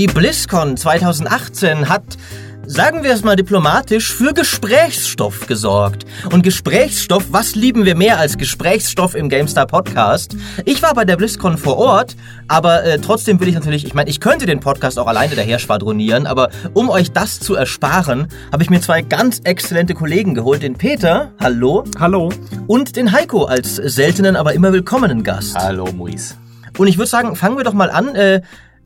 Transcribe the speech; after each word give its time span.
Die 0.00 0.06
BlizzCon 0.06 0.78
2018 0.78 1.90
hat 1.90 2.16
sagen 2.64 3.04
wir 3.04 3.12
es 3.12 3.22
mal 3.22 3.36
diplomatisch, 3.36 4.14
für 4.14 4.32
Gesprächsstoff 4.32 5.46
gesorgt. 5.46 6.06
Und 6.32 6.42
Gesprächsstoff, 6.42 7.24
was 7.28 7.54
lieben 7.54 7.84
wir 7.84 7.94
mehr 7.94 8.18
als 8.18 8.38
Gesprächsstoff 8.38 9.14
im 9.14 9.28
GameStar 9.28 9.66
Podcast? 9.66 10.38
Ich 10.64 10.80
war 10.80 10.94
bei 10.94 11.04
der 11.04 11.18
BlizzCon 11.18 11.58
vor 11.58 11.76
Ort, 11.76 12.16
aber 12.48 12.82
äh, 12.82 12.98
trotzdem 12.98 13.40
will 13.40 13.48
ich 13.48 13.54
natürlich, 13.54 13.84
ich 13.84 13.92
meine, 13.92 14.08
ich 14.08 14.20
könnte 14.20 14.46
den 14.46 14.60
Podcast 14.60 14.98
auch 14.98 15.06
alleine 15.06 15.34
daher 15.34 15.58
schwadronieren, 15.58 16.26
aber 16.26 16.48
um 16.72 16.88
euch 16.88 17.12
das 17.12 17.38
zu 17.38 17.54
ersparen, 17.54 18.28
habe 18.50 18.62
ich 18.62 18.70
mir 18.70 18.80
zwei 18.80 19.02
ganz 19.02 19.40
exzellente 19.44 19.92
Kollegen 19.92 20.34
geholt, 20.34 20.62
den 20.62 20.78
Peter, 20.78 21.32
hallo. 21.38 21.84
Hallo. 21.98 22.32
Und 22.66 22.96
den 22.96 23.12
Heiko 23.12 23.44
als 23.44 23.76
seltenen, 23.76 24.34
aber 24.34 24.54
immer 24.54 24.72
willkommenen 24.72 25.24
Gast. 25.24 25.56
Hallo, 25.56 25.92
Maurice. 25.92 26.36
Und 26.78 26.86
ich 26.86 26.96
würde 26.96 27.10
sagen, 27.10 27.36
fangen 27.36 27.58
wir 27.58 27.64
doch 27.64 27.74
mal 27.74 27.90
an. 27.90 28.14
Äh, 28.14 28.40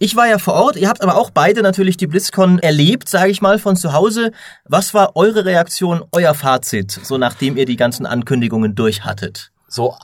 ich 0.04 0.16
war 0.16 0.28
ja 0.28 0.36
vor 0.38 0.52
Ort, 0.54 0.76
ihr 0.76 0.88
habt 0.88 1.02
aber 1.02 1.16
auch 1.16 1.30
beide 1.30 1.62
natürlich 1.62 1.96
die 1.96 2.06
BlizzCon 2.06 2.58
erlebt, 2.58 3.08
sage 3.08 3.30
ich 3.30 3.40
mal, 3.40 3.58
von 3.58 3.74
zu 3.74 3.94
Hause. 3.94 4.32
Was 4.66 4.92
war 4.92 5.16
eure 5.16 5.44
Reaktion, 5.46 6.04
euer 6.12 6.34
Fazit, 6.34 6.90
so 7.02 7.16
nachdem 7.16 7.56
ihr 7.56 7.64
die 7.64 7.76
ganzen 7.76 8.04
Ankündigungen 8.04 8.74
durch 8.74 9.04
hattet? 9.04 9.50
So, 9.66 9.94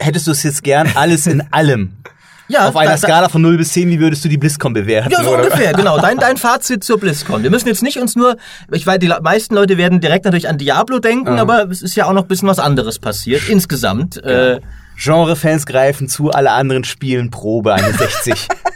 hättest 0.00 0.26
du 0.26 0.32
es 0.32 0.42
jetzt 0.42 0.64
gern 0.64 0.90
alles 0.96 1.26
in 1.26 1.42
allem? 1.52 1.92
Ja, 2.48 2.68
Auf 2.68 2.76
einer 2.76 2.92
da, 2.92 2.96
Skala 2.96 3.28
von 3.28 3.42
0 3.42 3.56
bis 3.56 3.72
10, 3.72 3.90
wie 3.90 3.98
würdest 3.98 4.24
du 4.24 4.28
die 4.28 4.38
BlizzCon 4.38 4.72
bewerten? 4.72 5.10
Ja, 5.10 5.24
so 5.24 5.30
oder? 5.30 5.42
ungefähr, 5.42 5.72
genau. 5.76 5.98
Dein, 5.98 6.16
dein 6.18 6.36
Fazit 6.36 6.84
zur 6.84 7.00
BlizzCon. 7.00 7.42
Wir 7.42 7.50
müssen 7.50 7.66
jetzt 7.66 7.82
nicht 7.82 7.98
uns 7.98 8.14
nur, 8.14 8.36
ich 8.70 8.86
weiß, 8.86 9.00
die 9.00 9.08
meisten 9.20 9.56
Leute 9.56 9.76
werden 9.78 10.00
direkt 10.00 10.26
natürlich 10.26 10.48
an 10.48 10.56
Diablo 10.56 11.00
denken, 11.00 11.32
Mhm. 11.32 11.38
aber 11.40 11.68
es 11.68 11.82
ist 11.82 11.96
ja 11.96 12.04
auch 12.06 12.12
noch 12.12 12.22
ein 12.22 12.28
bisschen 12.28 12.46
was 12.46 12.60
anderes 12.60 13.00
passiert, 13.00 13.48
insgesamt. 13.48 14.22
Äh, 14.22 14.60
Genre-Fans 14.96 15.66
greifen 15.66 16.08
zu, 16.08 16.30
alle 16.30 16.52
anderen 16.52 16.84
spielen 16.84 17.30
Probe 17.32 17.74
61. 17.74 18.46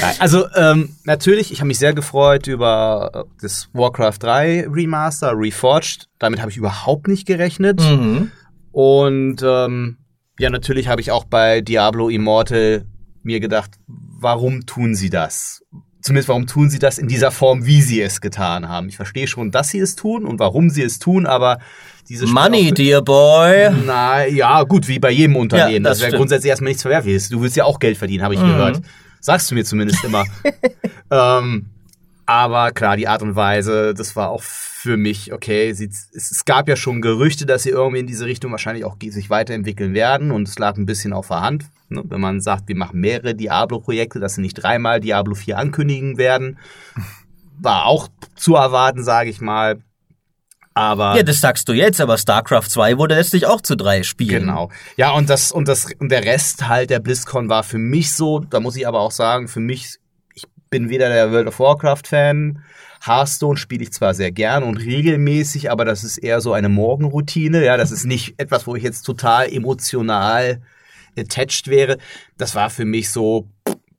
Nein, 0.00 0.14
also 0.18 0.46
ähm, 0.54 0.96
natürlich, 1.04 1.52
ich 1.52 1.60
habe 1.60 1.68
mich 1.68 1.78
sehr 1.78 1.92
gefreut 1.94 2.46
über 2.46 3.10
äh, 3.14 3.22
das 3.40 3.68
Warcraft 3.72 4.18
3 4.20 4.68
Remaster, 4.68 5.32
Reforged. 5.34 6.08
Damit 6.18 6.40
habe 6.40 6.50
ich 6.50 6.56
überhaupt 6.56 7.08
nicht 7.08 7.26
gerechnet. 7.26 7.80
mhm. 7.80 8.30
Und 8.72 9.42
ähm, 9.42 9.98
ja, 10.38 10.48
natürlich 10.48 10.88
habe 10.88 11.00
ich 11.02 11.10
auch 11.10 11.24
bei 11.24 11.60
Diablo 11.60 12.08
Immortal 12.08 12.86
mir 13.22 13.38
gedacht, 13.38 13.72
warum 13.86 14.66
tun 14.66 14.94
sie 14.94 15.10
das? 15.10 15.62
Zumindest 16.00 16.28
warum 16.28 16.46
tun 16.46 16.68
sie 16.68 16.80
das 16.80 16.98
in 16.98 17.06
dieser 17.06 17.30
Form, 17.30 17.64
wie 17.64 17.80
sie 17.80 18.00
es 18.00 18.20
getan 18.20 18.68
haben? 18.68 18.88
Ich 18.88 18.96
verstehe 18.96 19.28
schon, 19.28 19.52
dass 19.52 19.68
sie 19.68 19.78
es 19.78 19.94
tun 19.94 20.24
und 20.24 20.40
warum 20.40 20.70
sie 20.70 20.82
es 20.82 20.98
tun, 20.98 21.26
aber 21.26 21.58
diese 22.08 22.26
Money, 22.26 22.72
dear 22.72 23.02
boy. 23.02 23.70
Na 23.86 24.26
ja, 24.26 24.64
gut, 24.64 24.88
wie 24.88 24.98
bei 24.98 25.10
jedem 25.10 25.36
Unternehmen. 25.36 25.84
Ja, 25.84 25.90
das 25.90 25.98
das 25.98 26.08
wäre 26.08 26.16
grundsätzlich 26.16 26.50
erstmal 26.50 26.70
nichts 26.70 26.82
Verwerfliches. 26.82 27.28
Du 27.28 27.40
willst 27.40 27.56
ja 27.56 27.64
auch 27.64 27.78
Geld 27.78 27.96
verdienen, 27.96 28.24
habe 28.24 28.34
ich 28.34 28.40
gehört. 28.40 28.80
Sagst 29.22 29.50
du 29.50 29.54
mir 29.54 29.64
zumindest 29.64 30.02
immer. 30.04 30.24
ähm, 31.10 31.66
aber 32.26 32.72
klar, 32.72 32.96
die 32.96 33.06
Art 33.06 33.22
und 33.22 33.36
Weise, 33.36 33.94
das 33.94 34.16
war 34.16 34.30
auch 34.30 34.42
für 34.42 34.96
mich, 34.96 35.32
okay, 35.32 35.72
sie, 35.74 35.90
es, 36.12 36.44
gab 36.44 36.68
ja 36.68 36.74
schon 36.74 37.00
Gerüchte, 37.00 37.46
dass 37.46 37.62
sie 37.62 37.70
irgendwie 37.70 38.00
in 38.00 38.08
diese 38.08 38.26
Richtung 38.26 38.50
wahrscheinlich 38.50 38.84
auch 38.84 38.96
sich 39.00 39.30
weiterentwickeln 39.30 39.94
werden 39.94 40.32
und 40.32 40.48
es 40.48 40.58
lag 40.58 40.76
ein 40.76 40.86
bisschen 40.86 41.12
auf 41.12 41.28
der 41.28 41.40
Hand. 41.40 41.66
Ne? 41.88 42.02
Wenn 42.04 42.20
man 42.20 42.40
sagt, 42.40 42.66
wir 42.66 42.76
machen 42.76 42.98
mehrere 42.98 43.36
Diablo-Projekte, 43.36 44.18
dass 44.18 44.34
sie 44.34 44.40
nicht 44.40 44.54
dreimal 44.54 44.98
Diablo 44.98 45.36
4 45.36 45.56
ankündigen 45.56 46.18
werden, 46.18 46.58
war 47.60 47.86
auch 47.86 48.08
zu 48.34 48.56
erwarten, 48.56 49.04
sage 49.04 49.30
ich 49.30 49.40
mal. 49.40 49.80
Aber 50.74 51.16
Ja, 51.16 51.22
das 51.22 51.40
sagst 51.40 51.68
du 51.68 51.72
jetzt, 51.72 52.00
aber 52.00 52.16
StarCraft 52.16 52.68
2 52.68 52.98
wurde 52.98 53.14
letztlich 53.14 53.46
auch 53.46 53.60
zu 53.60 53.76
drei 53.76 54.02
Spielen. 54.02 54.46
Genau. 54.46 54.70
Ja, 54.96 55.10
und 55.10 55.28
das 55.28 55.52
und 55.52 55.68
das 55.68 55.86
und 55.98 56.10
der 56.10 56.24
Rest 56.24 56.68
halt 56.68 56.90
der 56.90 57.00
BlizzCon 57.00 57.48
war 57.48 57.62
für 57.62 57.78
mich 57.78 58.12
so, 58.14 58.40
da 58.40 58.60
muss 58.60 58.76
ich 58.76 58.86
aber 58.86 59.00
auch 59.00 59.10
sagen, 59.10 59.48
für 59.48 59.60
mich 59.60 59.96
ich 60.34 60.44
bin 60.70 60.88
weder 60.88 61.08
der 61.08 61.30
World 61.30 61.48
of 61.48 61.58
Warcraft 61.58 62.02
Fan, 62.06 62.62
Hearthstone 63.04 63.56
spiele 63.56 63.82
ich 63.82 63.92
zwar 63.92 64.14
sehr 64.14 64.32
gern 64.32 64.62
und 64.62 64.76
regelmäßig, 64.76 65.70
aber 65.70 65.84
das 65.84 66.04
ist 66.04 66.18
eher 66.18 66.40
so 66.40 66.52
eine 66.52 66.68
Morgenroutine, 66.68 67.64
ja, 67.64 67.76
das 67.76 67.90
ist 67.90 68.04
nicht 68.04 68.34
etwas, 68.38 68.66
wo 68.66 68.76
ich 68.76 68.82
jetzt 68.82 69.02
total 69.02 69.52
emotional 69.52 70.62
attached 71.18 71.68
wäre. 71.68 71.98
Das 72.38 72.54
war 72.54 72.70
für 72.70 72.84
mich 72.84 73.10
so 73.10 73.48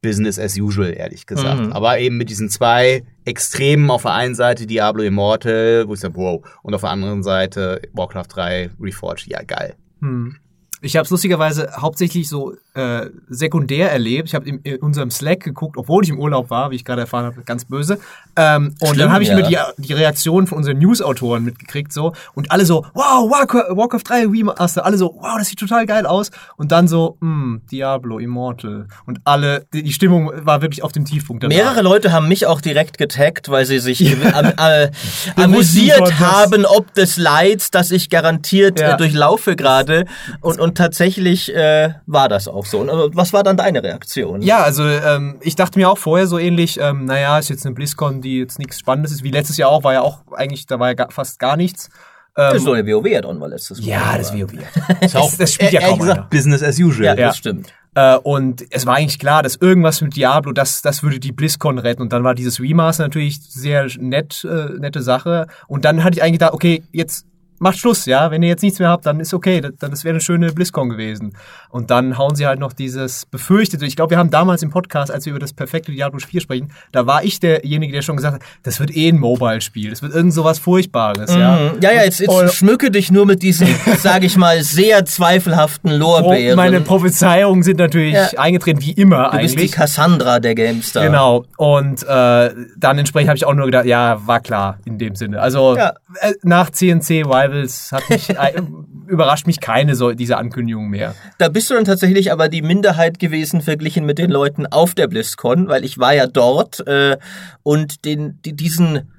Business 0.03 0.37
as 0.37 0.55
usual, 0.59 0.93
ehrlich 0.95 1.25
gesagt. 1.25 1.67
Mhm. 1.67 1.73
Aber 1.73 1.97
eben 1.97 2.17
mit 2.17 2.29
diesen 2.29 2.49
zwei 2.49 3.03
Extremen 3.25 3.89
auf 3.89 4.03
der 4.03 4.13
einen 4.13 4.35
Seite 4.35 4.67
Diablo 4.67 5.01
Immortal, 5.01 5.87
wo 5.87 5.95
ich 5.95 5.99
sage, 6.01 6.15
wow, 6.15 6.45
und 6.61 6.75
auf 6.75 6.81
der 6.81 6.91
anderen 6.91 7.23
Seite 7.23 7.81
Warcraft 7.93 8.27
3 8.29 8.69
Reforged, 8.79 9.27
ja 9.27 9.41
geil. 9.41 9.75
Hm. 10.01 10.35
Ich 10.83 10.97
habe 10.97 11.05
es 11.05 11.09
lustigerweise 11.09 11.69
hauptsächlich 11.77 12.27
so 12.27 12.53
äh, 12.73 13.07
sekundär 13.29 13.91
erlebt. 13.91 14.27
Ich 14.27 14.35
habe 14.35 14.47
in, 14.47 14.57
in 14.63 14.77
unserem 14.77 15.11
Slack 15.11 15.39
geguckt, 15.39 15.77
obwohl 15.77 16.03
ich 16.03 16.09
im 16.09 16.19
Urlaub 16.19 16.49
war, 16.49 16.71
wie 16.71 16.75
ich 16.75 16.83
gerade 16.83 17.01
erfahren 17.01 17.25
habe, 17.25 17.41
ganz 17.43 17.63
böse. 17.63 17.99
Ähm, 18.35 18.75
und 18.79 18.87
Schlimm, 18.87 18.99
dann 18.99 19.11
habe 19.13 19.23
ich 19.23 19.29
ja. 19.29 19.35
mir 19.35 19.43
die, 19.43 19.57
die 19.77 19.93
Reaktion 19.93 20.45
von 20.45 20.57
unseren 20.57 20.79
News-Autoren 20.79 21.45
mitgekriegt 21.45 21.93
so 21.93 22.13
und 22.33 22.51
alle 22.51 22.65
so, 22.65 22.85
wow, 22.93 23.31
Warcraft, 23.31 23.77
Warcraft 23.77 24.01
3 24.03 24.27
Remaster, 24.27 24.85
alle 24.85 24.97
so, 24.97 25.15
wow, 25.19 25.37
das 25.37 25.47
sieht 25.47 25.59
total 25.59 25.85
geil 25.85 26.05
aus. 26.05 26.31
Und 26.57 26.73
dann 26.73 26.89
so, 26.89 27.17
hm, 27.21 27.61
Diablo 27.71 28.19
Immortal. 28.19 28.87
Und 29.05 29.21
alle, 29.23 29.65
die, 29.71 29.83
die 29.83 29.93
Stimmung 29.93 30.31
war 30.45 30.61
wirklich 30.61 30.83
auf 30.83 30.91
dem 30.91 31.05
Tiefpunkt. 31.05 31.43
danach. 31.43 31.55
Mehrere 31.55 31.81
Leute 31.81 32.11
haben 32.11 32.27
mich 32.27 32.45
auch 32.45 32.59
direkt 32.59 32.97
getaggt, 32.97 33.47
weil 33.49 33.65
sie 33.65 33.79
sich 33.79 34.03
am, 34.33 34.47
äh, 34.57 34.91
amüsiert 35.37 36.19
haben, 36.19 36.65
ob 36.65 36.93
des 36.93 37.15
Leids, 37.15 37.71
das 37.71 37.91
ich 37.91 38.09
garantiert 38.09 38.81
Ja. 38.81 38.95
äh, 38.95 38.97
durchlaufe 38.97 39.55
gerade. 39.55 40.05
Und, 40.41 40.59
und 40.59 40.72
tatsächlich 40.73 41.53
äh, 41.55 41.93
war 42.05 42.29
das 42.29 42.47
auch 42.47 42.65
so. 42.65 42.79
Und 42.79 42.89
äh, 42.89 43.15
was 43.15 43.33
war 43.33 43.43
dann 43.43 43.57
deine 43.57 43.81
Reaktion? 43.83 44.41
Ja, 44.41 44.61
also 44.63 44.83
ähm, 44.85 45.37
ich 45.41 45.55
dachte 45.55 45.79
mir 45.79 45.89
auch 45.89 45.97
vorher 45.97 46.27
so 46.27 46.37
ähnlich, 46.39 46.79
ähm, 46.79 47.05
naja, 47.05 47.37
ist 47.39 47.49
jetzt 47.49 47.65
eine 47.65 47.75
BlizzCon, 47.75 48.21
die 48.21 48.39
jetzt 48.39 48.59
nichts 48.59 48.79
Spannendes 48.79 49.11
ist, 49.11 49.23
wie 49.23 49.31
letztes 49.31 49.57
Jahr 49.57 49.69
auch, 49.69 49.83
war 49.83 49.93
ja 49.93 50.01
auch 50.01 50.19
eigentlich, 50.35 50.65
da 50.65 50.79
war 50.79 50.89
ja 50.89 50.93
ga, 50.93 51.07
fast 51.09 51.39
gar 51.39 51.55
nichts. 51.57 51.89
Das 52.35 52.51
Ähm, 52.53 52.57
ist 52.57 52.65
nur 52.65 52.75
eine 52.75 52.87
WoW-Add-on 52.91 53.39
war 53.39 53.47
letztes 53.47 53.79
Mal. 53.79 53.87
ja, 53.87 54.17
das 54.17 54.33
WoW. 54.33 54.53
Ist 55.01 55.15
auch, 55.15 55.29
Das, 55.29 55.37
das 55.37 55.53
spielt 55.53 55.71
ja 55.71 55.81
kaum 55.81 55.99
gesagt, 55.99 56.17
einer. 56.19 56.27
Business 56.29 56.63
as 56.63 56.79
usual. 56.79 57.05
Ja, 57.05 57.13
Ja. 57.15 57.27
das 57.27 57.37
stimmt. 57.37 57.71
Äh, 57.95 58.15
und 58.17 58.65
es 58.71 58.87
war 58.87 58.95
eigentlich 58.95 59.19
klar, 59.19 59.43
dass 59.43 59.55
irgendwas 59.55 60.01
mit 60.01 60.15
Diablo, 60.15 60.51
das, 60.51 60.81
das 60.81 61.03
würde 61.03 61.19
die 61.19 61.31
BlizzCon 61.31 61.77
retten. 61.77 62.01
Und 62.01 62.11
dann 62.11 62.23
war 62.23 62.33
dieses 62.33 62.59
Remaster 62.59 63.03
natürlich 63.03 63.39
sehr 63.47 63.85
nett, 63.99 64.43
äh, 64.49 64.79
nette 64.79 65.03
Sache. 65.03 65.45
Und 65.67 65.85
dann 65.85 66.03
hatte 66.03 66.17
ich 66.17 66.23
eigentlich 66.23 66.39
gedacht, 66.39 66.53
okay, 66.53 66.81
jetzt 66.91 67.27
macht 67.63 67.79
Schluss, 67.79 68.05
ja. 68.05 68.29
Wenn 68.29 68.43
ihr 68.43 68.49
jetzt 68.49 68.61
nichts 68.61 68.77
mehr 68.79 68.89
habt, 68.89 69.05
dann 69.05 69.19
ist 69.19 69.33
okay. 69.33 69.61
Das, 69.61 69.71
dann 69.79 69.89
das 69.91 70.03
wäre 70.03 70.13
eine 70.13 70.21
schöne 70.21 70.51
BlizzCon 70.53 70.89
gewesen. 70.89 71.35
Und 71.69 71.89
dann 71.89 72.17
hauen 72.19 72.35
sie 72.35 72.45
halt 72.45 72.59
noch 72.59 72.73
dieses 72.73 73.25
befürchtete. 73.25 73.85
Ich 73.85 73.95
glaube, 73.95 74.11
wir 74.11 74.17
haben 74.19 74.29
damals 74.29 74.61
im 74.61 74.69
Podcast, 74.69 75.11
als 75.11 75.25
wir 75.25 75.31
über 75.31 75.39
das 75.39 75.53
perfekte 75.53 75.91
Diablo 75.91 76.19
4 76.19 76.41
sprechen, 76.41 76.71
da 76.91 77.07
war 77.07 77.23
ich 77.23 77.39
derjenige, 77.39 77.91
der 77.93 78.01
schon 78.03 78.15
gesagt 78.17 78.35
hat, 78.35 78.41
das 78.61 78.79
wird 78.79 78.95
eh 78.95 79.09
ein 79.09 79.17
Mobile-Spiel. 79.19 79.89
Das 79.89 80.01
wird 80.03 80.13
irgend 80.13 80.33
sowas 80.33 80.59
Furchtbares, 80.59 81.33
ja. 81.33 81.55
Mhm. 81.73 81.81
Ja, 81.81 81.91
ja, 81.91 82.03
jetzt, 82.03 82.19
jetzt 82.19 82.29
Und- 82.29 82.51
schmücke 82.51 82.91
dich 82.91 83.11
nur 83.11 83.25
mit 83.25 83.41
diesen, 83.41 83.67
sage 83.97 84.25
ich 84.27 84.37
mal, 84.37 84.61
sehr 84.61 85.05
zweifelhaften 85.05 85.91
Lorbeeren. 85.91 86.55
Meine 86.55 86.81
Prophezeiungen 86.81 87.63
sind 87.63 87.79
natürlich 87.79 88.13
Ja. 88.13 88.27
eingetreten, 88.37 88.81
wie 88.81 88.91
immer 88.91 89.29
du 89.31 89.37
bist 89.39 89.55
die 89.55 89.57
eigentlich. 89.59 89.71
Cassandra 89.71 90.39
der 90.39 90.53
GameStar. 90.55 91.05
Genau. 91.05 91.45
Und 91.57 92.03
äh, 92.03 92.49
dann 92.77 92.97
entsprechend 92.99 93.29
habe 93.29 93.37
ich 93.37 93.45
auch 93.45 93.53
nur 93.53 93.65
gedacht, 93.65 93.85
ja, 93.85 94.21
war 94.27 94.39
klar 94.41 94.77
in 94.85 94.97
dem 94.97 95.15
Sinne. 95.15 95.41
Also 95.41 95.75
Ja. 95.75 95.93
äh, 96.21 96.33
nach 96.43 96.69
CNC 96.69 97.25
Rivals 97.53 97.91
hat 97.91 98.09
mich, 98.09 98.29
äh, 98.37 98.61
überrascht 99.07 99.47
mich 99.47 99.59
keine 99.59 99.95
so 99.95 100.11
diese 100.11 100.37
Ankündigung 100.37 100.89
mehr. 100.89 101.15
Da 101.37 101.49
bist 101.49 101.69
du 101.69 101.75
dann 101.75 101.85
tatsächlich 101.85 102.31
aber 102.31 102.49
die 102.49 102.61
Minderheit 102.61 103.19
gewesen 103.19 103.61
verglichen 103.61 104.05
mit 104.05 104.17
den 104.17 104.31
Leuten 104.31 104.65
auf 104.65 104.95
der 104.95 105.07
BlizzCon, 105.07 105.67
weil 105.67 105.85
ich 105.85 105.97
war 105.97 106.13
ja 106.13 106.27
dort 106.27 106.85
äh, 106.87 107.17
und 107.63 108.05
den, 108.05 108.39
die, 108.43 108.55
diesen 108.55 109.09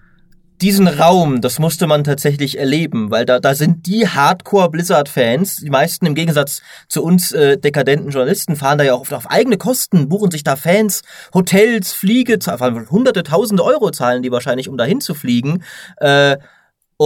diesen 0.61 0.87
Raum, 0.87 1.41
das 1.41 1.59
musste 1.59 1.87
man 1.89 2.05
tatsächlich 2.05 2.59
erleben, 2.59 3.11
weil 3.11 3.27
da, 3.27 3.41
da 3.41 3.55
sind 3.55 3.87
die 3.87 4.09
Hardcore-Blizzard-Fans, 4.09 5.57
die 5.57 5.69
meisten 5.69 6.07
im 6.07 6.15
Gegensatz 6.15 6.63
zu 6.89 7.03
uns 7.03 7.33
äh, 7.33 7.59
dekadenten 7.59 8.11
Journalisten, 8.11 8.55
fahren 8.55 8.79
da 8.79 8.85
ja 8.85 8.95
auch 8.95 9.01
oft 9.01 9.13
auf 9.13 9.31
eigene 9.31 9.59
Kosten, 9.59 10.09
buchen 10.09 10.31
sich 10.31 10.45
da 10.45 10.55
Fans, 10.55 11.03
Hotels, 11.35 11.93
Fliege, 11.93 12.39
hunderte, 12.89 13.25
tausende 13.25 13.65
Euro 13.65 13.91
zahlen 13.91 14.23
die 14.23 14.31
wahrscheinlich, 14.31 14.69
um 14.69 14.79
dahin 14.79 15.01
zu 15.01 15.15
fliegen. 15.15 15.65
Äh, 15.97 16.39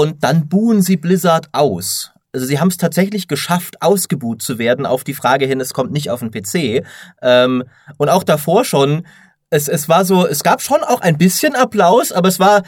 und 0.01 0.23
dann 0.25 0.49
buhen 0.49 0.83
sie 0.83 0.97
Blizzard 0.97 1.49
aus. 1.53 2.13
Also 2.33 2.47
sie 2.47 2.61
haben 2.61 2.69
es 2.69 2.77
tatsächlich 2.77 3.27
geschafft, 3.27 3.81
ausgebuht 3.83 4.43
zu 4.43 4.59
werden 4.59 4.87
auf 4.87 5.03
die 5.03 5.15
Frage 5.15 5.47
hin, 5.47 5.61
es 5.61 5.73
kommt 5.73 5.93
nicht 5.93 6.11
auf 6.11 6.21
den 6.21 6.31
PC. 6.31 6.85
Ähm, 7.23 7.65
und 7.97 8.09
auch 8.09 8.23
davor 8.23 8.65
schon, 8.65 9.07
es, 9.51 9.67
es 9.67 9.89
war 9.89 10.05
so, 10.05 10.27
es 10.27 10.43
gab 10.43 10.61
schon 10.63 10.83
auch 10.83 11.01
ein 11.01 11.17
bisschen 11.19 11.55
Applaus, 11.57 12.13
aber 12.13 12.29
es 12.29 12.39
war 12.39 12.63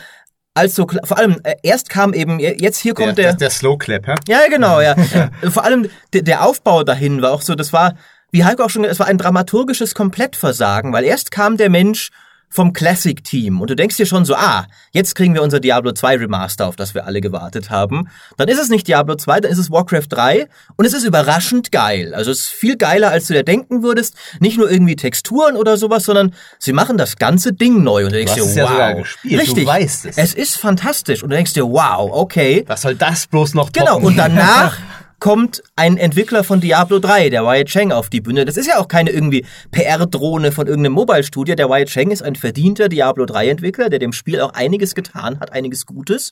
als 0.54 0.74
so, 0.74 0.86
klar- 0.86 1.06
vor 1.06 1.18
allem, 1.18 1.36
äh, 1.44 1.54
erst 1.62 1.90
kam 1.90 2.12
eben, 2.14 2.40
jetzt 2.40 2.78
hier 2.78 2.94
kommt 2.94 3.18
der, 3.18 3.26
der, 3.26 3.34
der 3.34 3.50
Slow 3.50 3.76
Clap, 3.78 4.08
ja? 4.08 4.14
ja, 4.26 4.48
genau, 4.48 4.80
ja. 4.80 4.96
Vor 5.50 5.64
allem 5.64 5.88
der, 6.12 6.22
der 6.22 6.44
Aufbau 6.44 6.82
dahin 6.82 7.22
war 7.22 7.30
auch 7.32 7.42
so, 7.42 7.54
das 7.54 7.72
war, 7.72 7.94
wie 8.32 8.44
Heiko 8.44 8.64
auch 8.64 8.70
schon 8.70 8.82
gesagt, 8.82 8.94
es 8.94 8.98
war 9.00 9.06
ein 9.06 9.18
dramaturgisches 9.18 9.94
Komplettversagen, 9.94 10.92
weil 10.92 11.04
erst 11.04 11.30
kam 11.30 11.56
der 11.56 11.70
Mensch 11.70 12.10
vom 12.52 12.72
Classic-Team 12.72 13.60
und 13.60 13.70
du 13.70 13.76
denkst 13.76 13.96
dir 13.96 14.06
schon 14.06 14.24
so, 14.24 14.34
ah, 14.34 14.66
jetzt 14.90 15.14
kriegen 15.14 15.34
wir 15.34 15.42
unser 15.42 15.60
Diablo 15.60 15.92
2 15.92 16.16
Remaster, 16.16 16.66
auf 16.66 16.74
das 16.74 16.94
wir 16.94 17.06
alle 17.06 17.20
gewartet 17.20 17.70
haben. 17.70 18.08
Dann 18.36 18.48
ist 18.48 18.58
es 18.58 18.68
nicht 18.68 18.88
Diablo 18.88 19.14
2, 19.14 19.40
dann 19.40 19.52
ist 19.52 19.58
es 19.58 19.70
Warcraft 19.70 20.06
3 20.08 20.48
und 20.76 20.84
es 20.84 20.92
ist 20.92 21.04
überraschend 21.04 21.70
geil. 21.70 22.12
Also 22.12 22.32
es 22.32 22.40
ist 22.40 22.48
viel 22.48 22.76
geiler, 22.76 23.10
als 23.10 23.28
du 23.28 23.34
dir 23.34 23.44
denken 23.44 23.84
würdest. 23.84 24.16
Nicht 24.40 24.58
nur 24.58 24.68
irgendwie 24.68 24.96
Texturen 24.96 25.56
oder 25.56 25.76
sowas, 25.76 26.04
sondern 26.04 26.34
sie 26.58 26.72
machen 26.72 26.98
das 26.98 27.16
ganze 27.16 27.52
Ding 27.52 27.84
neu 27.84 28.04
und 28.04 28.12
du 28.12 28.16
denkst 28.16 28.34
Du 28.34 28.44
dir, 28.44 28.54
ja 28.54 28.96
wow. 28.96 29.06
Richtig. 29.24 29.64
du 29.64 29.66
weißt 29.66 30.06
es. 30.06 30.18
Es 30.18 30.34
ist 30.34 30.56
fantastisch 30.56 31.22
und 31.22 31.30
du 31.30 31.36
denkst 31.36 31.52
dir, 31.52 31.66
wow, 31.66 32.10
okay. 32.12 32.64
Was 32.66 32.82
soll 32.82 32.96
das 32.96 33.28
bloß 33.28 33.54
noch 33.54 33.70
toppen? 33.70 33.86
Genau, 33.86 34.00
und 34.00 34.16
danach 34.16 34.76
kommt 35.20 35.62
ein 35.76 35.98
Entwickler 35.98 36.42
von 36.42 36.60
Diablo 36.60 36.98
3, 36.98 37.30
der 37.30 37.44
Wyatt 37.44 37.68
Cheng, 37.68 37.92
auf 37.92 38.10
die 38.10 38.20
Bühne. 38.20 38.44
Das 38.44 38.56
ist 38.56 38.66
ja 38.66 38.78
auch 38.78 38.88
keine 38.88 39.10
irgendwie 39.10 39.44
PR-Drohne 39.70 40.50
von 40.50 40.66
irgendeinem 40.66 40.94
Mobile-Studio. 40.94 41.54
Der 41.54 41.68
Wyatt 41.68 41.88
Cheng 41.88 42.10
ist 42.10 42.22
ein 42.22 42.34
verdienter 42.34 42.88
Diablo 42.88 43.24
3-Entwickler, 43.24 43.90
der 43.90 43.98
dem 43.98 44.12
Spiel 44.12 44.40
auch 44.40 44.54
einiges 44.54 44.94
getan 44.94 45.38
hat, 45.38 45.52
einiges 45.52 45.86
Gutes. 45.86 46.30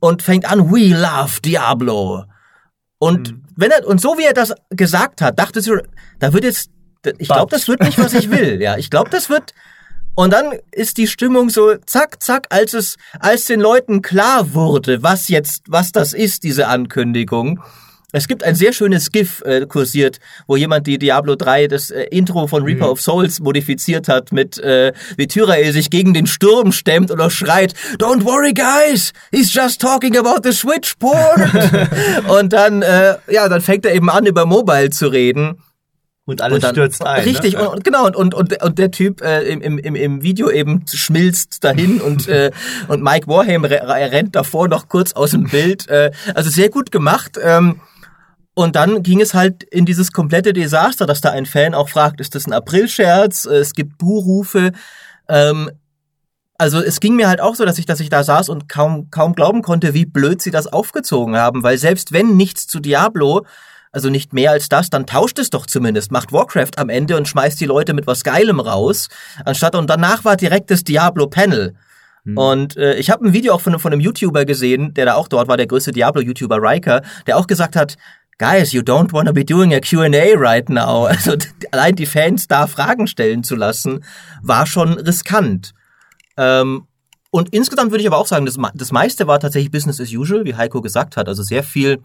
Und 0.00 0.22
fängt 0.22 0.48
an, 0.50 0.70
we 0.70 0.94
love 0.94 1.40
Diablo. 1.40 2.24
Und 2.98 3.34
wenn 3.56 3.70
er, 3.70 3.86
und 3.86 4.00
so 4.00 4.18
wie 4.18 4.24
er 4.24 4.34
das 4.34 4.54
gesagt 4.70 5.22
hat, 5.22 5.38
dachte 5.38 5.60
sie, 5.60 5.72
da 6.18 6.32
wird 6.32 6.44
jetzt, 6.44 6.70
ich 7.18 7.28
glaube, 7.28 7.50
das 7.50 7.66
wird 7.66 7.82
nicht, 7.82 7.98
was 7.98 8.12
ich 8.12 8.30
will. 8.30 8.60
Ja, 8.60 8.76
ich 8.76 8.90
glaube, 8.90 9.10
das 9.10 9.30
wird, 9.30 9.54
und 10.14 10.32
dann 10.32 10.52
ist 10.72 10.98
die 10.98 11.06
Stimmung 11.06 11.48
so 11.48 11.76
zack, 11.76 12.22
zack, 12.22 12.48
als 12.50 12.74
es, 12.74 12.96
als 13.20 13.46
den 13.46 13.60
Leuten 13.60 14.02
klar 14.02 14.52
wurde, 14.52 15.02
was 15.02 15.28
jetzt, 15.28 15.62
was 15.68 15.92
das 15.92 16.12
ist, 16.12 16.42
diese 16.42 16.66
Ankündigung. 16.68 17.60
Es 18.10 18.26
gibt 18.26 18.42
ein 18.42 18.54
sehr 18.54 18.72
schönes 18.72 19.12
GIF 19.12 19.42
äh, 19.42 19.66
kursiert, 19.66 20.18
wo 20.46 20.56
jemand 20.56 20.86
die 20.86 20.98
Diablo 20.98 21.36
3 21.36 21.66
das 21.66 21.90
äh, 21.90 22.04
Intro 22.04 22.46
von 22.46 22.62
Reaper 22.62 22.90
of 22.90 23.02
Souls 23.02 23.38
modifiziert 23.38 24.08
hat 24.08 24.32
mit 24.32 24.56
äh, 24.58 24.94
wie 25.18 25.26
Tyrael 25.26 25.72
sich 25.74 25.90
gegen 25.90 26.14
den 26.14 26.26
Sturm 26.26 26.72
stemmt 26.72 27.10
oder 27.10 27.28
schreit 27.28 27.74
Don't 27.98 28.24
worry 28.24 28.54
guys, 28.54 29.12
he's 29.30 29.52
just 29.52 29.82
talking 29.82 30.16
about 30.16 30.40
the 30.42 30.52
Switchport. 30.52 31.38
und 32.28 32.54
dann 32.54 32.80
äh, 32.80 33.16
ja, 33.30 33.46
dann 33.50 33.60
fängt 33.60 33.84
er 33.84 33.92
eben 33.94 34.08
an 34.08 34.24
über 34.24 34.46
Mobile 34.46 34.88
zu 34.88 35.08
reden. 35.08 35.62
Und 36.24 36.40
alles 36.40 36.56
Und 36.56 36.64
dann, 36.64 36.74
stürzt 36.74 37.04
ein. 37.04 37.24
Richtig, 37.24 37.54
ne? 37.54 37.60
und, 37.68 37.76
und 37.76 37.84
genau, 37.84 38.06
und, 38.06 38.16
und, 38.34 38.62
und, 38.62 38.78
der 38.78 38.90
Typ 38.90 39.20
äh, 39.22 39.42
im, 39.42 39.60
im, 39.62 39.78
im- 39.78 39.96
im 39.96 40.22
Video 40.22 40.50
eben 40.50 40.84
schmilzt 40.90 41.62
dahin 41.64 42.00
und, 42.02 42.26
äh, 42.28 42.50
und 42.88 43.02
Mike 43.02 43.26
Warham 43.28 43.64
re 43.64 43.80
rennt 44.12 44.34
davor 44.34 44.68
noch 44.68 44.88
kurz 44.88 45.12
aus 45.12 45.30
dem 45.32 45.44
Bild. 45.44 45.88
Äh, 45.88 46.10
also 46.34 46.48
sehr 46.50 46.68
gut 46.70 46.90
gemacht. 46.90 47.38
Ähm, 47.42 47.80
und 48.58 48.74
dann 48.74 49.04
ging 49.04 49.20
es 49.20 49.34
halt 49.34 49.62
in 49.62 49.86
dieses 49.86 50.10
komplette 50.10 50.52
Desaster, 50.52 51.06
dass 51.06 51.20
da 51.20 51.30
ein 51.30 51.46
Fan 51.46 51.74
auch 51.74 51.88
fragt, 51.88 52.20
ist 52.20 52.34
das 52.34 52.44
ein 52.44 52.52
Aprilscherz? 52.52 53.44
Es 53.44 53.72
gibt 53.72 53.98
Buhrufe. 53.98 54.72
Ähm, 55.28 55.70
also 56.58 56.80
es 56.80 56.98
ging 56.98 57.14
mir 57.14 57.28
halt 57.28 57.40
auch 57.40 57.54
so, 57.54 57.64
dass 57.64 57.78
ich, 57.78 57.86
dass 57.86 58.00
ich 58.00 58.08
da 58.08 58.24
saß 58.24 58.48
und 58.48 58.68
kaum, 58.68 59.12
kaum 59.12 59.36
glauben 59.36 59.62
konnte, 59.62 59.94
wie 59.94 60.06
blöd 60.06 60.42
sie 60.42 60.50
das 60.50 60.66
aufgezogen 60.66 61.36
haben, 61.36 61.62
weil 61.62 61.78
selbst 61.78 62.10
wenn 62.10 62.36
nichts 62.36 62.66
zu 62.66 62.80
Diablo, 62.80 63.46
also 63.92 64.10
nicht 64.10 64.32
mehr 64.32 64.50
als 64.50 64.68
das, 64.68 64.90
dann 64.90 65.06
tauscht 65.06 65.38
es 65.38 65.50
doch 65.50 65.66
zumindest, 65.66 66.10
macht 66.10 66.32
Warcraft 66.32 66.78
am 66.78 66.88
Ende 66.88 67.16
und 67.16 67.28
schmeißt 67.28 67.60
die 67.60 67.66
Leute 67.66 67.94
mit 67.94 68.08
was 68.08 68.24
Geilem 68.24 68.58
raus, 68.58 69.08
anstatt 69.44 69.76
und 69.76 69.88
danach 69.88 70.24
war 70.24 70.36
direkt 70.36 70.72
das 70.72 70.82
Diablo-Panel. 70.82 71.76
Und 72.34 72.76
äh, 72.76 72.96
ich 72.96 73.10
habe 73.10 73.24
ein 73.24 73.32
Video 73.32 73.54
auch 73.54 73.60
von, 73.60 73.78
von 73.78 73.92
einem 73.92 74.00
YouTuber 74.00 74.44
gesehen, 74.44 74.92
der 74.94 75.06
da 75.06 75.14
auch 75.14 75.28
dort 75.28 75.48
war, 75.48 75.56
der 75.56 75.66
größte 75.66 75.92
Diablo-YouTuber 75.92 76.58
Riker, 76.60 77.02
der 77.26 77.38
auch 77.38 77.46
gesagt 77.46 77.76
hat, 77.76 77.96
Guys, 78.38 78.72
you 78.72 78.82
don't 78.82 79.12
wanna 79.12 79.32
be 79.32 79.44
doing 79.44 79.74
a 79.74 79.80
Q&A 79.80 80.36
right 80.36 80.68
now. 80.68 81.06
Also 81.08 81.36
allein 81.72 81.96
die 81.96 82.06
Fans 82.06 82.46
da 82.46 82.68
Fragen 82.68 83.08
stellen 83.08 83.42
zu 83.42 83.56
lassen, 83.56 84.04
war 84.42 84.64
schon 84.64 84.92
riskant. 84.92 85.74
Ähm, 86.36 86.86
und 87.30 87.48
insgesamt 87.52 87.90
würde 87.90 88.02
ich 88.02 88.06
aber 88.06 88.18
auch 88.18 88.28
sagen, 88.28 88.46
das, 88.46 88.56
das 88.74 88.92
meiste 88.92 89.26
war 89.26 89.40
tatsächlich 89.40 89.72
Business 89.72 90.00
as 90.00 90.12
usual, 90.12 90.44
wie 90.44 90.54
Heiko 90.54 90.80
gesagt 90.80 91.16
hat. 91.16 91.28
Also 91.28 91.42
sehr 91.42 91.64
viel, 91.64 91.98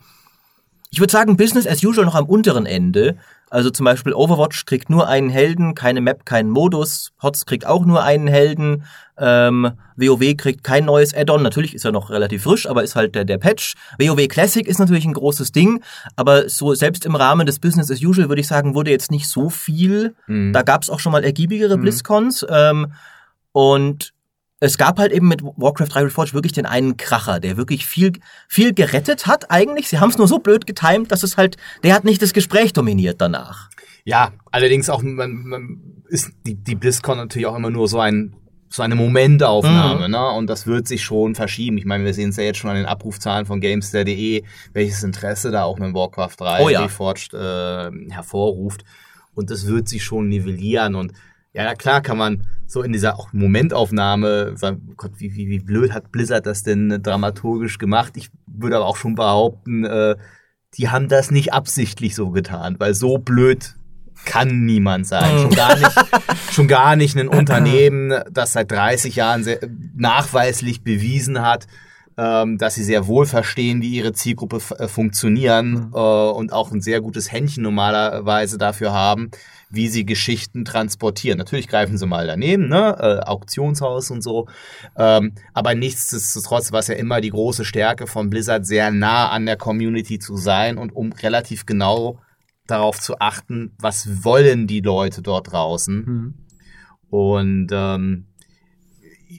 ich 0.93 0.99
würde 0.99 1.11
sagen, 1.11 1.37
Business 1.37 1.65
as 1.65 1.83
usual 1.83 2.05
noch 2.05 2.13
am 2.13 2.27
unteren 2.27 2.67
Ende. 2.67 3.17
Also 3.49 3.71
zum 3.71 3.83
Beispiel 3.83 4.13
Overwatch 4.13 4.65
kriegt 4.65 4.91
nur 4.91 5.07
einen 5.07 5.31
Helden, 5.31 5.73
keine 5.73 6.01
Map, 6.01 6.23
keinen 6.23 6.51
Modus. 6.51 7.13
HOTS 7.19 7.47
kriegt 7.47 7.65
auch 7.65 7.83
nur 7.83 8.03
einen 8.03 8.27
Helden. 8.27 8.83
Ähm, 9.17 9.71
WoW 9.95 10.37
kriegt 10.37 10.63
kein 10.63 10.85
neues 10.85 11.15
Add-on. 11.15 11.41
Natürlich 11.41 11.73
ist 11.73 11.83
er 11.83 11.91
noch 11.91 12.11
relativ 12.11 12.43
frisch, 12.43 12.69
aber 12.69 12.83
ist 12.83 12.95
halt 12.95 13.15
der, 13.15 13.25
der 13.25 13.39
Patch. 13.39 13.73
WoW 13.97 14.27
Classic 14.27 14.67
ist 14.67 14.77
natürlich 14.77 15.05
ein 15.05 15.13
großes 15.13 15.51
Ding, 15.51 15.83
aber 16.15 16.47
so 16.47 16.75
selbst 16.75 17.07
im 17.07 17.15
Rahmen 17.15 17.47
des 17.47 17.57
Business 17.57 17.89
as 17.89 18.03
usual 18.03 18.29
würde 18.29 18.41
ich 18.41 18.47
sagen, 18.47 18.75
wurde 18.75 18.91
jetzt 18.91 19.09
nicht 19.09 19.27
so 19.27 19.49
viel. 19.49 20.13
Da 20.53 20.61
gab 20.61 20.83
es 20.83 20.91
auch 20.91 20.99
schon 20.99 21.11
mal 21.11 21.23
ergiebigere 21.23 21.79
BlizzCons. 21.79 22.45
Ähm, 22.51 22.93
und 23.51 24.13
es 24.63 24.77
gab 24.77 24.97
halt 24.97 25.11
eben 25.11 25.27
mit 25.27 25.43
Warcraft 25.43 25.87
3 25.89 26.03
Reforged 26.03 26.33
wirklich 26.33 26.53
den 26.53 26.65
einen 26.65 26.95
Kracher, 26.95 27.41
der 27.41 27.57
wirklich 27.57 27.85
viel, 27.85 28.13
viel 28.47 28.73
gerettet 28.73 29.27
hat 29.27 29.51
eigentlich. 29.51 29.89
Sie 29.89 29.99
haben 29.99 30.09
es 30.09 30.17
nur 30.17 30.27
so 30.27 30.39
blöd 30.39 30.65
getimt, 30.65 31.11
dass 31.11 31.23
es 31.23 31.35
halt, 31.35 31.57
der 31.83 31.93
hat 31.93 32.05
nicht 32.05 32.21
das 32.21 32.31
Gespräch 32.31 32.71
dominiert 32.71 33.19
danach. 33.19 33.69
Ja, 34.05 34.31
allerdings 34.51 34.89
auch, 34.89 35.03
man, 35.03 35.43
man 35.43 36.03
ist 36.07 36.31
die, 36.45 36.55
die 36.55 36.75
BlizzCon 36.75 37.17
natürlich 37.17 37.45
auch 37.45 37.57
immer 37.57 37.71
nur 37.71 37.89
so 37.89 37.99
ein 37.99 38.35
so 38.69 38.81
eine 38.81 38.95
Momentaufnahme, 38.95 40.09
ne? 40.09 40.29
Und 40.31 40.49
das 40.49 40.65
wird 40.65 40.87
sich 40.87 41.03
schon 41.03 41.35
verschieben. 41.35 41.77
Ich 41.77 41.85
meine, 41.85 42.05
wir 42.05 42.13
sehen 42.15 42.29
es 42.29 42.37
ja 42.37 42.43
jetzt 42.43 42.57
schon 42.57 42.71
an 42.71 42.77
den 42.77 42.87
Abrufzahlen 42.87 43.45
von 43.45 43.61
Gamester.de, 43.61 44.43
welches 44.73 45.03
Interesse 45.03 45.51
da 45.51 45.65
auch 45.65 45.77
mit 45.77 45.93
Warcraft 45.93 46.37
3 46.39 46.63
Oh 46.63 46.69
ja. 46.69 46.81
Reforged 46.81 47.35
äh, 47.35 47.91
hervorruft. 48.09 48.83
Und 49.35 49.51
das 49.51 49.67
wird 49.67 49.87
sich 49.87 50.03
schon 50.03 50.27
nivellieren. 50.27 50.95
Und 50.95 51.13
ja, 51.53 51.75
klar 51.75 52.01
kann 52.01 52.17
man 52.17 52.47
so 52.65 52.81
in 52.81 52.91
dieser 52.91 53.19
auch 53.19 53.31
Momentaufnahme 53.31 54.57
sagen, 54.57 54.87
oh 54.89 54.93
Gott, 54.97 55.11
wie, 55.17 55.35
wie, 55.35 55.47
wie 55.47 55.59
blöd 55.59 55.93
hat 55.93 56.11
Blizzard 56.11 56.45
das 56.45 56.63
denn 56.63 57.01
dramaturgisch 57.01 57.77
gemacht? 57.77 58.13
Ich 58.15 58.29
würde 58.47 58.77
aber 58.77 58.87
auch 58.87 58.97
schon 58.97 59.15
behaupten, 59.15 59.85
äh, 59.85 60.15
die 60.77 60.89
haben 60.89 61.07
das 61.07 61.29
nicht 61.29 61.53
absichtlich 61.53 62.15
so 62.15 62.31
getan, 62.31 62.75
weil 62.79 62.95
so 62.95 63.19
blöd 63.19 63.75
kann 64.25 64.65
niemand 64.65 65.05
sein. 65.05 65.39
Schon 65.39 65.51
gar 65.51 65.77
nicht, 65.77 65.91
schon 66.51 66.67
gar 66.67 66.95
nicht 66.95 67.17
ein 67.17 67.27
Unternehmen, 67.27 68.23
das 68.31 68.53
seit 68.53 68.71
30 68.71 69.15
Jahren 69.15 69.43
sehr, 69.43 69.59
nachweislich 69.95 70.83
bewiesen 70.83 71.41
hat, 71.41 71.67
ähm, 72.17 72.57
dass 72.57 72.75
sie 72.75 72.83
sehr 72.83 73.07
wohl 73.07 73.25
verstehen, 73.25 73.81
wie 73.81 73.89
ihre 73.89 74.13
Zielgruppe 74.13 74.59
äh, 74.79 74.87
funktionieren 74.87 75.91
äh, 75.93 75.97
und 75.97 76.53
auch 76.53 76.71
ein 76.71 76.81
sehr 76.81 77.01
gutes 77.01 77.31
Händchen 77.31 77.63
normalerweise 77.63 78.57
dafür 78.57 78.93
haben, 78.93 79.29
wie 79.73 79.87
sie 79.87 80.05
Geschichten 80.05 80.65
transportieren. 80.65 81.39
Natürlich 81.39 81.67
greifen 81.67 81.97
sie 81.97 82.05
mal 82.05 82.27
daneben, 82.27 82.69
ne? 82.69 82.95
äh, 82.99 83.25
Auktionshaus 83.25 84.11
und 84.11 84.21
so. 84.21 84.47
Ähm, 84.95 85.33
aber 85.53 85.73
nichtsdestotrotz 85.73 86.71
war 86.71 86.79
es 86.79 86.87
ja 86.87 86.95
immer 86.95 87.21
die 87.21 87.31
große 87.31 87.65
Stärke 87.65 88.05
von 88.05 88.29
Blizzard, 88.29 88.65
sehr 88.67 88.91
nah 88.91 89.29
an 89.29 89.45
der 89.45 89.57
Community 89.57 90.19
zu 90.19 90.37
sein 90.37 90.77
und 90.77 90.95
um 90.95 91.11
relativ 91.11 91.65
genau 91.65 92.19
darauf 92.67 92.99
zu 92.99 93.19
achten, 93.19 93.75
was 93.79 94.23
wollen 94.23 94.67
die 94.67 94.81
Leute 94.81 95.21
dort 95.21 95.51
draußen. 95.51 96.35
Und 97.09 97.67
ähm, 97.71 98.27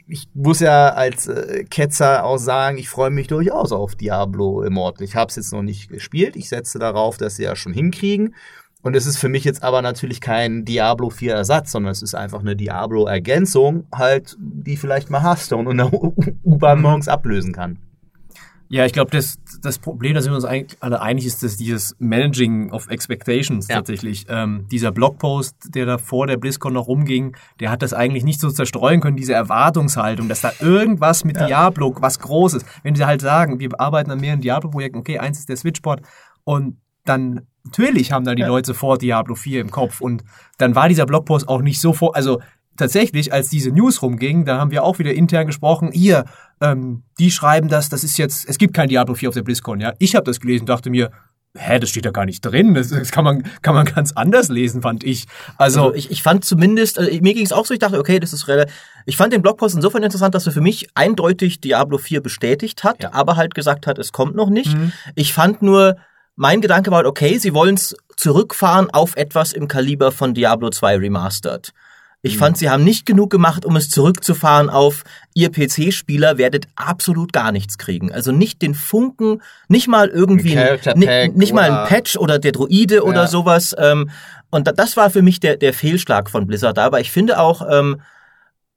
ich 0.09 0.29
muss 0.35 0.61
ja 0.61 0.89
als 0.91 1.29
äh, 1.29 1.65
Ketzer 1.65 2.25
auch 2.25 2.39
sagen, 2.39 2.79
ich 2.79 2.89
freue 2.89 3.11
mich 3.11 3.29
durchaus 3.29 3.73
auf 3.73 3.95
Diablo 3.95 4.63
Immortal. 4.63 5.05
Ich 5.05 5.15
habe 5.15 5.29
es 5.29 5.37
jetzt 5.37 5.53
noch 5.53 5.63
nicht 5.63 5.89
gespielt. 5.89 6.37
Ich 6.37 6.49
setze 6.49 6.79
darauf, 6.79 7.17
dass 7.17 7.37
sie 7.37 7.45
ja 7.45 7.57
schon 7.57 7.73
hinkriegen. 7.73 8.35
Und 8.85 8.95
es 8.95 9.07
ist 9.07 9.17
für 9.17 9.31
mich 9.31 9.45
jetzt 9.45 9.63
aber 9.63 9.81
natürlich 9.81 10.21
kein 10.21 10.67
Diablo 10.67 11.09
4 11.09 11.35
Ersatz, 11.35 11.73
sondern 11.73 11.91
es 11.91 12.03
ist 12.03 12.15
einfach 12.15 12.41
eine 12.41 12.55
Diablo 12.55 13.07
Ergänzung, 13.07 13.87
halt, 13.93 14.37
die 14.39 14.77
vielleicht 14.77 15.09
mal 15.09 15.23
Hearthstone 15.23 15.67
und 15.67 15.81
eine 15.81 15.91
U-Bahn 16.45 16.83
morgens 16.83 17.09
ablösen 17.09 17.55
kann. 17.55 17.79
Ja, 18.69 18.85
ich 18.85 18.93
glaube, 18.93 19.11
das, 19.11 19.39
das 19.63 19.79
Problem, 19.79 20.15
da 20.15 20.21
sind 20.21 20.33
wir 20.33 20.37
uns 20.37 20.45
eigentlich 20.45 20.83
alle 20.83 21.01
einig, 21.01 21.25
ist, 21.25 21.43
dass 21.43 21.57
dieses 21.57 21.97
Managing 21.99 22.73
of 22.73 22.91
Expectations 22.91 23.69
Ja. 23.69 23.77
tatsächlich. 23.77 24.27
Ähm, 24.29 24.67
dieser 24.71 24.93
Blogpost, 24.93 25.57
der 25.75 25.87
da 25.87 25.97
vor 25.97 26.27
der 26.27 26.37
BlizzCon 26.37 26.75
noch 26.75 26.87
rumging, 26.87 27.35
der 27.61 27.71
hat 27.71 27.81
das 27.81 27.95
eigentlich 27.95 28.25
nicht 28.25 28.41
so 28.41 28.51
zerstreuen 28.51 29.01
können, 29.01 29.17
diese 29.17 29.33
Erwartungshaltung, 29.33 30.29
dass 30.29 30.43
da 30.43 30.53
irgendwas 30.61 31.25
mit 31.25 31.41
Diablo, 31.41 31.95
was 32.01 32.19
Großes, 32.19 32.67
wenn 32.83 32.95
sie 32.95 33.07
halt 33.07 33.23
sagen, 33.23 33.61
wir 33.61 33.71
arbeiten 33.79 34.11
an 34.11 34.21
mehreren 34.21 34.43
Diablo-Projekten, 34.43 34.99
okay, 34.99 35.19
eins 35.19 35.39
ist 35.39 35.49
der 35.49 35.57
Switchport 35.57 36.03
und 36.45 36.77
dann 37.05 37.47
natürlich 37.65 38.13
haben 38.13 38.25
da 38.25 38.35
die 38.35 38.43
Leute 38.43 38.69
sofort 38.69 39.03
Diablo 39.03 39.35
4 39.35 39.61
im 39.61 39.71
Kopf 39.71 40.01
und 40.01 40.23
dann 40.59 40.75
war 40.75 40.89
dieser 40.89 41.07
Blogpost 41.07 41.49
auch 41.49 41.63
nicht 41.63 41.81
so 41.81 41.93
vor, 41.93 42.15
also 42.17 42.41
tatsächlich, 42.77 43.33
als 43.33 43.49
diese 43.49 43.71
News 43.71 44.03
rumging, 44.03 44.45
da 44.45 44.59
haben 44.59 44.71
wir 44.71 44.83
auch 44.85 44.99
wieder 44.99 45.15
intern 45.15 45.47
gesprochen, 45.47 45.91
hier, 45.93 46.25
ähm, 46.61 47.05
die 47.19 47.31
schreiben 47.31 47.69
das, 47.69 47.89
das 47.89 48.05
ist 48.05 48.19
jetzt, 48.19 48.49
es 48.49 48.59
gibt 48.59 48.75
kein 48.75 48.89
Diablo 48.89 49.15
4 49.15 49.29
auf 49.29 49.35
der 49.35 49.43
BlizzCon, 49.43 49.81
ja. 49.81 49.93
Ich 49.99 50.15
habe 50.17 50.25
das 50.25 50.41
gelesen 50.41 50.63
und 50.63 50.69
dachte 50.71 50.91
mir, 50.91 51.11
hä, 51.57 51.79
das 51.79 51.91
steht 51.91 52.05
da 52.05 52.11
gar 52.11 52.25
nicht 52.25 52.41
drin, 52.41 52.75
das, 52.75 52.89
das 52.89 53.13
kann 53.13 53.23
man 53.25 53.45
kann 53.63 53.75
man 53.77 53.87
ganz 53.87 54.11
anders 54.13 54.49
lesen, 54.49 54.83
fand 54.83 55.05
ich. 55.05 55.27
Also, 55.57 55.83
Also 55.85 55.95
ich, 55.95 56.11
ich 56.11 56.23
fand 56.23 56.45
zumindest, 56.45 56.99
also 56.99 57.11
mir 57.21 57.33
ging 57.35 57.45
es 57.45 57.53
auch 57.53 57.65
so, 57.65 57.75
ich 57.75 57.81
dachte, 57.81 57.99
okay, 57.99 58.19
das 58.19 58.33
ist 58.33 58.49
relativ. 58.49 58.75
Ich 59.07 59.17
fand 59.17 59.33
den 59.33 59.41
Blogpost 59.43 59.77
insofern 59.77 60.03
interessant, 60.03 60.35
dass 60.35 60.47
er 60.47 60.53
für 60.53 60.61
mich 60.61 60.89
eindeutig 60.95 61.61
Diablo 61.61 61.99
4 61.99 62.23
bestätigt 62.23 62.83
hat, 62.83 63.05
Ja. 63.05 63.13
aber 63.13 63.37
halt 63.37 63.55
gesagt 63.55 63.87
hat, 63.87 63.99
es 63.99 64.11
kommt 64.11 64.35
noch 64.35 64.51
nicht. 64.51 64.77
Ich 65.15 65.33
fand 65.33 65.63
nur, 65.63 65.97
mein 66.37 66.61
Gedanke 66.61 66.91
war, 66.91 67.05
okay, 67.07 67.39
sie 67.39 67.55
wollen 67.55 67.75
es 67.77 67.95
zurückfahren 68.17 68.91
auf 68.91 69.17
etwas 69.17 69.53
im 69.53 69.69
Kaliber 69.69 70.13
von 70.13 70.35
Diablo 70.35 70.71
2 70.71 70.97
Remastered. 70.99 71.73
Ich 72.27 72.39
fand, 72.39 72.57
sie 72.57 72.71
haben 72.71 72.85
nicht 72.85 73.05
genug 73.05 73.29
gemacht, 73.29 73.67
um 73.67 73.77
es 73.77 73.91
zurückzufahren 73.91 74.71
auf 74.71 75.05
ihr 75.35 75.51
PC-Spieler 75.53 76.39
werdet 76.39 76.69
absolut 76.75 77.35
gar 77.35 77.53
nichts 77.53 77.77
kriegen. 77.77 78.11
Also 78.13 78.33
nicht 78.33 78.63
den 78.63 78.75
Funken, 78.75 79.43
nicht 79.69 79.89
mal 79.89 80.09
irgendwie, 80.09 80.57
Ein 80.59 81.33
nicht 81.35 81.53
mal 81.53 81.71
oder- 81.71 81.83
ein 81.83 81.89
Patch 81.89 82.17
oder 82.17 82.39
der 82.39 82.53
Druide 82.53 83.05
oder 83.05 83.23
Ja. 83.25 83.27
sowas. 83.27 83.77
Ähm, 83.79 84.09
und 84.49 84.67
da- 84.67 84.73
das 84.73 84.97
war 84.97 85.11
für 85.11 85.21
mich 85.21 85.39
der, 85.39 85.59
der 85.59 85.75
Fehlschlag 85.75 86.31
von 86.31 86.47
Blizzard 86.47 86.79
da. 86.79 86.87
Aber 86.87 86.99
ich 87.01 87.11
finde 87.11 87.39
auch, 87.39 87.61
ähm, 87.71 88.01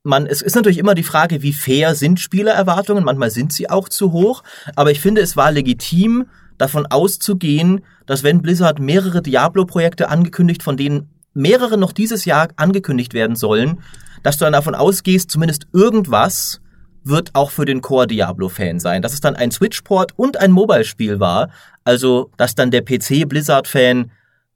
man, 0.04 0.26
es 0.28 0.42
ist 0.42 0.56
natürlich 0.58 0.78
immer 0.78 0.94
die 0.94 1.04
Frage, 1.04 1.42
wie 1.42 1.54
fair 1.54 1.96
sind 1.96 2.20
Spielererwartungen. 2.20 3.06
Manchmal 3.06 3.32
sind 3.32 3.54
sie 3.54 3.70
auch 3.70 3.88
zu 3.88 4.12
hoch. 4.12 4.44
Aber 4.76 4.92
ich 4.92 5.00
finde, 5.00 5.22
es 5.22 5.38
war 5.38 5.54
legitim, 5.54 6.26
davon 6.58 6.86
auszugehen, 6.86 7.82
dass 8.06 8.24
wenn 8.24 8.42
Blizzard 8.42 8.80
mehrere 8.80 9.22
Diablo-Projekte 9.22 10.10
angekündigt, 10.10 10.64
von 10.64 10.78
denen 10.78 11.10
mehrere 11.34 11.78
noch 11.78 11.92
dieses 11.92 12.26
Jahr 12.26 12.48
angekündigt 12.56 13.14
werden 13.14 13.36
sollen, 13.36 13.80
dass 14.24 14.38
du 14.38 14.46
dann 14.46 14.54
davon 14.54 14.76
ausgehst, 14.76 15.30
zumindest 15.30 15.68
irgendwas 15.74 16.62
wird 17.04 17.36
auch 17.36 17.52
für 17.52 17.66
den 17.66 17.82
Core 17.82 18.08
Diablo-Fan 18.08 18.80
sein. 18.80 19.02
Dass 19.02 19.14
es 19.14 19.22
dann 19.22 19.36
ein 19.36 19.52
Switch-Port 19.52 20.14
und 20.18 20.38
ein 20.38 20.52
Mobile-Spiel 20.52 21.20
war. 21.20 21.50
Also, 21.84 22.32
dass 22.38 22.56
dann 22.56 22.72
der 22.72 22.82
PC-Blizzard-Fan 22.84 24.12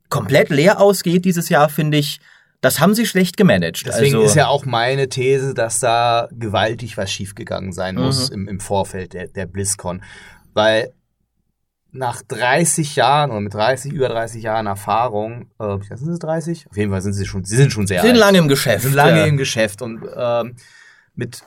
komplett 0.10 0.50
leer 0.50 0.82
ausgeht 0.82 1.24
dieses 1.24 1.50
Jahr, 1.50 1.70
finde 1.70 1.98
ich, 1.98 2.20
das 2.60 2.80
haben 2.80 2.94
sie 2.94 3.08
schlecht 3.08 3.38
gemanagt. 3.38 3.84
Deswegen 3.88 4.16
also, 4.16 4.28
ist 4.28 4.36
ja 4.36 4.48
auch 4.48 4.66
meine 4.66 5.10
These, 5.10 5.54
dass 5.54 5.80
da 5.80 6.28
gewaltig 6.32 6.98
was 6.98 7.12
schiefgegangen 7.12 7.72
sein 7.72 7.96
muss 7.96 8.30
Mhm. 8.30 8.36
im, 8.36 8.48
im 8.48 8.60
Vorfeld 8.60 9.14
der, 9.14 9.28
der 9.28 9.46
BlizzCon. 9.48 10.04
Weil 10.54 10.92
nach 11.94 12.22
30 12.22 12.96
Jahren 12.96 13.32
oder 13.32 13.42
mit 13.42 13.54
30, 13.54 13.92
über 13.92 14.08
30 14.10 14.44
Jahren 14.44 14.66
Erfahrung, 14.68 15.48
äh, 15.60 15.78
sind 15.96 16.10
es 16.10 16.20
30? 16.20 16.68
Auf 16.70 16.78
jeden 16.78 16.92
Fall 16.92 17.02
sind 17.02 17.14
sie 17.14 17.26
schon, 17.26 17.44
sie 17.44 17.58
sind 17.58 17.72
schon 17.74 17.88
sehr 17.88 18.02
sie 18.02 18.08
sind 18.08 18.16
alt. 18.18 18.26
lange 18.26 18.38
im 18.38 18.48
Geschäft. 18.48 18.84
sind 18.84 18.94
lange 18.94 19.20
ja. 19.20 19.26
im 19.26 19.38
Geschäft 19.38 19.82
und 19.82 20.02
ähm, 20.16 20.56
mit, 21.16 21.44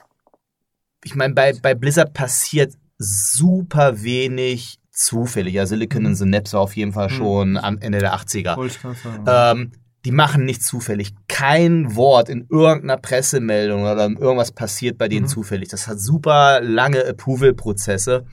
ich 1.02 1.14
meine, 1.14 1.34
bei, 1.34 1.54
bei 1.60 1.74
Blizzard 1.74 2.12
passiert 2.12 2.74
super 2.98 4.02
wenig 4.02 4.78
zufällig. 4.92 5.54
Ja, 5.54 5.66
Silicon 5.66 6.14
the 6.14 6.24
Naps 6.26 6.52
war 6.52 6.60
auf 6.60 6.76
jeden 6.76 6.92
Fall 6.92 7.10
schon 7.10 7.56
am 7.56 7.78
Ende 7.78 7.98
der 7.98 8.14
80er. 8.14 8.56
Wollte 8.56 8.74
ich 8.76 8.82
gerade 8.82 8.96
sagen. 9.26 9.60
Ähm, 9.60 9.72
die 10.04 10.12
machen 10.12 10.44
nicht 10.44 10.62
zufällig. 10.62 11.14
Kein 11.28 11.96
Wort 11.96 12.28
in 12.28 12.46
irgendeiner 12.50 12.98
Pressemeldung 12.98 13.82
oder 13.84 14.04
irgendwas 14.10 14.52
passiert 14.52 14.98
bei 14.98 15.08
denen 15.08 15.24
Mhm. 15.24 15.28
zufällig. 15.28 15.68
Das 15.70 15.88
hat 15.88 15.98
super 15.98 16.60
lange 16.60 17.04
Approval-Prozesse. 17.06 18.26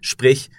Sprich, 0.00 0.50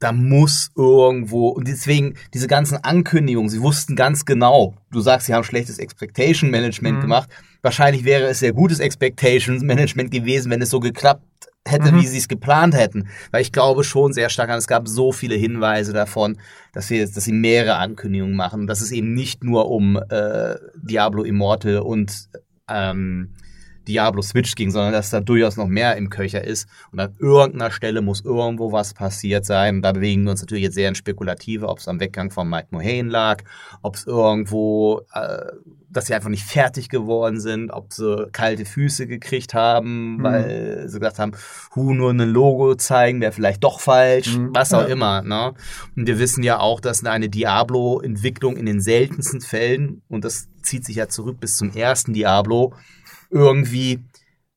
da 0.00 0.12
muss 0.12 0.70
irgendwo, 0.76 1.48
und 1.48 1.68
deswegen 1.68 2.14
diese 2.34 2.46
ganzen 2.48 2.76
Ankündigungen, 2.82 3.48
sie 3.48 3.62
wussten 3.62 3.96
ganz 3.96 4.24
genau, 4.24 4.74
du 4.90 5.00
sagst, 5.00 5.26
sie 5.26 5.34
haben 5.34 5.44
schlechtes 5.44 5.78
Expectation 5.78 6.50
Management 6.50 6.98
Mhm. 6.98 7.02
gemacht. 7.02 7.30
Wahrscheinlich 7.62 8.04
wäre 8.04 8.24
es 8.24 8.40
sehr 8.40 8.52
gutes 8.52 8.80
Expectation 8.80 9.58
Management 9.64 10.10
gewesen, 10.10 10.50
wenn 10.50 10.60
es 10.60 10.70
so 10.70 10.80
geklappt 10.80 11.22
hätte, 11.66 11.92
Mhm. 11.92 12.00
wie 12.02 12.06
sie 12.06 12.18
es 12.18 12.28
geplant 12.28 12.74
hätten. 12.74 13.08
Weil 13.30 13.40
ich 13.40 13.50
glaube 13.52 13.84
schon 13.84 14.12
sehr 14.12 14.28
stark 14.28 14.50
an, 14.50 14.58
es 14.58 14.66
gab 14.66 14.86
so 14.86 15.12
viele 15.12 15.36
Hinweise 15.36 15.94
davon, 15.94 16.36
dass 16.74 16.90
wir 16.90 17.06
dass 17.06 17.24
sie 17.24 17.32
mehrere 17.32 17.76
Ankündigungen 17.76 18.36
machen, 18.36 18.66
dass 18.66 18.82
es 18.82 18.90
eben 18.92 19.14
nicht 19.14 19.42
nur 19.44 19.70
um 19.70 19.96
äh, 20.10 20.56
Diablo 20.76 21.22
Immortal 21.22 21.78
und 21.78 22.28
ähm, 22.68 23.30
Diablo 23.88 24.22
Switch 24.22 24.54
ging, 24.54 24.70
sondern 24.70 24.92
dass 24.92 25.10
da 25.10 25.20
durchaus 25.20 25.56
noch 25.56 25.66
mehr 25.66 25.96
im 25.96 26.10
Köcher 26.10 26.42
ist. 26.44 26.68
Und 26.92 27.00
an 27.00 27.14
irgendeiner 27.18 27.70
Stelle 27.70 28.00
muss 28.02 28.22
irgendwo 28.24 28.72
was 28.72 28.94
passiert 28.94 29.44
sein. 29.44 29.76
Und 29.76 29.82
da 29.82 29.92
bewegen 29.92 30.24
wir 30.24 30.30
uns 30.32 30.40
natürlich 30.40 30.64
jetzt 30.64 30.74
sehr 30.74 30.88
in 30.88 30.94
Spekulative, 30.94 31.68
ob 31.68 31.78
es 31.78 31.88
am 31.88 32.00
Weggang 32.00 32.30
von 32.30 32.48
Mike 32.48 32.68
Mohane 32.70 33.08
lag, 33.10 33.42
ob 33.82 33.96
es 33.96 34.06
irgendwo, 34.06 35.02
äh, 35.12 35.52
dass 35.90 36.06
sie 36.06 36.14
einfach 36.14 36.28
nicht 36.30 36.42
fertig 36.44 36.88
geworden 36.88 37.38
sind, 37.38 37.70
ob 37.70 37.92
sie 37.92 38.26
kalte 38.32 38.64
Füße 38.64 39.06
gekriegt 39.06 39.54
haben, 39.54 40.16
Mhm. 40.16 40.22
weil 40.24 40.88
sie 40.88 40.98
gesagt 40.98 41.18
haben, 41.20 41.32
hu, 41.76 41.94
nur 41.94 42.10
ein 42.10 42.18
Logo 42.18 42.74
zeigen, 42.74 43.20
wäre 43.20 43.30
vielleicht 43.32 43.62
doch 43.62 43.78
falsch, 43.78 44.36
Mhm. 44.36 44.50
was 44.52 44.74
auch 44.74 44.80
Ja. 44.82 44.86
immer. 44.88 45.22
Ne? 45.22 45.52
Und 45.96 46.06
wir 46.08 46.18
wissen 46.18 46.42
ja 46.42 46.58
auch, 46.58 46.80
dass 46.80 47.04
eine 47.04 47.28
Diablo-Entwicklung 47.28 48.56
in 48.56 48.66
den 48.66 48.80
seltensten 48.80 49.40
Fällen, 49.40 50.02
und 50.08 50.24
das 50.24 50.48
zieht 50.62 50.84
sich 50.84 50.96
ja 50.96 51.08
zurück 51.08 51.38
bis 51.40 51.56
zum 51.56 51.70
ersten 51.70 52.12
Diablo, 52.12 52.72
irgendwie 53.34 54.00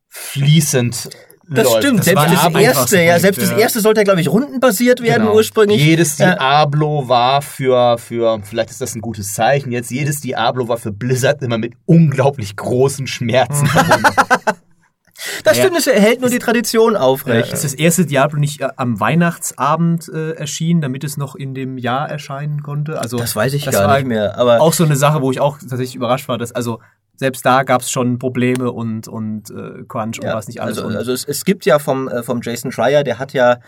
fließend 0.08 1.10
Das 1.50 1.66
läuft. 1.66 1.78
stimmt, 1.84 2.00
Das 2.00 2.06
selbst 2.06 2.26
das, 2.26 2.54
erste, 2.62 3.02
ja, 3.02 3.20
selbst 3.20 3.42
das 3.42 3.52
ja. 3.52 3.58
erste 3.58 3.80
sollte 3.80 4.02
ja, 4.02 4.04
glaube 4.04 4.22
ich, 4.22 4.30
rundenbasiert 4.30 5.02
werden 5.02 5.24
Genau. 5.24 5.36
ursprünglich. 5.36 5.82
Jedes 5.84 6.18
Ja. 6.18 6.36
Diablo 6.36 7.08
war 7.08 7.42
für, 7.42 7.98
für, 7.98 8.40
vielleicht 8.44 8.70
ist 8.70 8.82
das 8.82 8.96
ein 8.96 9.02
gutes 9.02 9.34
Zeichen, 9.34 9.72
jetzt 9.72 9.90
jedes 9.92 10.20
Diablo 10.22 10.68
war 10.68 10.78
für 10.78 10.92
Blizzard 10.92 11.42
immer 11.42 11.58
mit 11.58 11.74
unglaublich 11.86 12.56
großen 12.56 13.08
Schmerzen 13.08 13.66
verbunden. 13.68 14.04
Das 15.44 15.58
Ja. 15.58 15.64
stimmt, 15.64 15.78
es 15.80 15.88
hält 15.88 16.22
nur 16.22 16.30
die 16.30 16.38
Tradition 16.38 16.96
aufrecht. 16.96 17.52
Ist 17.52 17.64
das 17.64 17.74
erste 17.74 18.06
Diablo 18.06 18.38
nicht 18.40 18.62
äh, 18.62 18.68
am 18.76 19.00
Weihnachtsabend 19.00 20.08
äh, 20.14 20.34
erschienen, 20.34 20.80
damit 20.80 21.04
es 21.04 21.18
noch 21.18 21.34
in 21.36 21.56
dem 21.56 21.80
Jahr 21.80 22.08
erscheinen 22.08 22.62
konnte? 22.62 23.00
Also 23.02 23.18
Das 23.18 23.36
weiß 23.36 23.54
ich 23.54 23.66
das 23.66 23.74
gar 23.74 23.88
war 23.88 23.98
nicht 23.98 24.08
mehr. 24.08 24.38
Aber 24.38 24.62
Auch 24.62 24.74
so 24.74 24.84
eine 24.84 24.96
Sache, 24.96 25.24
wo 25.24 25.32
ich 25.32 25.40
auch 25.40 25.58
tatsächlich 25.58 25.96
überrascht 25.96 26.28
war, 26.28 26.38
dass 26.38 26.52
also 26.52 26.82
selbst 27.18 27.46
da 27.46 27.64
gab 27.64 27.82
es 27.82 27.92
schon 27.92 28.20
Probleme 28.20 28.72
und 28.72 29.08
und 29.08 29.50
äh, 29.50 29.84
Crunch 29.88 30.20
und 30.20 30.26
ja, 30.26 30.36
was 30.36 30.48
nicht 30.48 30.62
alles. 30.62 30.78
also, 30.78 30.88
und 30.88 30.96
also 30.96 31.12
es, 31.12 31.26
es 31.26 31.44
gibt 31.44 31.66
ja 31.66 31.80
vom, 31.80 32.08
äh, 32.08 32.24
vom 32.24 32.42
Jason 32.42 32.72
Schreier, 32.72 33.04
der 33.04 33.20
hat 33.20 33.34
ja 33.34 33.60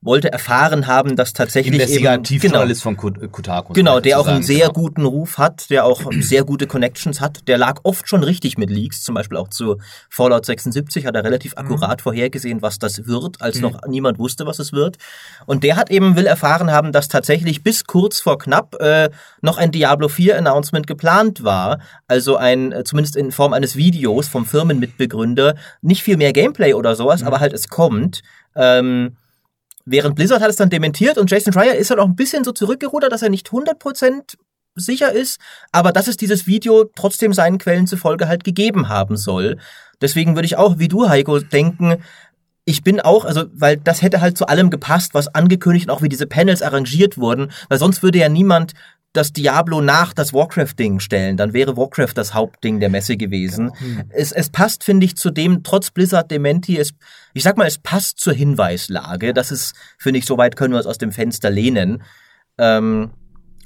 wollte 0.00 0.30
erfahren 0.30 0.86
haben, 0.86 1.16
dass 1.16 1.32
tatsächlich 1.32 1.74
eben, 1.74 1.78
genau, 1.78 2.12
Investigativjournalist 2.14 2.82
von 2.84 2.96
Kut- 2.96 3.32
Kotaku. 3.32 3.72
Genau, 3.72 3.98
der 3.98 4.20
auch 4.20 4.28
einen 4.28 4.44
sehr 4.44 4.68
genau. 4.68 4.72
guten 4.72 5.04
Ruf 5.04 5.38
hat, 5.38 5.70
der 5.70 5.84
auch 5.84 6.02
sehr 6.20 6.44
gute 6.44 6.68
Connections 6.68 7.20
hat. 7.20 7.48
Der 7.48 7.58
lag 7.58 7.80
oft 7.82 8.08
schon 8.08 8.22
richtig 8.22 8.58
mit 8.58 8.70
Leaks, 8.70 9.02
zum 9.02 9.16
Beispiel 9.16 9.36
auch 9.36 9.48
zu 9.48 9.78
Fallout 10.08 10.46
76 10.46 11.04
hat 11.04 11.16
er 11.16 11.24
relativ 11.24 11.52
Mhm. 11.56 11.58
akkurat 11.58 12.00
vorhergesehen, 12.00 12.62
was 12.62 12.78
das 12.78 13.06
wird, 13.06 13.42
als 13.42 13.60
noch 13.60 13.80
niemand 13.88 14.20
wusste, 14.20 14.46
was 14.46 14.60
es 14.60 14.72
wird. 14.72 14.98
Und 15.46 15.64
der 15.64 15.74
hat 15.76 15.90
eben 15.90 16.14
will 16.14 16.26
erfahren 16.26 16.70
haben, 16.70 16.92
dass 16.92 17.08
tatsächlich 17.08 17.64
bis 17.64 17.84
kurz 17.84 18.20
vor 18.20 18.38
knapp 18.38 18.76
äh, 18.80 19.10
noch 19.42 19.58
ein 19.58 19.72
Diablo 19.72 20.08
4 20.08 20.38
Announcement 20.38 20.86
geplant 20.86 21.42
war, 21.42 21.80
also 22.06 22.36
ein 22.36 22.70
äh, 22.70 22.84
zumindest 22.84 23.16
in 23.16 23.32
Form 23.32 23.52
eines 23.52 23.74
Videos 23.74 24.28
vom 24.28 24.46
Firmenmitbegründer, 24.46 25.56
nicht 25.82 26.02
viel 26.04 26.16
mehr 26.16 26.32
Gameplay 26.32 26.74
oder 26.74 26.94
sowas, 26.94 27.24
aber 27.24 27.40
halt 27.40 27.52
es 27.52 27.68
kommt. 27.68 28.22
Ähm, 28.54 29.16
Während 29.90 30.16
Blizzard 30.16 30.42
hat 30.42 30.50
es 30.50 30.56
dann 30.56 30.70
dementiert 30.70 31.18
und 31.18 31.30
Jason 31.30 31.52
Schreier 31.52 31.74
ist 31.74 31.90
halt 31.90 32.00
auch 32.00 32.06
ein 32.06 32.16
bisschen 32.16 32.44
so 32.44 32.52
zurückgerudert, 32.52 33.10
dass 33.10 33.22
er 33.22 33.30
nicht 33.30 33.48
100% 33.48 34.36
sicher 34.74 35.12
ist, 35.12 35.40
aber 35.72 35.92
dass 35.92 36.08
es 36.08 36.16
dieses 36.16 36.46
Video 36.46 36.84
trotzdem 36.94 37.32
seinen 37.32 37.58
Quellen 37.58 37.86
zufolge 37.86 38.28
halt 38.28 38.44
gegeben 38.44 38.88
haben 38.88 39.16
soll. 39.16 39.58
Deswegen 40.00 40.36
würde 40.36 40.46
ich 40.46 40.56
auch, 40.56 40.78
wie 40.78 40.88
du, 40.88 41.08
Heiko, 41.08 41.40
denken, 41.40 42.02
ich 42.64 42.82
bin 42.82 43.00
auch, 43.00 43.24
also, 43.24 43.46
weil 43.54 43.78
das 43.78 44.02
hätte 44.02 44.20
halt 44.20 44.36
zu 44.36 44.46
allem 44.46 44.68
gepasst, 44.68 45.14
was 45.14 45.34
angekündigt 45.34 45.88
und 45.88 45.94
auch 45.94 46.02
wie 46.02 46.10
diese 46.10 46.26
Panels 46.26 46.60
arrangiert 46.60 47.16
wurden, 47.16 47.50
weil 47.70 47.78
sonst 47.78 48.02
würde 48.02 48.18
ja 48.18 48.28
niemand 48.28 48.74
das 49.12 49.32
Diablo 49.32 49.80
nach 49.80 50.12
das 50.12 50.32
Warcraft-Ding 50.32 51.00
stellen. 51.00 51.36
Dann 51.36 51.52
wäre 51.52 51.76
Warcraft 51.76 52.12
das 52.14 52.34
Hauptding 52.34 52.78
der 52.78 52.90
Messe 52.90 53.16
gewesen. 53.16 53.72
Es, 54.10 54.32
es 54.32 54.50
passt, 54.50 54.84
finde 54.84 55.06
ich, 55.06 55.16
zu 55.16 55.30
dem, 55.30 55.62
trotz 55.62 55.90
Blizzard 55.90 56.30
Dementi, 56.30 56.78
es, 56.78 56.92
ich 57.34 57.42
sag 57.42 57.56
mal, 57.56 57.66
es 57.66 57.78
passt 57.78 58.20
zur 58.20 58.34
Hinweislage. 58.34 59.32
Das 59.32 59.50
ist, 59.50 59.74
finde 59.98 60.18
ich, 60.18 60.26
soweit 60.26 60.56
können 60.56 60.72
wir 60.74 60.78
uns 60.78 60.86
aus 60.86 60.98
dem 60.98 61.12
Fenster 61.12 61.50
lehnen. 61.50 62.02
Ähm, 62.58 63.10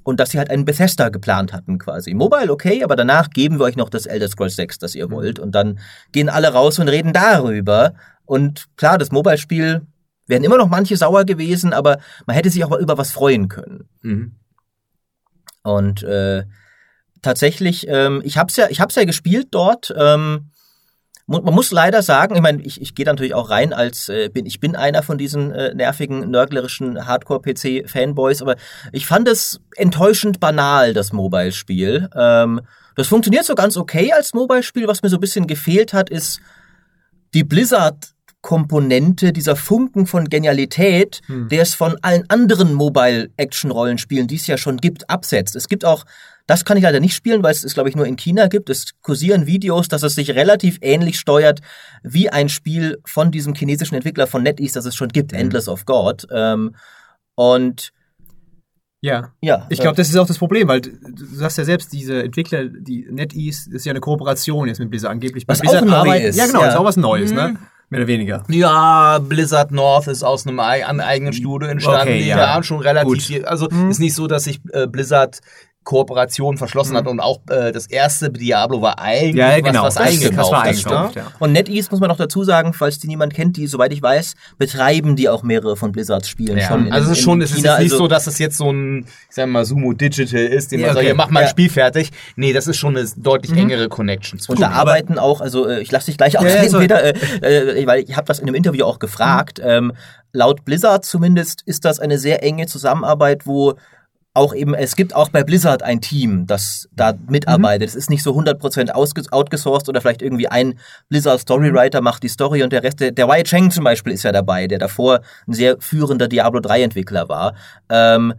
und 0.05 0.19
dass 0.19 0.31
sie 0.31 0.39
halt 0.39 0.51
einen 0.51 0.65
Bethesda 0.65 1.11
geplant 1.11 1.53
hatten 1.53 1.79
quasi. 1.79 2.15
Mobile 2.15 2.51
okay, 2.51 2.83
aber 2.83 2.97
danach 2.97 3.31
geben 3.31 3.59
wir 3.59 3.65
euch 3.65 3.77
noch 3.77 3.89
das 3.89 4.07
Elder 4.07 4.29
Scrolls 4.29 4.57
6, 4.57 4.79
das 4.79 4.95
ihr 4.95 5.11
wollt. 5.11 5.39
Und 5.39 5.55
dann 5.55 5.79
gehen 6.13 6.29
alle 6.29 6.49
raus 6.49 6.79
und 6.79 6.89
reden 6.89 7.13
darüber. 7.13 7.95
Und 8.25 8.67
klar, 8.77 8.99
das 8.99 9.13
Mobile-Spiel 9.13 9.83
wären 10.27 10.45
immer 10.45 10.57
noch 10.57 10.69
manche 10.69 10.97
sauer 10.97 11.25
gewesen, 11.25 11.73
aber 11.73 11.99
man 12.27 12.35
hätte 12.35 12.51
sich 12.51 12.65
auch 12.65 12.71
mal 12.71 12.81
über 12.81 12.99
was 12.99 13.13
freuen 13.13 13.49
können. 13.49 13.89
Mhm. 14.03 14.37
Und 15.63 16.03
äh, 16.03 16.45
tatsächlich, 17.23 17.87
ähm, 17.89 18.21
ich 18.25 18.39
hab's 18.39 18.57
ja, 18.57 18.69
ich 18.69 18.81
hab's 18.81 18.95
ja 18.95 19.05
gespielt 19.05 19.49
dort. 19.51 19.95
Ähm, 19.97 20.51
man 21.27 21.55
muss 21.55 21.71
leider 21.71 22.03
sagen, 22.03 22.35
ich 22.35 22.43
meine, 22.43 22.61
ich, 22.63 22.81
ich 22.83 22.95
gehe 22.95 23.07
natürlich 23.07 23.33
auch 23.33 23.49
rein 23.49 23.73
als 23.73 24.09
äh, 24.09 24.29
bin 24.29 24.45
ich 24.45 24.61
bin 24.61 24.77
einer 24.77 25.03
von 25.03 25.19
diesen 25.19 25.53
äh, 25.53 25.73
nervigen 25.73 26.31
nörglerischen 26.31 27.07
Hardcore-PC-Fanboys, 27.07 28.43
aber 28.43 28.57
ich 28.91 29.07
fand 29.07 29.29
es 29.29 29.61
enttäuschend 29.77 30.41
banal 30.41 30.93
das 30.93 31.13
Mobile-Spiel. 31.13 32.11
Ähm, 32.15 32.61
das 32.97 33.07
funktioniert 33.07 33.45
so 33.45 33.55
ganz 33.55 33.77
okay 33.77 34.13
als 34.13 34.35
Mobile-Spiel. 34.35 34.89
Was 34.89 35.03
mir 35.03 35.09
so 35.09 35.17
ein 35.17 35.21
bisschen 35.21 35.47
gefehlt 35.47 35.93
hat, 35.93 36.11
ist 36.11 36.41
die 37.35 37.45
Blizzard 37.45 38.13
Komponente, 38.43 39.33
dieser 39.33 39.57
Funken 39.57 40.07
von 40.07 40.29
Genialität, 40.29 41.21
Hm. 41.27 41.49
der 41.49 41.63
es 41.63 41.75
von 41.75 41.97
allen 42.03 42.25
anderen 42.29 42.75
Mobile-Action-Rollenspielen, 42.75 44.27
die 44.27 44.37
es 44.37 44.47
ja 44.47 44.59
schon 44.59 44.77
gibt, 44.79 45.09
absetzt. 45.09 45.57
Es 45.57 45.69
gibt 45.69 45.85
auch, 45.85 46.05
das 46.47 46.65
kann 46.65 46.77
ich 46.77 46.83
leider 46.83 47.01
nicht 47.01 47.15
spielen, 47.15 47.43
weil 47.43 47.53
es 47.53 47.63
es, 47.65 47.75
glaube 47.75 47.89
ich, 47.89 47.95
nur 47.97 48.05
in 48.07 48.17
China 48.17 48.49
gibt. 48.49 48.69
Es 48.69 48.91
kursieren 49.01 49.47
Videos, 49.47 49.87
dass 49.89 50.03
es 50.03 50.15
sich 50.17 50.31
relativ 50.31 50.79
ähnlich 50.83 51.19
steuert 51.19 51.61
wie 52.03 52.31
ein 52.31 52.49
Spiel 52.49 52.99
von 53.05 53.31
diesem 53.31 53.55
chinesischen 53.55 53.95
Entwickler 53.95 54.27
von 54.27 54.43
NetEase, 54.43 54.75
das 54.75 54.87
es 54.87 54.97
schon 54.97 55.09
gibt, 55.09 55.33
Mhm. 55.33 55.39
Endless 55.39 55.69
of 55.69 55.87
God. 55.87 56.27
Ähm, 56.33 56.75
und 57.37 57.93
Ja. 59.05 59.33
Ja, 59.41 59.67
Ich 59.69 59.79
äh, 59.81 59.83
glaube, 59.83 59.97
das 59.97 60.09
ist 60.11 60.17
auch 60.17 60.27
das 60.29 60.39
Problem, 60.39 60.69
weil 60.69 60.81
du 60.81 60.93
sagst 61.33 61.59
ja 61.59 61.65
selbst, 61.65 61.93
diese 61.93 62.23
Entwickler, 62.23 62.67
die 62.67 63.07
NetEase, 63.11 63.71
ist 63.73 63.85
ja 63.87 63.91
eine 63.91 64.01
Kooperation 64.01 64.69
jetzt 64.69 64.79
mit 64.79 64.91
Blizzard 64.91 65.11
angeblich. 65.13 65.45
Bei 65.47 65.55
Was 65.55 65.61
Blizzard 65.61 65.83
auch 65.91 66.05
neu 66.05 66.19
ist, 66.21 66.37
Ja, 66.37 66.47
genau, 66.47 66.61
ja. 66.63 66.69
ist 66.69 66.77
auch 66.77 66.85
was 66.85 66.97
Neues, 66.97 67.33
ne? 67.33 67.57
Mehr 67.93 68.01
oder 68.01 68.09
weniger. 68.09 68.43
Ja, 68.49 69.19
Blizzard 69.19 69.71
North 69.71 70.07
ist 70.07 70.23
aus 70.23 70.47
einem 70.47 70.61
eigenen 70.61 71.35
Studio 71.35 71.69
entstanden. 71.69 72.09
Okay, 72.09 72.23
die 72.23 72.29
ja. 72.29 72.55
haben 72.55 72.63
schon 72.63 72.81
relativ 72.81 73.07
Gut. 73.07 73.21
viel. 73.21 73.45
Also 73.45 73.69
ist 73.69 73.99
nicht 73.99 74.15
so, 74.15 74.27
dass 74.27 74.45
sich 74.45 74.63
äh, 74.73 74.87
Blizzard 74.87 75.41
Kooperation 75.85 76.59
verschlossen 76.59 76.97
hat 76.97 77.09
und 77.09 77.19
auch 77.19 77.41
äh, 77.51 77.73
das 77.73 77.87
erste 77.87 78.31
Diablo 78.31 78.81
war 78.83 78.99
eigentlich 79.01 79.35
Ja, 79.35 79.59
genau. 79.59 79.83
was, 79.83 79.97
was 79.97 80.15
stimmt, 80.15 80.25
eingekauft. 80.27 80.39
das 80.39 80.53
war 80.53 80.63
eingekauft, 80.63 81.11
stimmt. 81.13 81.27
ja. 81.27 81.33
Und 81.41 81.53
NetEase 81.53 81.89
muss 81.91 81.99
man 82.01 82.09
noch 82.09 82.17
dazu 82.17 82.45
sagen, 82.45 82.73
falls 82.73 82.99
die 83.01 83.09
niemand 83.09 83.35
kennt, 83.35 83.57
die, 83.57 83.67
soweit 83.67 83.93
ich 83.93 84.01
weiß, 84.01 84.35
betreiben 84.59 85.17
die 85.17 85.29
auch 85.29 85.43
mehrere 85.43 85.77
von 85.77 85.91
Blizzards 85.91 86.29
Spielen 86.29 86.59
Ja, 86.59 86.69
schon. 86.69 86.87
in- 86.87 86.93
also 86.93 87.07
es 87.11 87.13
ist 87.13 87.19
in 87.19 87.25
schon, 87.25 87.43
es 87.43 87.51
ist 87.51 87.57
China, 87.57 87.71
jetzt 87.73 87.79
nicht 87.83 87.93
also- 87.93 88.05
so, 88.05 88.09
dass 88.09 88.27
es 88.29 88.39
jetzt 88.39 88.57
so 88.59 88.71
ein, 88.71 89.07
ich 89.29 89.35
sag 89.35 89.49
mal, 89.49 89.65
Sumo 89.65 89.93
Digital 89.93 90.41
ist, 90.41 90.71
den 90.71 90.81
man 90.83 90.91
sagt, 90.91 90.99
okay. 90.99 91.09
ja, 91.09 91.15
mach 91.15 91.31
mal 91.31 91.43
ein 91.43 91.49
Spiel 91.49 91.69
fertig. 91.69 92.11
Nee, 92.37 92.53
das 92.53 92.69
ist 92.69 92.77
schon 92.77 92.97
eine 92.97 93.07
deutlich 93.17 93.51
Mhm. 93.53 93.59
engere 93.59 93.89
Connection 93.89 94.39
Und 94.49 94.61
da 94.61 94.71
arbeiten 94.71 95.19
auch, 95.19 95.41
also 95.41 95.67
äh, 95.69 95.81
ich 95.81 95.91
lasse 95.91 96.07
dich 96.07 96.17
gleich 96.17 96.39
ausreden, 96.39 96.71
so- 96.71 96.79
Peter, 96.79 97.03
äh, 97.03 97.81
äh, 97.83 97.87
weil 97.87 98.03
ich 98.03 98.17
habe 98.17 98.27
das 98.27 98.39
in 98.39 98.47
einem 98.47 98.55
Interview 98.55 98.85
auch 98.85 98.99
gefragt. 99.01 99.61
Ähm, 99.65 99.93
laut 100.33 100.65
Blizzard 100.65 101.05
zumindest 101.05 101.63
ist 101.67 101.85
das 101.85 101.99
eine 101.99 102.19
sehr 102.19 102.43
enge 102.45 102.67
Zusammenarbeit, 102.67 103.47
wo 103.47 103.75
auch 104.35 104.55
eben, 104.55 104.75
es 104.75 104.97
gibt 104.97 105.15
auch 105.15 105.29
bei 105.29 105.45
Blizzard 105.45 105.83
ein 105.83 106.01
Team, 106.01 106.47
das 106.47 106.89
da 106.93 107.13
mitarbeitet. 107.29 107.89
Es 107.89 107.95
ist 107.95 108.09
nicht 108.09 108.23
so 108.23 108.33
100% 108.33 108.91
ausge 108.91 109.23
outgesourced 109.31 109.89
oder 109.89 110.01
vielleicht 110.01 110.23
irgendwie 110.23 110.49
ein 110.49 110.79
Blizzard 111.09 111.41
Storywriter 111.41 112.01
macht 112.01 112.23
die 112.23 112.29
Story 112.29 112.63
und 112.63 112.73
der 112.73 112.83
Rest, 112.83 113.01
der, 113.01 113.11
der 113.11 113.29
Wei 113.29 113.43
Cheng 113.43 113.71
zum 113.71 113.85
Beispiel 113.85 114.13
ist 114.13 114.23
ja 114.23 114.33
dabei, 114.33 114.67
der 114.67 114.79
davor 114.79 115.21
ein 115.47 115.53
sehr 115.53 115.77
führender 115.81 116.29
Diablo 116.29 116.61
3 116.61 116.83
Entwickler 116.83 117.29
war. 117.29 117.55
Ähm, 117.91 118.35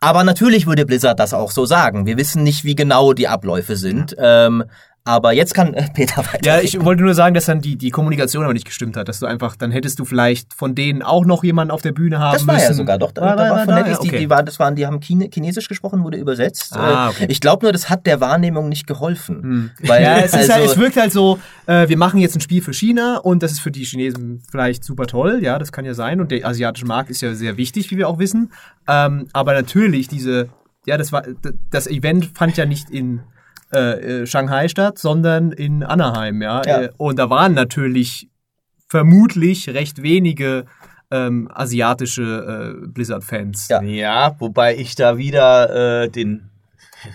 aber 0.00 0.24
natürlich 0.24 0.66
würde 0.66 0.86
Blizzard 0.86 1.18
das 1.18 1.34
auch 1.34 1.50
so 1.50 1.64
sagen. 1.64 2.06
Wir 2.06 2.16
wissen 2.16 2.42
nicht, 2.42 2.64
wie 2.64 2.74
genau 2.74 3.12
die 3.12 3.28
Abläufe 3.28 3.76
sind. 3.76 4.14
Ähm, 4.18 4.64
aber 5.04 5.32
jetzt 5.32 5.54
kann 5.54 5.74
äh, 5.74 5.88
Peter 5.92 6.18
weiter. 6.18 6.38
Ja, 6.44 6.60
ich 6.60 6.82
wollte 6.84 7.02
nur 7.02 7.14
sagen, 7.14 7.34
dass 7.34 7.46
dann 7.46 7.60
die, 7.60 7.76
die 7.76 7.90
Kommunikation 7.90 8.44
aber 8.44 8.52
nicht 8.52 8.64
gestimmt 8.66 8.96
hat, 8.96 9.08
dass 9.08 9.18
du 9.18 9.26
einfach, 9.26 9.56
dann 9.56 9.72
hättest 9.72 9.98
du 9.98 10.04
vielleicht 10.04 10.54
von 10.54 10.74
denen 10.74 11.02
auch 11.02 11.24
noch 11.24 11.42
jemanden 11.42 11.72
auf 11.72 11.82
der 11.82 11.92
Bühne 11.92 12.18
haben 12.20 12.34
Das 12.34 12.46
war 12.46 12.54
müssen. 12.54 12.66
ja 12.68 12.72
sogar 12.74 12.98
doch. 12.98 13.10
Da, 13.12 13.22
War- 13.22 13.36
da 13.36 13.50
war- 13.50 13.64
von? 13.64 13.74
NetEase, 13.74 14.00
die, 14.02 14.08
Okay. 14.08 14.18
die, 14.20 14.30
waren, 14.30 14.46
das 14.46 14.58
waren, 14.60 14.76
die 14.76 14.86
haben 14.86 15.00
Chine, 15.00 15.28
Chinesisch 15.32 15.68
gesprochen, 15.68 16.04
wurde 16.04 16.18
übersetzt. 16.18 16.76
Ah, 16.76 17.06
Äh, 17.06 17.10
okay. 17.10 17.26
Ich 17.28 17.40
glaube 17.40 17.64
nur, 17.66 17.72
das 17.72 17.90
hat 17.90 18.06
der 18.06 18.20
Wahrnehmung 18.20 18.68
nicht 18.68 18.86
geholfen. 18.86 19.42
Hm. 19.42 19.70
Weil, 19.88 20.02
Ja, 20.02 20.18
es, 20.18 20.26
ist 20.26 20.34
also, 20.34 20.52
halt, 20.52 20.64
es 20.66 20.76
wirkt 20.78 20.96
halt 20.96 21.12
so, 21.12 21.38
äh, 21.66 21.88
wir 21.88 21.96
machen 21.96 22.20
jetzt 22.20 22.36
ein 22.36 22.40
Spiel 22.40 22.62
für 22.62 22.72
China 22.72 23.18
und 23.18 23.42
das 23.42 23.52
ist 23.52 23.60
für 23.60 23.70
die 23.72 23.84
Chinesen 23.84 24.42
vielleicht 24.50 24.84
super 24.84 25.06
toll, 25.06 25.40
ja, 25.42 25.58
das 25.58 25.72
kann 25.72 25.84
ja 25.84 25.94
sein. 25.94 26.20
Und 26.20 26.30
der 26.30 26.46
asiatische 26.46 26.86
Markt 26.86 27.10
ist 27.10 27.20
ja 27.22 27.34
sehr 27.34 27.56
wichtig, 27.56 27.90
wie 27.90 27.96
wir 27.98 28.08
auch 28.08 28.18
wissen. 28.18 28.52
Ähm, 28.88 29.26
aber 29.32 29.52
natürlich, 29.52 30.06
diese, 30.08 30.48
ja, 30.86 30.96
das 30.96 31.12
war, 31.12 31.22
das 31.70 31.86
Event 31.86 32.30
fand 32.34 32.56
ja 32.56 32.66
nicht 32.66 32.90
in 32.90 33.20
äh, 33.74 34.22
äh, 34.22 34.26
Shanghai 34.26 34.68
statt, 34.68 34.98
sondern 34.98 35.52
in 35.52 35.82
Anaheim, 35.82 36.42
ja. 36.42 36.62
Ja. 36.66 36.82
Äh, 36.82 36.90
Und 36.98 37.18
da 37.18 37.30
waren 37.30 37.54
natürlich 37.54 38.28
vermutlich 38.88 39.68
recht 39.70 40.02
wenige 40.02 40.64
ähm, 41.10 41.48
asiatische 41.52 42.76
äh, 42.84 42.86
Blizzard-Fans. 42.88 43.68
Ja. 43.68 43.82
Ja, 43.82 44.36
wobei 44.38 44.76
ich 44.76 44.94
da 44.94 45.16
wieder 45.16 46.02
äh, 46.04 46.08
den, 46.08 46.50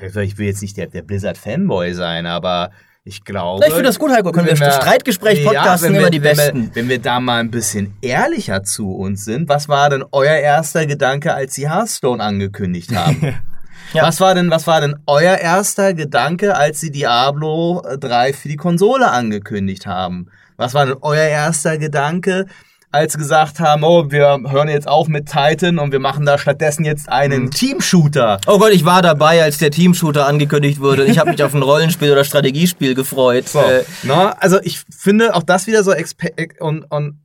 ich 0.01 0.37
will 0.37 0.47
jetzt 0.47 0.61
nicht 0.61 0.77
der, 0.77 0.87
der 0.87 1.01
Blizzard-Fanboy 1.03 1.93
sein, 1.93 2.25
aber 2.25 2.71
ich 3.03 3.23
glaube. 3.23 3.63
Ich 3.65 3.71
finde 3.73 3.87
das 3.87 3.99
gut, 3.99 4.11
Heiko. 4.11 4.31
Können 4.33 4.47
wir 4.47 4.59
wenn 4.59 4.71
Streitgespräch 4.71 5.43
podcasten, 5.45 5.91
immer 5.95 6.03
wir- 6.05 6.09
die 6.09 6.21
wenn 6.23 6.35
Besten. 6.35 6.61
Wir, 6.67 6.75
wenn 6.75 6.89
wir 6.89 6.99
da 6.99 7.19
mal 7.19 7.39
ein 7.39 7.51
bisschen 7.51 7.93
ehrlicher 8.01 8.63
zu 8.63 8.91
uns 8.93 9.23
sind, 9.23 9.47
was 9.47 9.69
war 9.69 9.89
denn 9.89 10.03
euer 10.11 10.35
erster 10.35 10.85
Gedanke, 10.85 11.33
als 11.33 11.55
sie 11.55 11.69
Hearthstone 11.69 12.21
angekündigt 12.21 12.93
haben? 12.95 13.35
Ja. 13.93 14.03
Was 14.03 14.19
war 14.19 14.35
denn, 14.35 14.49
was 14.51 14.67
war 14.67 14.81
denn 14.81 14.95
euer 15.05 15.35
erster 15.35 15.93
Gedanke, 15.93 16.55
als 16.55 16.79
sie 16.79 16.91
Diablo 16.91 17.83
3 17.99 18.33
für 18.33 18.49
die 18.49 18.55
Konsole 18.57 19.09
angekündigt 19.09 19.85
haben? 19.87 20.27
Was 20.57 20.73
war 20.73 20.85
denn 20.85 20.95
euer 21.01 21.23
erster 21.23 21.77
Gedanke, 21.77 22.47
als 22.91 23.13
sie 23.13 23.19
gesagt 23.19 23.59
haben, 23.59 23.83
oh, 23.83 24.09
wir 24.11 24.39
hören 24.47 24.69
jetzt 24.69 24.87
auf 24.87 25.07
mit 25.07 25.27
Titan 25.27 25.77
und 25.77 25.91
wir 25.91 25.99
machen 25.99 26.25
da 26.25 26.37
stattdessen 26.37 26.83
jetzt 26.85 27.09
einen 27.09 27.43
Hm. 27.43 27.51
Team-Shooter? 27.51 28.39
Oh 28.47 28.57
Gott, 28.59 28.71
ich 28.71 28.85
war 28.85 29.01
dabei, 29.01 29.43
als 29.43 29.57
der 29.57 29.71
Team-Shooter 29.71 30.25
angekündigt 30.25 30.79
wurde. 30.79 31.05
Ich 31.05 31.19
habe 31.19 31.29
mich 31.31 31.43
auf 31.43 31.53
ein 31.53 31.61
Rollenspiel 31.61 32.11
oder 32.11 32.23
Strategiespiel 32.23 32.95
gefreut. 32.95 33.47
So, 33.49 33.59
Äh, 33.59 33.83
na, 34.03 34.31
also 34.39 34.59
ich 34.63 34.83
finde 34.89 35.35
auch 35.35 35.43
das 35.43 35.67
wieder 35.67 35.83
so 35.83 35.91
expe 35.91 36.29
und, 36.59 36.83
und 36.89 37.19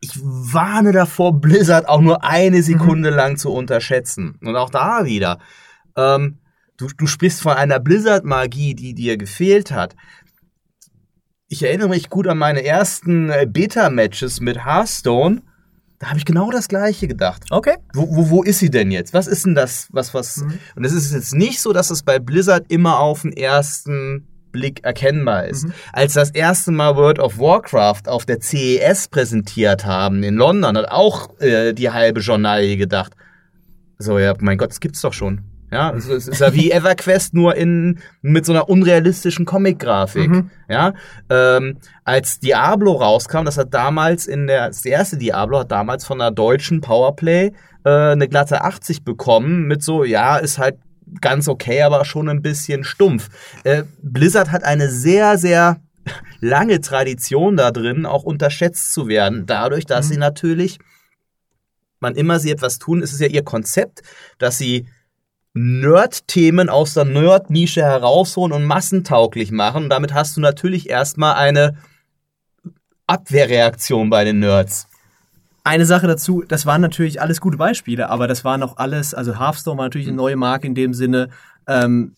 ich 0.00 0.12
warne 0.22 0.92
davor, 0.92 1.34
Blizzard 1.40 1.86
auch 1.86 2.00
nur 2.00 2.24
eine 2.24 2.62
Sekunde 2.62 3.10
lang 3.10 3.36
zu 3.36 3.52
unterschätzen. 3.52 4.38
Und 4.42 4.56
auch 4.56 4.70
da 4.70 5.04
wieder. 5.04 5.38
Ähm, 5.96 6.38
du, 6.76 6.88
du 6.96 7.06
sprichst 7.06 7.42
von 7.42 7.52
einer 7.52 7.80
Blizzard-Magie, 7.80 8.74
die 8.74 8.94
dir 8.94 9.16
gefehlt 9.16 9.70
hat. 9.70 9.94
Ich 11.48 11.62
erinnere 11.62 11.88
mich 11.88 12.10
gut 12.10 12.28
an 12.28 12.38
meine 12.38 12.64
ersten 12.64 13.30
äh, 13.30 13.46
Beta-Matches 13.48 14.40
mit 14.40 14.64
Hearthstone. 14.64 15.42
Da 15.98 16.08
habe 16.08 16.18
ich 16.18 16.24
genau 16.24 16.50
das 16.50 16.68
Gleiche 16.68 17.08
gedacht. 17.08 17.44
okay. 17.50 17.76
Wo, 17.92 18.08
wo, 18.08 18.30
wo 18.30 18.42
ist 18.42 18.58
sie 18.58 18.70
denn 18.70 18.90
jetzt? 18.90 19.12
Was 19.12 19.26
ist 19.26 19.44
denn 19.44 19.54
das? 19.54 19.88
Was, 19.90 20.14
was? 20.14 20.42
Und 20.74 20.84
es 20.84 20.92
ist 20.92 21.12
jetzt 21.12 21.34
nicht 21.34 21.60
so, 21.60 21.74
dass 21.74 21.90
es 21.90 22.02
bei 22.02 22.18
Blizzard 22.18 22.64
immer 22.68 23.00
auf 23.00 23.22
den 23.22 23.32
ersten 23.32 24.26
Blick 24.50 24.82
erkennbar 24.82 25.46
ist. 25.46 25.66
Als 25.92 26.14
das 26.14 26.30
erste 26.30 26.72
Mal 26.72 26.96
World 26.96 27.18
of 27.18 27.38
Warcraft 27.38 28.02
auf 28.06 28.24
der 28.24 28.40
CES 28.40 29.08
präsentiert 29.08 29.84
haben 29.84 30.22
in 30.22 30.36
London, 30.36 30.76
hat 30.76 30.90
auch 30.90 31.38
äh, 31.40 31.72
die 31.72 31.90
halbe 31.90 32.20
Journalie 32.20 32.76
gedacht. 32.76 33.14
So, 33.98 34.18
ja, 34.18 34.34
mein 34.40 34.56
Gott, 34.56 34.70
das 34.70 34.80
gibt's 34.80 35.02
doch 35.02 35.12
schon. 35.12 35.49
Ja, 35.72 35.92
es 35.92 36.08
es 36.08 36.26
ist 36.26 36.40
ja 36.40 36.52
wie 36.52 36.72
EverQuest 36.72 37.34
nur 37.34 37.54
in 37.54 38.00
mit 38.22 38.44
so 38.44 38.52
einer 38.52 38.68
unrealistischen 38.68 39.46
Comic-Grafik. 39.46 40.30
Ja, 40.68 40.94
ähm, 41.28 41.78
als 42.04 42.40
Diablo 42.40 42.92
rauskam, 42.92 43.44
das 43.44 43.56
hat 43.56 43.72
damals 43.72 44.26
in 44.26 44.46
der 44.46 44.68
das 44.68 44.84
erste 44.84 45.16
Diablo 45.16 45.60
hat 45.60 45.70
damals 45.70 46.04
von 46.04 46.18
der 46.18 46.32
deutschen 46.32 46.80
Powerplay 46.80 47.52
äh, 47.84 47.90
eine 47.90 48.28
glatte 48.28 48.62
80 48.64 49.04
bekommen 49.04 49.66
mit 49.68 49.82
so 49.82 50.02
ja 50.02 50.36
ist 50.36 50.58
halt 50.58 50.78
ganz 51.20 51.48
okay, 51.48 51.82
aber 51.82 52.04
schon 52.04 52.28
ein 52.28 52.42
bisschen 52.42 52.82
stumpf. 52.82 53.28
Äh, 53.64 53.84
Blizzard 54.02 54.50
hat 54.50 54.64
eine 54.64 54.88
sehr 54.88 55.38
sehr 55.38 55.80
lange 56.40 56.80
Tradition 56.80 57.56
da 57.56 57.70
drin, 57.70 58.06
auch 58.06 58.24
unterschätzt 58.24 58.92
zu 58.92 59.06
werden, 59.06 59.46
dadurch, 59.46 59.86
dass 59.86 60.08
sie 60.08 60.16
natürlich 60.16 60.78
wann 62.00 62.16
immer 62.16 62.40
sie 62.40 62.50
etwas 62.50 62.78
tun, 62.78 63.02
ist 63.02 63.12
es 63.12 63.20
ja 63.20 63.28
ihr 63.28 63.44
Konzept, 63.44 64.00
dass 64.38 64.58
sie 64.58 64.86
Nerd-Themen 65.54 66.68
aus 66.68 66.94
der 66.94 67.04
Nerd-Nische 67.04 67.82
herausholen 67.82 68.52
und 68.52 68.64
massentauglich 68.64 69.50
machen. 69.50 69.84
Und 69.84 69.90
damit 69.90 70.14
hast 70.14 70.36
du 70.36 70.40
natürlich 70.40 70.88
erstmal 70.88 71.34
eine 71.34 71.76
Abwehrreaktion 73.06 74.10
bei 74.10 74.24
den 74.24 74.38
Nerds. 74.38 74.86
Eine 75.64 75.84
Sache 75.84 76.06
dazu, 76.06 76.42
das 76.46 76.64
waren 76.66 76.80
natürlich 76.80 77.20
alles 77.20 77.40
gute 77.40 77.58
Beispiele, 77.58 78.08
aber 78.08 78.26
das 78.28 78.44
waren 78.44 78.62
auch 78.62 78.76
alles, 78.76 79.12
also 79.12 79.38
Hearthstone 79.38 79.76
war 79.76 79.84
natürlich 79.84 80.06
eine 80.06 80.16
neue 80.16 80.36
Marke 80.36 80.66
in 80.66 80.74
dem 80.74 80.94
Sinne, 80.94 81.28
ähm, 81.66 82.14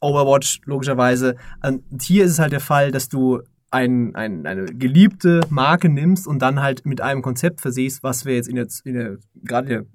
Overwatch 0.00 0.60
logischerweise. 0.64 1.36
Und 1.62 1.82
hier 2.02 2.24
ist 2.24 2.32
es 2.32 2.38
halt 2.38 2.52
der 2.52 2.60
Fall, 2.60 2.90
dass 2.90 3.08
du 3.08 3.40
ein, 3.70 4.14
ein, 4.14 4.46
eine 4.46 4.66
geliebte 4.66 5.40
Marke 5.48 5.88
nimmst 5.88 6.26
und 6.26 6.40
dann 6.40 6.60
halt 6.60 6.84
mit 6.84 7.00
einem 7.00 7.22
Konzept 7.22 7.60
versehst, 7.60 8.02
was 8.02 8.24
wir 8.24 8.34
jetzt 8.34 8.48
in 8.48 8.56
der, 8.56 8.66
in 8.84 8.94
der 8.94 9.16
gerade 9.42 9.66
in 9.66 9.74
der 9.74 9.86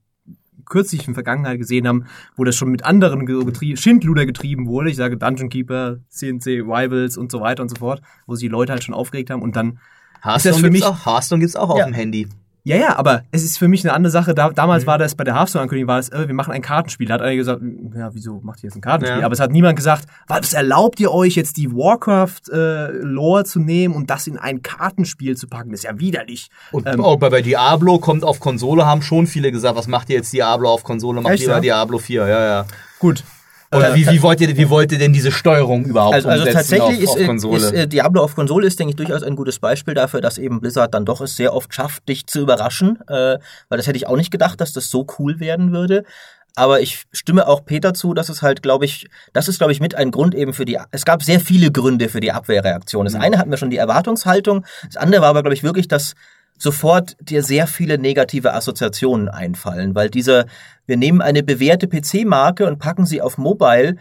kürzlichen 0.66 1.14
Vergangenheit 1.14 1.58
gesehen 1.60 1.88
haben, 1.88 2.06
wo 2.36 2.44
das 2.44 2.56
schon 2.56 2.72
mit 2.72 2.86
anderen 2.86 3.26
ge- 3.26 3.44
getrie 3.46 3.78
Schindluder 3.78 4.26
getrieben 4.26 4.68
wurde. 4.68 4.90
Ich 4.90 4.96
sage 4.96 5.18
Dungeon 5.18 5.50
Keeper, 5.50 5.98
CNC 6.10 6.62
Rivals 6.62 7.18
und 7.18 7.32
so 7.32 7.42
weiter 7.42 7.64
und 7.64 7.70
so 7.70 7.76
fort, 7.76 8.02
wo 8.28 8.36
sich 8.36 8.44
die 8.48 8.52
Leute 8.52 8.72
halt 8.74 8.84
schon 8.84 8.96
aufgeregt 8.96 9.30
haben 9.30 9.42
und 9.42 9.56
dann 9.56 9.80
Hearthstone 10.24 10.56
für 10.56 10.62
gibt's 10.70 10.80
mich- 10.80 10.86
auch, 10.86 11.06
Hearthstone 11.06 11.40
gibt's 11.40 11.56
auch 11.56 11.76
Ja. 11.78 11.84
auf 11.86 11.90
dem 11.90 11.94
Handy. 11.96 12.28
Ja, 12.64 12.76
ja, 12.76 12.96
aber 12.96 13.24
es 13.32 13.44
ist 13.44 13.58
für 13.58 13.68
mich 13.68 13.84
eine 13.84 13.94
andere 13.94 14.12
Sache. 14.12 14.36
Da, 14.36 14.52
damals 14.52 14.86
war 14.86 15.00
das 15.00 15.16
bei 15.16 15.24
der 15.24 15.34
Hearthstone-Ankündigung, 15.36 15.88
war 15.88 15.98
das, 15.98 16.10
äh, 16.10 16.28
wir 16.28 16.36
machen 16.36 16.54
ein 16.54 16.62
Kartenspiel. 16.62 17.08
Da 17.08 17.16
hat 17.16 17.22
einer 17.22 17.36
gesagt, 17.36 17.62
ja, 17.96 18.14
wieso 18.14 18.40
macht 18.42 18.60
ihr 18.60 18.68
jetzt 18.68 18.76
ein 18.76 18.82
Kartenspiel? 18.82 19.20
Ja. 19.20 19.26
Aber 19.26 19.34
es 19.34 19.40
hat 19.40 19.52
niemand 19.52 19.76
gesagt, 19.76 20.06
was 20.28 20.54
erlaubt 20.54 21.00
ihr 21.00 21.12
euch 21.12 21.36
jetzt 21.36 21.58
die 21.58 21.72
Warcraft-Lore 21.72 23.46
zu 23.46 23.60
nehmen 23.60 23.96
und 23.96 24.12
das 24.12 24.28
in 24.28 24.38
ein 24.38 24.62
Kartenspiel 24.62 25.36
zu 25.36 25.48
packen? 25.48 25.72
Das 25.72 25.80
ist 25.80 25.86
ja 25.86 26.00
widerlich. 26.00 26.50
Und 26.72 26.88
Ähm, 26.88 27.04
auch 27.04 27.18
bei, 27.18 27.30
bei 27.30 27.42
Diablo 27.42 27.98
kommt 27.98 28.24
auf 28.24 28.40
Konsole, 28.40 28.86
haben 28.86 29.02
schon 29.02 29.26
viele 29.26 29.52
gesagt, 29.52 29.76
was 29.76 29.88
macht 29.88 30.10
ihr 30.10 30.18
jetzt 30.18 30.32
Diablo 30.32 30.70
auf 30.70 30.84
Konsole? 30.84 31.22
Macht 31.22 31.40
lieber 31.40 31.54
ja? 31.54 31.60
Diablo 31.60 31.98
4, 31.98 32.28
ja, 32.28 32.46
ja. 32.46 32.66
Gut. 33.00 33.24
Oder 33.74 33.96
wie, 33.96 34.06
wie, 34.08 34.22
wollt 34.22 34.42
ihr, 34.42 34.58
wie 34.58 34.70
wollt 34.70 34.92
ihr 34.92 34.98
denn 35.00 35.14
diese 35.14 35.32
Steuerung 35.32 35.86
überhaupt 35.86 36.16
Also, 36.16 36.28
also 36.28 36.46
tatsächlich 36.46 36.98
auf, 36.98 37.04
ist, 37.04 37.10
auf 37.10 37.20
äh, 37.20 37.26
Konsole? 37.26 37.58
ist 37.58 37.72
äh, 37.72 37.88
Diablo 37.88 38.22
auf 38.22 38.36
Konsole 38.36 38.68
ist, 38.68 38.78
denke 38.78 38.92
ich, 38.92 38.96
durchaus 38.98 39.24
ein 39.24 39.36
gutes 39.38 39.60
Beispiel 39.60 39.94
dafür, 39.94 40.20
dass 40.20 40.38
eben 40.38 40.60
Blizzard 40.60 40.94
dann 40.94 41.06
doch 41.06 41.22
es 41.22 41.38
sehr 41.38 41.54
oft 41.54 41.74
schafft, 41.74 42.10
dich 42.10 42.28
zu 42.28 42.42
überraschen. 42.42 43.00
Äh, 43.08 43.38
weil 43.70 43.78
das 43.78 43.88
hätte 43.88 43.98
ich 43.98 44.08
auch 44.08 44.18
nicht 44.18 44.32
gedacht, 44.32 44.60
dass 44.60 44.74
das 44.74 44.90
so 44.90 45.08
cool 45.18 45.40
werden 45.40 45.72
würde. 45.72 46.04
Aber 46.56 46.82
ich 46.82 47.06
stimme 47.14 47.48
auch 47.48 47.64
Peter 47.64 47.94
zu, 47.94 48.14
dass 48.14 48.28
es 48.28 48.42
halt, 48.42 48.62
glaube 48.62 48.84
ich, 48.84 49.08
das 49.32 49.48
ist, 49.48 49.58
glaube 49.58 49.72
ich, 49.72 49.80
mit 49.80 49.96
ein 49.96 50.12
Grund 50.12 50.36
eben 50.36 50.54
für 50.54 50.66
die, 50.66 50.78
es 50.92 51.06
gab 51.06 51.24
sehr 51.24 51.40
viele 51.40 51.72
Gründe 51.72 52.10
für 52.10 52.20
die 52.20 52.34
Abwehrreaktion. 52.34 53.06
Das 53.06 53.16
eine 53.16 53.38
hatten 53.38 53.52
wir 53.52 53.58
schon 53.58 53.70
die 53.70 53.78
Erwartungshaltung, 53.78 54.66
das 54.86 54.98
andere 54.98 55.22
war 55.22 55.30
aber, 55.30 55.44
glaube 55.44 55.54
ich, 55.54 55.64
wirklich, 55.64 55.88
dass 55.88 56.14
sofort 56.62 57.18
dir 57.20 57.42
sehr 57.42 57.66
viele 57.66 57.98
negative 57.98 58.54
Assoziationen 58.54 59.30
einfallen, 59.30 59.96
weil 59.96 60.10
diese, 60.10 60.46
wir 60.86 60.96
nehmen 60.96 61.22
eine 61.22 61.42
bewährte 61.42 61.88
PC-Marke 61.88 62.68
und 62.68 62.78
packen 62.78 63.06
sie 63.06 63.22
auf 63.22 63.38
Mobile. 63.38 63.96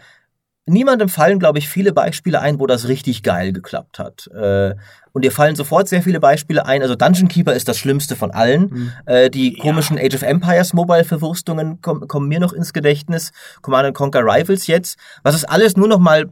Niemandem 0.67 1.09
fallen, 1.09 1.39
glaube 1.39 1.57
ich, 1.57 1.67
viele 1.67 1.91
Beispiele 1.91 2.39
ein, 2.39 2.59
wo 2.59 2.67
das 2.67 2.87
richtig 2.87 3.23
geil 3.23 3.51
geklappt 3.51 3.97
hat. 3.97 4.27
Äh, 4.27 4.75
und 5.11 5.25
dir 5.25 5.31
fallen 5.31 5.55
sofort 5.55 5.89
sehr 5.89 6.03
viele 6.03 6.19
Beispiele 6.19 6.65
ein. 6.65 6.83
Also 6.83 6.95
Dungeon 6.95 7.27
Keeper 7.27 7.53
ist 7.53 7.67
das 7.67 7.79
Schlimmste 7.79 8.15
von 8.15 8.29
allen. 8.29 8.69
Mhm. 8.69 8.91
Äh, 9.07 9.29
die 9.31 9.53
komischen 9.55 9.97
Age 9.97 10.13
of 10.13 10.21
Empires 10.21 10.73
Mobile-Verwurstungen 10.73 11.81
kommen, 11.81 12.27
mir 12.27 12.39
noch 12.39 12.53
ins 12.53 12.73
Gedächtnis. 12.73 13.31
Command 13.63 13.95
Conquer 13.95 14.21
Rivals 14.23 14.67
jetzt. 14.67 14.99
Was 15.23 15.33
ist 15.33 15.45
alles 15.45 15.75
nur 15.77 15.87
noch 15.87 15.99
mal 15.99 16.29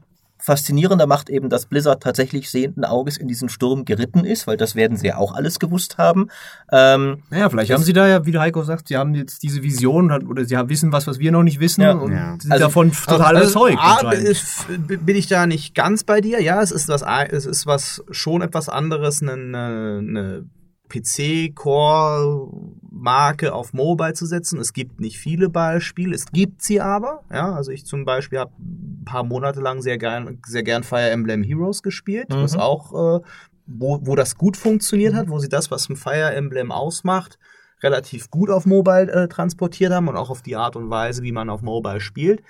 faszinierender 0.50 1.06
macht 1.06 1.30
eben, 1.30 1.48
dass 1.48 1.68
Blizzard 1.68 2.02
tatsächlich 2.02 2.50
sehenden 2.50 2.84
Auges 2.84 3.18
in 3.18 3.28
diesen 3.28 3.50
Sturm 3.50 3.86
geritten 3.86 4.26
ist, 4.26 4.48
weil 4.48 4.58
das 4.58 4.74
werden 4.74 4.98
sie 4.98 5.06
ja 5.06 5.18
auch 5.18 5.36
alles 5.36 5.60
gewusst 5.60 6.00
haben. 6.00 6.32
Ähm, 6.72 7.22
naja, 7.30 7.52
vielleicht 7.52 7.72
haben 7.72 7.84
sie 7.84 7.94
da 7.94 8.08
ja, 8.08 8.26
wie 8.26 8.32
der 8.32 8.42
Heiko 8.42 8.64
sagt, 8.64 8.88
sie 8.88 8.98
haben 8.98 9.14
jetzt 9.14 9.44
diese 9.44 9.62
Vision 9.62 10.12
oder 10.12 10.46
sie 10.46 10.58
wissen 10.68 10.92
was, 10.92 11.06
was 11.06 11.20
wir 11.20 11.32
noch 11.32 11.44
nicht 11.44 11.60
wissen 11.60 11.82
ja. 11.82 11.92
und 11.92 12.14
ja. 12.14 12.36
sind 12.40 12.52
also, 12.52 12.66
davon 12.66 12.92
total 12.92 13.38
also, 13.38 13.68
überzeugt. 13.68 13.78
A, 13.80 14.12
ist, 14.12 14.66
bin 14.88 15.16
ich 15.16 15.28
da 15.28 15.46
nicht 15.46 15.76
ganz 15.76 16.04
bei 16.04 16.20
dir. 16.20 16.42
Ja, 16.42 16.64
es 16.64 16.72
ist 16.72 16.88
was, 16.88 17.04
es 17.30 17.46
ist 17.46 17.68
was 17.68 18.04
schon 18.10 18.42
etwas 18.42 18.70
anderes, 18.70 19.22
eine, 19.22 19.34
eine 19.34 20.46
PC-Core-Marke 20.90 23.54
auf 23.54 23.72
Mobile 23.74 24.14
zu 24.14 24.26
setzen. 24.26 24.60
Es 24.60 24.74
gibt 24.74 25.00
nicht 25.00 25.18
viele 25.18 25.48
Beispiele, 25.50 26.14
es 26.16 26.26
gibt 26.26 26.62
sie 26.62 26.82
aber. 26.82 27.24
Ja, 27.32 27.54
also 27.54 27.72
ich 27.72 27.86
zum 27.86 28.04
Beispiel 28.06 28.40
habe 28.40 28.52
ein 28.60 29.06
paar 29.06 29.24
Monate 29.24 29.62
lang 29.62 29.82
sehr 29.82 29.98
gern, 29.98 30.40
sehr 30.46 30.64
gern 30.64 30.84
Fire 30.84 31.10
Emblem 31.10 31.44
Heroes 31.44 31.82
gespielt, 31.84 32.30
mhm. 32.30 32.44
was 32.44 32.58
auch, 32.58 32.92
äh, 32.94 33.22
wo, 33.68 34.00
wo 34.02 34.16
das 34.16 34.36
gut 34.36 34.58
funktioniert 34.58 35.14
hat, 35.14 35.30
wo 35.30 35.40
sie 35.40 35.50
das, 35.50 35.72
was 35.72 35.90
ein 35.90 35.96
Fire 35.96 36.34
Emblem 36.34 36.72
ausmacht, 36.72 37.40
relativ 37.82 38.30
gut 38.30 38.50
auf 38.50 38.66
Mobile 38.66 39.12
äh, 39.12 39.28
transportiert 39.28 39.94
haben 39.94 40.08
und 40.08 40.18
auch 40.18 40.30
auf 40.30 40.42
die 40.42 40.56
Art 40.56 40.76
und 40.76 40.90
Weise, 40.90 41.24
wie 41.24 41.32
man 41.32 41.50
auf 41.50 41.62
Mobile 41.62 42.02
spielt. 42.02 42.44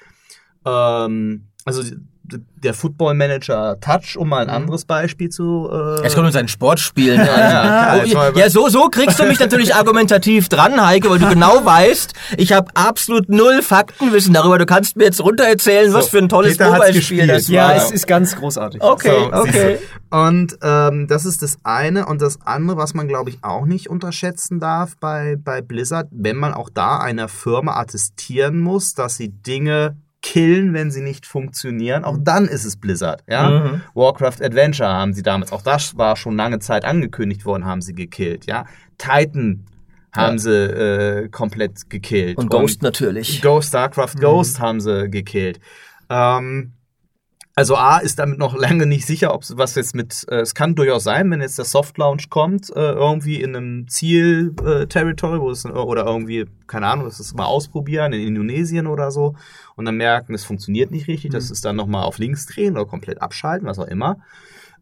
Ähm, 0.66 1.48
also 1.66 1.84
der 2.64 2.74
Football 2.74 3.14
Manager 3.14 3.80
Touch, 3.80 4.18
um 4.18 4.30
mal 4.30 4.42
ein 4.42 4.48
mhm. 4.48 4.54
anderes 4.54 4.86
Beispiel 4.86 5.30
zu. 5.30 5.70
Äh 5.72 6.06
es 6.06 6.14
kommt 6.14 6.28
um 6.28 6.32
sein 6.32 6.48
Sportspielen. 6.48 7.18
ja, 7.26 7.98
ja, 7.98 8.04
ja, 8.04 8.32
ja, 8.36 8.50
so, 8.50 8.70
so 8.70 8.90
kriegst 8.90 9.20
du 9.20 9.26
mich 9.26 9.40
natürlich 9.40 9.76
argumentativ 9.76 10.50
dran, 10.50 10.86
Heike, 10.86 11.10
weil 11.10 11.20
du 11.20 11.30
genau 11.30 11.64
weißt, 11.64 12.14
ich 12.38 12.52
habe 12.52 12.72
absolut 12.74 13.30
null 13.30 13.62
Faktenwissen 13.62 14.34
darüber. 14.34 14.58
Du 14.58 14.66
kannst 14.66 14.96
mir 14.96 15.06
jetzt 15.06 15.22
runtererzählen, 15.22 15.92
so, 15.92 15.98
was 15.98 16.10
für 16.10 16.20
ein 16.20 16.30
tolles 16.30 16.60
Mobile-Spiel 16.60 17.28
das 17.28 17.50
war. 17.50 17.56
Ja, 17.56 17.74
es 17.74 17.92
ist 17.92 18.08
ganz 18.08 18.36
großartig. 18.36 18.82
Okay, 18.82 19.30
so, 19.32 19.40
okay. 19.40 19.80
Und 20.10 20.58
ähm, 20.64 21.08
das 21.08 21.26
ist 21.26 21.42
das 21.44 21.58
eine. 21.64 22.08
Und 22.08 22.22
das 22.22 22.40
andere, 22.46 22.78
was 22.78 22.94
man, 22.94 23.08
glaube 23.08 23.30
ich, 23.30 23.44
auch 23.44 23.66
nicht 23.66 23.90
unterschätzen 23.90 24.60
darf 24.60 24.98
bei, 24.98 25.36
bei 25.38 25.62
Blizzard, 25.62 26.08
wenn 26.12 26.38
man 26.38 26.54
auch 26.54 26.70
da 26.70 26.98
einer 26.98 27.28
Firma 27.28 27.80
attestieren 27.80 28.60
muss, 28.60 28.94
dass 28.94 29.18
sie 29.18 29.30
Dinge 29.30 29.96
killen, 30.22 30.74
wenn 30.74 30.92
sie 30.92 31.02
nicht 31.02 31.26
funktionieren. 31.26 32.04
Auch 32.04 32.18
dann 32.20 32.48
ist 32.48 32.66
es 32.66 32.76
Blizzard. 32.76 33.24
Ja? 33.28 33.50
Mhm. 33.50 33.82
Warcraft 33.94 34.42
Adventure 34.42 34.90
haben 34.90 35.14
sie 35.14 35.24
damals, 35.24 35.52
auch 35.52 35.62
das 35.62 35.98
war 35.98 36.16
schon 36.16 36.36
lange 36.36 36.60
Zeit 36.60 36.86
angekündigt 36.86 37.46
worden, 37.46 37.66
haben 37.66 37.82
sie 37.82 37.94
gekillt. 37.94 38.46
Ja? 38.46 38.66
Titan 38.98 39.66
haben 40.12 40.38
ja. 40.38 40.40
sie 40.40 40.56
äh, 40.56 41.30
komplett 41.30 41.90
gekillt. 41.90 42.38
Und 42.38 42.50
Ghost 42.50 42.78
Und 42.78 42.84
natürlich. 42.84 43.42
Ghost, 43.42 43.70
StarCraft 43.70 44.16
mhm. 44.16 44.22
Ghost 44.22 44.60
haben 44.60 44.82
sie 44.82 45.10
gekillt. 45.10 45.60
Ähm, 46.10 46.74
also 47.60 47.76
A 47.76 47.98
ist 47.98 48.20
damit 48.20 48.40
noch 48.40 48.56
lange 48.58 48.86
nicht 48.86 49.06
sicher, 49.06 49.34
ob 49.34 49.44
was 49.58 49.76
jetzt 49.76 49.94
mit, 49.94 50.26
äh, 50.30 50.38
es 50.38 50.56
kann 50.56 50.76
durchaus 50.76 51.04
sein, 51.04 51.30
wenn 51.30 51.42
jetzt 51.42 51.58
der 51.58 51.66
Soft 51.66 51.98
Launch 51.98 52.30
kommt, 52.30 52.70
äh, 52.70 52.92
irgendwie 52.94 53.42
in 53.42 53.54
einem 53.54 53.88
Ziel-Territory, 53.90 55.36
äh, 55.36 55.42
wo 55.42 55.52
es, 55.52 55.66
oder 55.66 56.06
irgendwie, 56.06 56.46
keine 56.68 56.88
Ahnung, 56.88 57.04
das 57.04 57.20
ist 57.20 57.36
mal 57.36 57.48
ausprobieren, 57.48 58.14
in 58.14 58.26
Indonesien 58.26 58.88
oder 58.88 59.12
so, 59.12 59.36
und 59.76 59.84
dann 59.84 59.98
merken, 59.98 60.34
es 60.34 60.46
funktioniert 60.46 60.90
nicht 60.92 61.10
richtig, 61.10 61.32
mhm. 61.32 61.34
das 61.34 61.52
ist 61.52 61.66
dann 61.66 61.76
nochmal 61.76 62.06
auf 62.06 62.18
links 62.18 62.46
drehen 62.46 62.78
oder 62.78 62.86
komplett 62.86 63.22
abschalten, 63.22 63.68
was 63.68 63.78
auch 63.78 63.88
immer. 63.88 64.20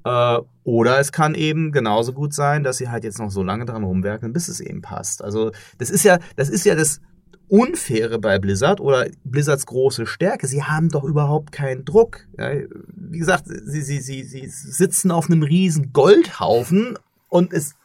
Äh, 0.03 0.37
oder 0.63 0.99
es 0.99 1.11
kann 1.11 1.33
eben 1.33 1.71
genauso 1.71 2.13
gut 2.13 2.35
sein, 2.35 2.61
dass 2.63 2.77
sie 2.77 2.89
halt 2.89 3.03
jetzt 3.03 3.17
noch 3.17 3.31
so 3.31 3.41
lange 3.41 3.65
dran 3.65 3.85
rumwerken, 3.85 4.33
bis 4.33 4.49
es 4.49 4.59
eben 4.59 4.83
passt. 4.83 5.23
Also, 5.23 5.49
das 5.79 5.89
ist 5.89 6.03
ja, 6.03 6.19
das 6.35 6.49
ist 6.49 6.63
ja 6.63 6.75
das, 6.75 7.01
Unfaire 7.49 8.19
bei 8.19 8.39
Blizzard 8.39 8.81
oder 8.81 9.07
Blizzards 9.23 9.65
große 9.65 10.05
Stärke, 10.05 10.47
sie 10.47 10.63
haben 10.63 10.89
doch 10.89 11.03
überhaupt 11.03 11.51
keinen 11.51 11.85
Druck. 11.85 12.27
Ja, 12.37 12.51
wie 12.93 13.19
gesagt, 13.19 13.45
sie, 13.47 13.81
sie, 13.81 14.01
sie, 14.01 14.23
sie 14.23 14.47
sitzen 14.47 15.11
auf 15.11 15.29
einem 15.29 15.43
riesen 15.43 15.93
Goldhaufen 15.93 16.97
und 17.29 17.53
es, 17.53 17.75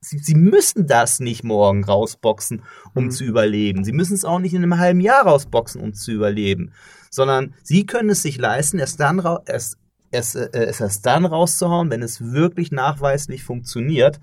sie, 0.00 0.18
sie 0.18 0.36
müssen 0.36 0.86
das 0.86 1.18
nicht 1.18 1.42
morgen 1.42 1.84
rausboxen, 1.84 2.62
um 2.94 3.06
mhm. 3.06 3.10
zu 3.10 3.24
überleben. 3.24 3.82
Sie 3.82 3.92
müssen 3.92 4.14
es 4.14 4.24
auch 4.24 4.38
nicht 4.38 4.54
in 4.54 4.62
einem 4.62 4.78
halben 4.78 5.00
Jahr 5.00 5.24
rausboxen, 5.24 5.80
um 5.80 5.94
zu 5.94 6.12
überleben. 6.12 6.72
Sondern 7.10 7.54
sie 7.62 7.86
können 7.86 8.10
es 8.10 8.22
sich 8.22 8.38
leisten, 8.38 8.78
erst 8.78 9.00
dann, 9.00 9.20
erst, 9.46 9.78
erst, 10.12 10.36
äh, 10.36 10.50
es 10.52 10.80
erst 10.80 11.06
dann 11.06 11.24
rauszuhauen, 11.24 11.90
wenn 11.90 12.02
es 12.02 12.32
wirklich 12.32 12.70
nachweislich 12.70 13.42
funktioniert 13.42 14.20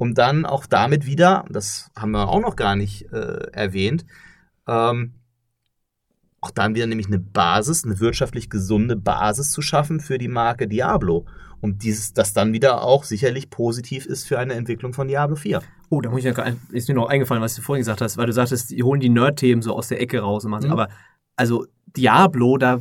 um 0.00 0.14
dann 0.14 0.46
auch 0.46 0.64
damit 0.64 1.04
wieder, 1.04 1.44
das 1.50 1.90
haben 1.94 2.12
wir 2.12 2.30
auch 2.30 2.40
noch 2.40 2.56
gar 2.56 2.74
nicht 2.74 3.12
äh, 3.12 3.50
erwähnt, 3.52 4.06
ähm, 4.70 5.14
auch 6.40 6.50
dann 6.50 6.74
wieder 6.74 6.86
nämlich 6.86 7.08
eine 7.08 7.18
Basis, 7.18 7.84
eine 7.84 8.00
wirtschaftlich 8.00 8.48
gesunde 8.48 8.96
Basis 8.96 9.50
zu 9.50 9.60
schaffen 9.60 10.00
für 10.00 10.16
die 10.16 10.28
Marke 10.28 10.68
Diablo. 10.68 11.26
Und 11.60 11.82
dieses, 11.82 12.14
das 12.14 12.32
dann 12.32 12.54
wieder 12.54 12.82
auch 12.82 13.04
sicherlich 13.04 13.50
positiv 13.50 14.06
ist 14.06 14.26
für 14.26 14.38
eine 14.38 14.54
Entwicklung 14.54 14.94
von 14.94 15.08
Diablo 15.08 15.36
4. 15.36 15.60
Oh, 15.90 16.00
da 16.00 16.08
muss 16.08 16.20
ich 16.20 16.24
ja, 16.24 16.44
ist 16.72 16.88
mir 16.88 16.94
noch 16.94 17.10
eingefallen, 17.10 17.42
was 17.42 17.54
du 17.54 17.60
vorhin 17.60 17.82
gesagt 17.82 18.00
hast, 18.00 18.16
weil 18.16 18.26
du 18.26 18.32
sagtest, 18.32 18.70
die 18.70 18.82
holen 18.82 19.00
die 19.00 19.10
Nerd-Themen 19.10 19.60
so 19.60 19.74
aus 19.74 19.88
der 19.88 20.00
Ecke 20.00 20.20
raus 20.20 20.46
und 20.46 20.52
machen, 20.52 20.66
mhm. 20.66 20.72
aber 20.72 20.88
also 21.36 21.66
Diablo, 21.96 22.56
da, 22.56 22.80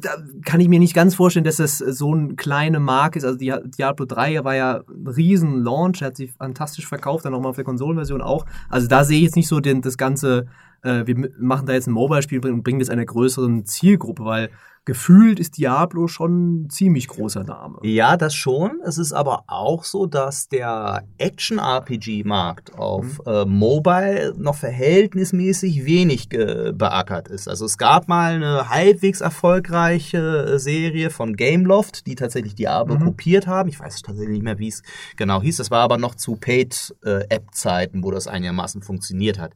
da 0.00 0.10
kann 0.44 0.60
ich 0.60 0.68
mir 0.68 0.78
nicht 0.78 0.94
ganz 0.94 1.14
vorstellen, 1.14 1.44
dass 1.44 1.56
das 1.56 1.78
so 1.78 2.14
eine 2.14 2.34
kleine 2.34 2.80
Marke 2.80 3.18
ist. 3.18 3.24
Also 3.24 3.38
Diablo 3.38 4.06
3 4.06 4.44
war 4.44 4.54
ja 4.54 4.82
ein 4.88 5.06
riesen 5.06 5.62
Launch, 5.62 6.02
hat 6.02 6.16
sich 6.16 6.32
fantastisch 6.32 6.86
verkauft, 6.86 7.24
dann 7.24 7.32
nochmal 7.32 7.50
auf 7.50 7.56
der 7.56 7.64
Konsolenversion 7.64 8.22
auch. 8.22 8.46
Also 8.68 8.88
da 8.88 9.04
sehe 9.04 9.18
ich 9.18 9.24
jetzt 9.24 9.36
nicht 9.36 9.48
so 9.48 9.60
den, 9.60 9.82
das 9.82 9.98
ganze 9.98 10.46
äh, 10.82 11.06
wir 11.06 11.30
machen 11.38 11.66
da 11.66 11.72
jetzt 11.72 11.86
ein 11.86 11.92
Mobile-Spiel 11.92 12.44
und 12.46 12.62
bringen 12.62 12.80
das 12.80 12.90
einer 12.90 13.04
größeren 13.04 13.64
Zielgruppe, 13.64 14.24
weil 14.24 14.50
gefühlt 14.88 15.38
ist 15.38 15.58
Diablo 15.58 16.08
schon 16.08 16.62
ein 16.62 16.70
ziemlich 16.70 17.08
großer 17.08 17.44
Name. 17.44 17.78
Ja, 17.82 18.16
das 18.16 18.34
schon. 18.34 18.80
Es 18.82 18.96
ist 18.96 19.12
aber 19.12 19.44
auch 19.46 19.84
so, 19.84 20.06
dass 20.06 20.48
der 20.48 21.04
Action-RPG-Markt 21.18 22.78
auf 22.78 23.18
mhm. 23.18 23.30
äh, 23.30 23.44
Mobile 23.44 24.34
noch 24.38 24.54
verhältnismäßig 24.54 25.84
wenig 25.84 26.30
beackert 26.30 27.28
ist. 27.28 27.48
Also 27.48 27.66
es 27.66 27.76
gab 27.76 28.08
mal 28.08 28.32
eine 28.32 28.70
halbwegs 28.70 29.20
erfolgreiche 29.20 30.54
äh, 30.54 30.58
Serie 30.58 31.10
von 31.10 31.36
Gameloft, 31.36 32.06
die 32.06 32.14
tatsächlich 32.14 32.54
Diablo 32.54 32.94
mhm. 32.94 33.04
kopiert 33.04 33.46
haben. 33.46 33.68
Ich 33.68 33.78
weiß 33.78 34.00
tatsächlich 34.00 34.36
nicht 34.36 34.44
mehr, 34.44 34.58
wie 34.58 34.68
es 34.68 34.82
genau 35.16 35.42
hieß. 35.42 35.58
Das 35.58 35.70
war 35.70 35.82
aber 35.82 35.98
noch 35.98 36.14
zu 36.14 36.36
Paid-App-Zeiten, 36.36 37.98
äh, 37.98 38.02
wo 38.02 38.10
das 38.10 38.26
einigermaßen 38.26 38.80
funktioniert 38.80 39.38
hat. 39.38 39.52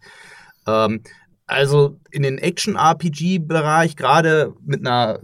Ähm, 0.66 1.00
also 1.46 1.98
in 2.10 2.22
den 2.22 2.38
Action-RPG-Bereich, 2.38 3.96
gerade 3.96 4.54
mit 4.64 4.80
einer 4.80 5.20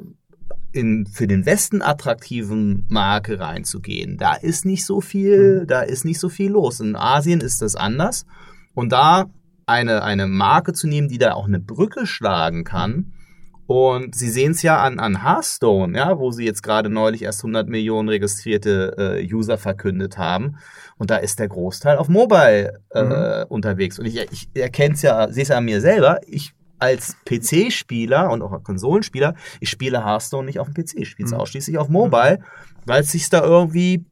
in, 0.72 1.06
für 1.06 1.26
den 1.26 1.46
Westen 1.46 1.80
attraktiven 1.80 2.84
Marke 2.88 3.40
reinzugehen, 3.40 4.18
da 4.18 4.34
ist 4.34 4.64
nicht 4.64 4.84
so 4.84 5.00
viel, 5.00 5.62
mhm. 5.62 5.66
da 5.66 5.82
ist 5.82 6.04
nicht 6.04 6.20
so 6.20 6.28
viel 6.28 6.50
los. 6.50 6.80
In 6.80 6.96
Asien 6.96 7.40
ist 7.40 7.62
das 7.62 7.76
anders. 7.76 8.26
Und 8.74 8.92
da 8.92 9.30
eine, 9.66 10.02
eine 10.02 10.26
Marke 10.26 10.72
zu 10.72 10.86
nehmen, 10.86 11.08
die 11.08 11.18
da 11.18 11.34
auch 11.34 11.46
eine 11.46 11.60
Brücke 11.60 12.06
schlagen 12.06 12.64
kann, 12.64 13.12
und 13.68 14.14
Sie 14.14 14.30
sehen 14.30 14.52
es 14.52 14.62
ja 14.62 14.82
an, 14.82 14.98
an 14.98 15.22
Hearthstone, 15.22 15.94
ja, 15.94 16.18
wo 16.18 16.30
Sie 16.30 16.46
jetzt 16.46 16.62
gerade 16.62 16.88
neulich 16.88 17.20
erst 17.20 17.40
100 17.40 17.68
Millionen 17.68 18.08
registrierte 18.08 19.18
äh, 19.20 19.30
User 19.30 19.58
verkündet 19.58 20.16
haben. 20.16 20.56
Und 20.96 21.10
da 21.10 21.16
ist 21.16 21.38
der 21.38 21.48
Großteil 21.48 21.98
auf 21.98 22.08
Mobile 22.08 22.80
äh, 22.94 23.02
mhm. 23.02 23.44
unterwegs. 23.50 23.98
Und 23.98 24.06
ich, 24.06 24.16
ich 24.32 24.48
erkenne 24.54 24.94
es 24.94 25.02
ja, 25.02 25.30
sehe 25.30 25.42
es 25.42 25.50
ja 25.50 25.58
an 25.58 25.66
mir 25.66 25.82
selber. 25.82 26.18
Ich 26.26 26.54
als 26.78 27.18
PC-Spieler 27.26 28.30
und 28.30 28.40
auch 28.40 28.62
Konsolenspieler, 28.62 29.34
ich 29.60 29.68
spiele 29.68 30.02
Hearthstone 30.02 30.46
nicht 30.46 30.60
auf 30.60 30.70
dem 30.70 30.82
PC, 30.82 30.94
ich 31.00 31.10
spiele 31.10 31.26
es 31.26 31.32
mhm. 31.32 31.40
ausschließlich 31.40 31.76
auf 31.76 31.90
Mobile, 31.90 32.40
weil 32.86 33.02
es 33.02 33.12
sich 33.12 33.28
da 33.28 33.44
irgendwie 33.44 34.06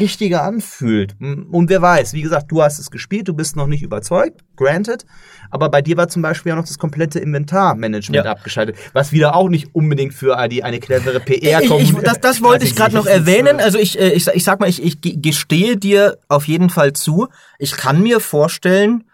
richtiger 0.00 0.42
anfühlt. 0.42 1.16
Und 1.20 1.68
wer 1.68 1.82
weiß, 1.82 2.12
wie 2.12 2.22
gesagt, 2.22 2.50
du 2.50 2.62
hast 2.62 2.78
es 2.78 2.90
gespielt, 2.90 3.28
du 3.28 3.34
bist 3.34 3.56
noch 3.56 3.66
nicht 3.66 3.82
überzeugt, 3.82 4.40
granted. 4.56 5.04
Aber 5.50 5.68
bei 5.68 5.82
dir 5.82 5.96
war 5.96 6.08
zum 6.08 6.22
Beispiel 6.22 6.50
ja 6.50 6.56
noch 6.56 6.66
das 6.66 6.78
komplette 6.78 7.18
Inventarmanagement 7.18 8.24
ja. 8.24 8.30
abgeschaltet, 8.30 8.76
was 8.92 9.12
wieder 9.12 9.34
auch 9.34 9.48
nicht 9.48 9.74
unbedingt 9.74 10.14
für 10.14 10.38
eine, 10.38 10.64
eine 10.64 10.80
clevere 10.80 11.20
PR 11.20 11.62
kommt. 11.66 12.06
Das, 12.06 12.20
das 12.20 12.42
wollte 12.42 12.64
ich 12.64 12.74
gerade 12.74 12.94
noch 12.94 13.06
erwähnen. 13.06 13.60
Also 13.60 13.78
ich, 13.78 13.98
äh, 13.98 14.12
ich, 14.12 14.26
ich 14.28 14.44
sag 14.44 14.60
mal, 14.60 14.68
ich, 14.68 14.82
ich 14.82 15.00
gestehe 15.00 15.76
dir 15.76 16.18
auf 16.28 16.46
jeden 16.48 16.70
Fall 16.70 16.92
zu, 16.92 17.28
ich 17.58 17.76
kann 17.76 18.02
mir 18.02 18.20
vorstellen, 18.20 19.04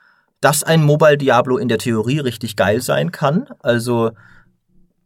dass 0.40 0.62
ein 0.62 0.82
Mobile 0.82 1.18
Diablo 1.18 1.56
in 1.56 1.68
der 1.68 1.78
Theorie 1.78 2.20
richtig 2.20 2.56
geil 2.56 2.80
sein 2.80 3.12
kann. 3.12 3.48
Also 3.60 4.12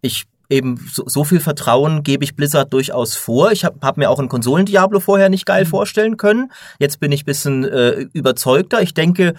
ich 0.02 0.24
eben 0.52 0.88
so, 0.92 1.04
so 1.06 1.24
viel 1.24 1.40
Vertrauen 1.40 2.02
gebe 2.02 2.24
ich 2.24 2.36
Blizzard 2.36 2.72
durchaus 2.72 3.16
vor. 3.16 3.50
Ich 3.50 3.64
habe 3.64 3.78
hab 3.82 3.96
mir 3.96 4.10
auch 4.10 4.20
ein 4.20 4.28
Konsolen-Diablo 4.28 5.00
vorher 5.00 5.28
nicht 5.28 5.46
geil 5.46 5.64
mhm. 5.64 5.68
vorstellen 5.68 6.16
können. 6.16 6.52
Jetzt 6.78 7.00
bin 7.00 7.10
ich 7.10 7.24
bisschen 7.24 7.64
äh, 7.64 8.06
überzeugter. 8.12 8.82
Ich 8.82 8.94
denke, 8.94 9.34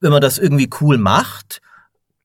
wenn 0.00 0.10
man 0.10 0.20
das 0.20 0.38
irgendwie 0.38 0.68
cool 0.80 0.98
macht 0.98 1.60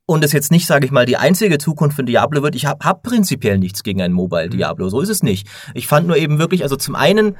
und 0.05 0.23
es 0.25 0.33
jetzt 0.33 0.51
nicht, 0.51 0.67
sage 0.67 0.85
ich 0.85 0.91
mal, 0.91 1.05
die 1.05 1.17
einzige 1.17 1.57
Zukunft 1.57 1.95
für 1.95 2.03
Diablo 2.03 2.43
wird, 2.43 2.55
ich 2.55 2.65
habe 2.65 2.83
hab 2.83 3.03
prinzipiell 3.03 3.57
nichts 3.57 3.83
gegen 3.83 4.01
ein 4.01 4.11
Mobile 4.11 4.47
mhm. 4.47 4.51
Diablo. 4.51 4.89
So 4.89 5.01
ist 5.01 5.09
es 5.09 5.23
nicht. 5.23 5.47
Ich 5.73 5.87
fand 5.87 6.07
nur 6.07 6.17
eben 6.17 6.39
wirklich, 6.39 6.63
also 6.63 6.75
zum 6.75 6.95
einen 6.95 7.37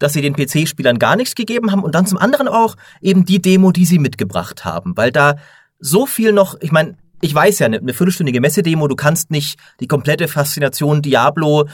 dass 0.00 0.12
sie 0.12 0.22
den 0.22 0.34
PC-Spielern 0.34 0.98
gar 0.98 1.14
nichts 1.14 1.36
gegeben 1.36 1.70
haben 1.70 1.82
und 1.82 1.94
dann 1.94 2.04
zum 2.04 2.18
anderen 2.18 2.48
auch 2.48 2.74
eben 3.00 3.24
die 3.24 3.40
Demo, 3.40 3.70
die 3.70 3.86
sie 3.86 4.00
mitgebracht 4.00 4.64
haben, 4.64 4.96
weil 4.96 5.12
da 5.12 5.36
so 5.78 6.04
viel 6.04 6.32
noch, 6.32 6.56
ich 6.60 6.72
meine, 6.72 6.96
ich 7.24 7.34
weiß 7.34 7.60
ja, 7.60 7.66
eine 7.66 7.94
viertelstündige 7.94 8.40
Messedemo, 8.42 8.86
du 8.86 8.96
kannst 8.96 9.30
nicht 9.30 9.58
die 9.80 9.88
komplette 9.88 10.28
Faszination 10.28 11.00
Diablo 11.00 11.64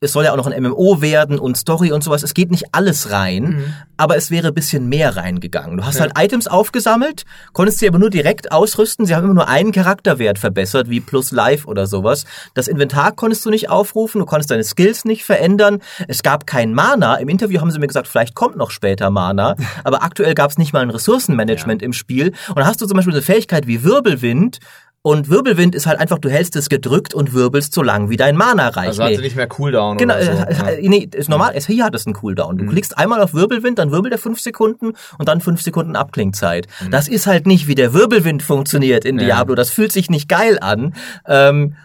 es 0.00 0.12
soll 0.12 0.24
ja 0.24 0.32
auch 0.32 0.36
noch 0.36 0.46
ein 0.46 0.62
MMO 0.62 1.02
werden 1.02 1.38
und 1.38 1.58
Story 1.58 1.92
und 1.92 2.02
sowas. 2.02 2.22
Es 2.22 2.32
geht 2.32 2.50
nicht 2.50 2.64
alles 2.72 3.10
rein, 3.10 3.42
mhm. 3.42 3.74
aber 3.98 4.16
es 4.16 4.30
wäre 4.30 4.48
ein 4.48 4.54
bisschen 4.54 4.88
mehr 4.88 5.16
reingegangen. 5.16 5.76
Du 5.76 5.84
hast 5.84 5.96
ja. 5.96 6.02
halt 6.02 6.12
Items 6.18 6.46
aufgesammelt, 6.48 7.24
konntest 7.52 7.80
sie 7.80 7.88
aber 7.88 7.98
nur 7.98 8.08
direkt 8.08 8.50
ausrüsten. 8.50 9.04
Sie 9.04 9.14
haben 9.14 9.24
immer 9.24 9.34
nur 9.34 9.48
einen 9.48 9.72
Charakterwert 9.72 10.38
verbessert, 10.38 10.88
wie 10.88 11.00
plus 11.00 11.32
Life 11.32 11.66
oder 11.66 11.86
sowas. 11.86 12.24
Das 12.54 12.66
Inventar 12.66 13.12
konntest 13.12 13.44
du 13.44 13.50
nicht 13.50 13.68
aufrufen, 13.68 14.20
du 14.20 14.26
konntest 14.26 14.50
deine 14.50 14.64
Skills 14.64 15.04
nicht 15.04 15.24
verändern. 15.24 15.80
Es 16.08 16.22
gab 16.22 16.46
kein 16.46 16.72
Mana. 16.72 17.16
Im 17.16 17.28
Interview 17.28 17.60
haben 17.60 17.70
sie 17.70 17.78
mir 17.78 17.86
gesagt, 17.86 18.08
vielleicht 18.08 18.34
kommt 18.34 18.56
noch 18.56 18.70
später 18.70 19.10
Mana, 19.10 19.54
aber 19.84 20.02
aktuell 20.02 20.34
gab 20.34 20.50
es 20.50 20.56
nicht 20.56 20.72
mal 20.72 20.80
ein 20.80 20.90
Ressourcenmanagement 20.90 21.82
ja. 21.82 21.86
im 21.86 21.92
Spiel. 21.92 22.28
Und 22.48 22.56
dann 22.56 22.66
hast 22.66 22.80
du 22.80 22.86
zum 22.86 22.96
Beispiel 22.96 23.14
eine 23.14 23.22
Fähigkeit 23.22 23.66
wie 23.66 23.84
Wirbelwind, 23.84 24.60
und 25.02 25.30
Wirbelwind 25.30 25.74
ist 25.74 25.86
halt 25.86 25.98
einfach, 25.98 26.18
du 26.18 26.28
hältst 26.28 26.56
es 26.56 26.68
gedrückt 26.68 27.14
und 27.14 27.32
wirbelst 27.32 27.72
so 27.72 27.82
lang, 27.82 28.10
wie 28.10 28.18
dein 28.18 28.36
Mana 28.36 28.68
reicht. 28.68 28.88
Also 28.88 29.02
nee. 29.02 29.08
hat 29.08 29.16
sie 29.16 29.22
nicht 29.22 29.36
mehr 29.36 29.46
Cooldown 29.46 29.96
genau, 29.96 30.14
oder 30.14 30.54
so. 30.54 30.64
Äh, 30.66 30.88
nee, 30.88 31.08
ist 31.14 31.30
normal, 31.30 31.52
es, 31.54 31.66
hier 31.66 31.84
hat 31.84 31.94
es 31.94 32.06
einen 32.06 32.14
Cooldown. 32.14 32.58
Du 32.58 32.64
mhm. 32.64 32.70
klickst 32.70 32.98
einmal 32.98 33.22
auf 33.22 33.32
Wirbelwind, 33.32 33.78
dann 33.78 33.92
wirbelt 33.92 34.12
er 34.12 34.18
fünf 34.18 34.40
Sekunden 34.40 34.92
und 35.18 35.28
dann 35.28 35.40
fünf 35.40 35.62
Sekunden 35.62 35.96
Abklingzeit. 35.96 36.66
Mhm. 36.84 36.90
Das 36.90 37.08
ist 37.08 37.26
halt 37.26 37.46
nicht, 37.46 37.66
wie 37.66 37.74
der 37.74 37.94
Wirbelwind 37.94 38.42
funktioniert 38.42 39.06
in 39.06 39.16
Diablo. 39.16 39.54
Das 39.54 39.70
fühlt 39.70 39.90
sich 39.90 40.10
nicht 40.10 40.28
geil 40.28 40.58
an. 40.60 40.94
Ähm, 41.26 41.76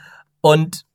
und 0.41 0.86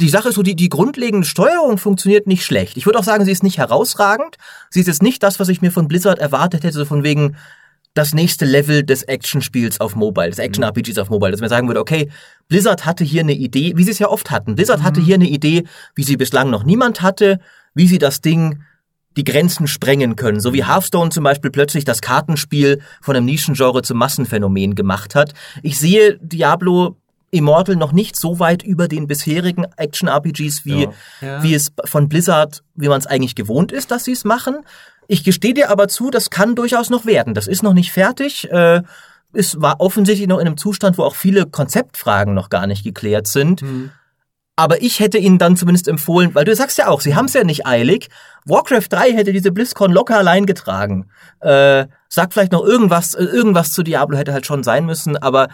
die 0.00 0.08
Sache 0.08 0.30
ist 0.30 0.34
so, 0.34 0.42
die, 0.42 0.56
die 0.56 0.70
grundlegende 0.70 1.26
Steuerung 1.26 1.78
funktioniert 1.78 2.26
nicht 2.26 2.44
schlecht. 2.44 2.76
Ich 2.78 2.86
würde 2.86 2.98
auch 2.98 3.04
sagen, 3.04 3.24
sie 3.24 3.32
ist 3.32 3.42
nicht 3.44 3.58
herausragend. 3.58 4.36
Sie 4.70 4.80
ist 4.80 4.86
jetzt 4.86 5.02
nicht 5.02 5.22
das, 5.22 5.38
was 5.38 5.48
ich 5.48 5.62
mir 5.62 5.70
von 5.70 5.86
Blizzard 5.86 6.18
erwartet 6.18 6.64
hätte, 6.64 6.78
so 6.78 6.84
von 6.84 7.04
wegen, 7.04 7.36
das 7.94 8.14
nächste 8.14 8.44
Level 8.44 8.84
des 8.84 9.02
Action-Spiels 9.02 9.80
auf 9.80 9.96
Mobile, 9.96 10.30
des 10.30 10.38
Action-RPGs 10.38 10.98
auf 10.98 11.10
Mobile, 11.10 11.32
dass 11.32 11.40
man 11.40 11.50
sagen 11.50 11.66
würde, 11.66 11.80
okay, 11.80 12.08
Blizzard 12.48 12.86
hatte 12.86 13.04
hier 13.04 13.22
eine 13.22 13.32
Idee, 13.32 13.72
wie 13.76 13.84
sie 13.84 13.90
es 13.90 13.98
ja 13.98 14.08
oft 14.08 14.30
hatten. 14.30 14.54
Blizzard 14.54 14.80
mhm. 14.80 14.84
hatte 14.84 15.00
hier 15.00 15.16
eine 15.16 15.28
Idee, 15.28 15.64
wie 15.94 16.04
sie 16.04 16.16
bislang 16.16 16.50
noch 16.50 16.64
niemand 16.64 17.02
hatte, 17.02 17.40
wie 17.74 17.88
sie 17.88 17.98
das 17.98 18.20
Ding 18.20 18.62
die 19.16 19.24
Grenzen 19.24 19.66
sprengen 19.66 20.14
können. 20.14 20.40
So 20.40 20.52
wie 20.52 20.64
Hearthstone 20.64 21.10
zum 21.10 21.24
Beispiel 21.24 21.50
plötzlich 21.50 21.84
das 21.84 22.00
Kartenspiel 22.00 22.80
von 23.00 23.16
einem 23.16 23.26
Nischengenre 23.26 23.82
zum 23.82 23.98
Massenphänomen 23.98 24.76
gemacht 24.76 25.16
hat. 25.16 25.34
Ich 25.62 25.78
sehe 25.78 26.16
Diablo 26.22 26.96
Immortal 27.32 27.76
noch 27.76 27.92
nicht 27.92 28.16
so 28.16 28.40
weit 28.40 28.62
über 28.62 28.88
den 28.88 29.06
bisherigen 29.06 29.64
Action-RPGs, 29.76 30.64
wie, 30.64 30.82
ja. 30.82 30.92
Ja. 31.20 31.42
wie 31.42 31.54
es 31.54 31.72
von 31.84 32.08
Blizzard, 32.08 32.62
wie 32.74 32.88
man 32.88 32.98
es 32.98 33.06
eigentlich 33.06 33.36
gewohnt 33.36 33.70
ist, 33.72 33.90
dass 33.90 34.04
sie 34.04 34.12
es 34.12 34.24
machen. 34.24 34.58
Ich 35.10 35.24
gestehe 35.24 35.54
dir 35.54 35.70
aber 35.70 35.88
zu, 35.88 36.10
das 36.10 36.30
kann 36.30 36.54
durchaus 36.54 36.88
noch 36.88 37.04
werden. 37.04 37.34
Das 37.34 37.48
ist 37.48 37.64
noch 37.64 37.74
nicht 37.74 37.90
fertig. 37.90 38.48
Äh, 38.48 38.82
es 39.32 39.60
war 39.60 39.80
offensichtlich 39.80 40.28
noch 40.28 40.38
in 40.38 40.46
einem 40.46 40.56
Zustand, 40.56 40.98
wo 40.98 41.02
auch 41.02 41.16
viele 41.16 41.46
Konzeptfragen 41.46 42.32
noch 42.32 42.48
gar 42.48 42.68
nicht 42.68 42.84
geklärt 42.84 43.26
sind. 43.26 43.60
Mhm. 43.60 43.90
Aber 44.54 44.82
ich 44.82 45.00
hätte 45.00 45.18
ihnen 45.18 45.38
dann 45.38 45.56
zumindest 45.56 45.88
empfohlen, 45.88 46.32
weil 46.36 46.44
du 46.44 46.54
sagst 46.54 46.78
ja 46.78 46.86
auch, 46.86 47.00
sie 47.00 47.16
haben 47.16 47.24
es 47.24 47.32
ja 47.32 47.42
nicht 47.42 47.66
eilig. 47.66 48.08
Warcraft 48.44 48.86
3 48.88 49.12
hätte 49.12 49.32
diese 49.32 49.50
BlizzCon 49.50 49.90
locker 49.90 50.16
allein 50.16 50.46
getragen. 50.46 51.10
Äh, 51.40 51.86
sag 52.08 52.32
vielleicht 52.32 52.52
noch 52.52 52.64
irgendwas, 52.64 53.14
äh, 53.14 53.24
irgendwas 53.24 53.72
zu 53.72 53.82
Diablo 53.82 54.16
hätte 54.16 54.32
halt 54.32 54.46
schon 54.46 54.62
sein 54.62 54.86
müssen, 54.86 55.16
aber 55.16 55.48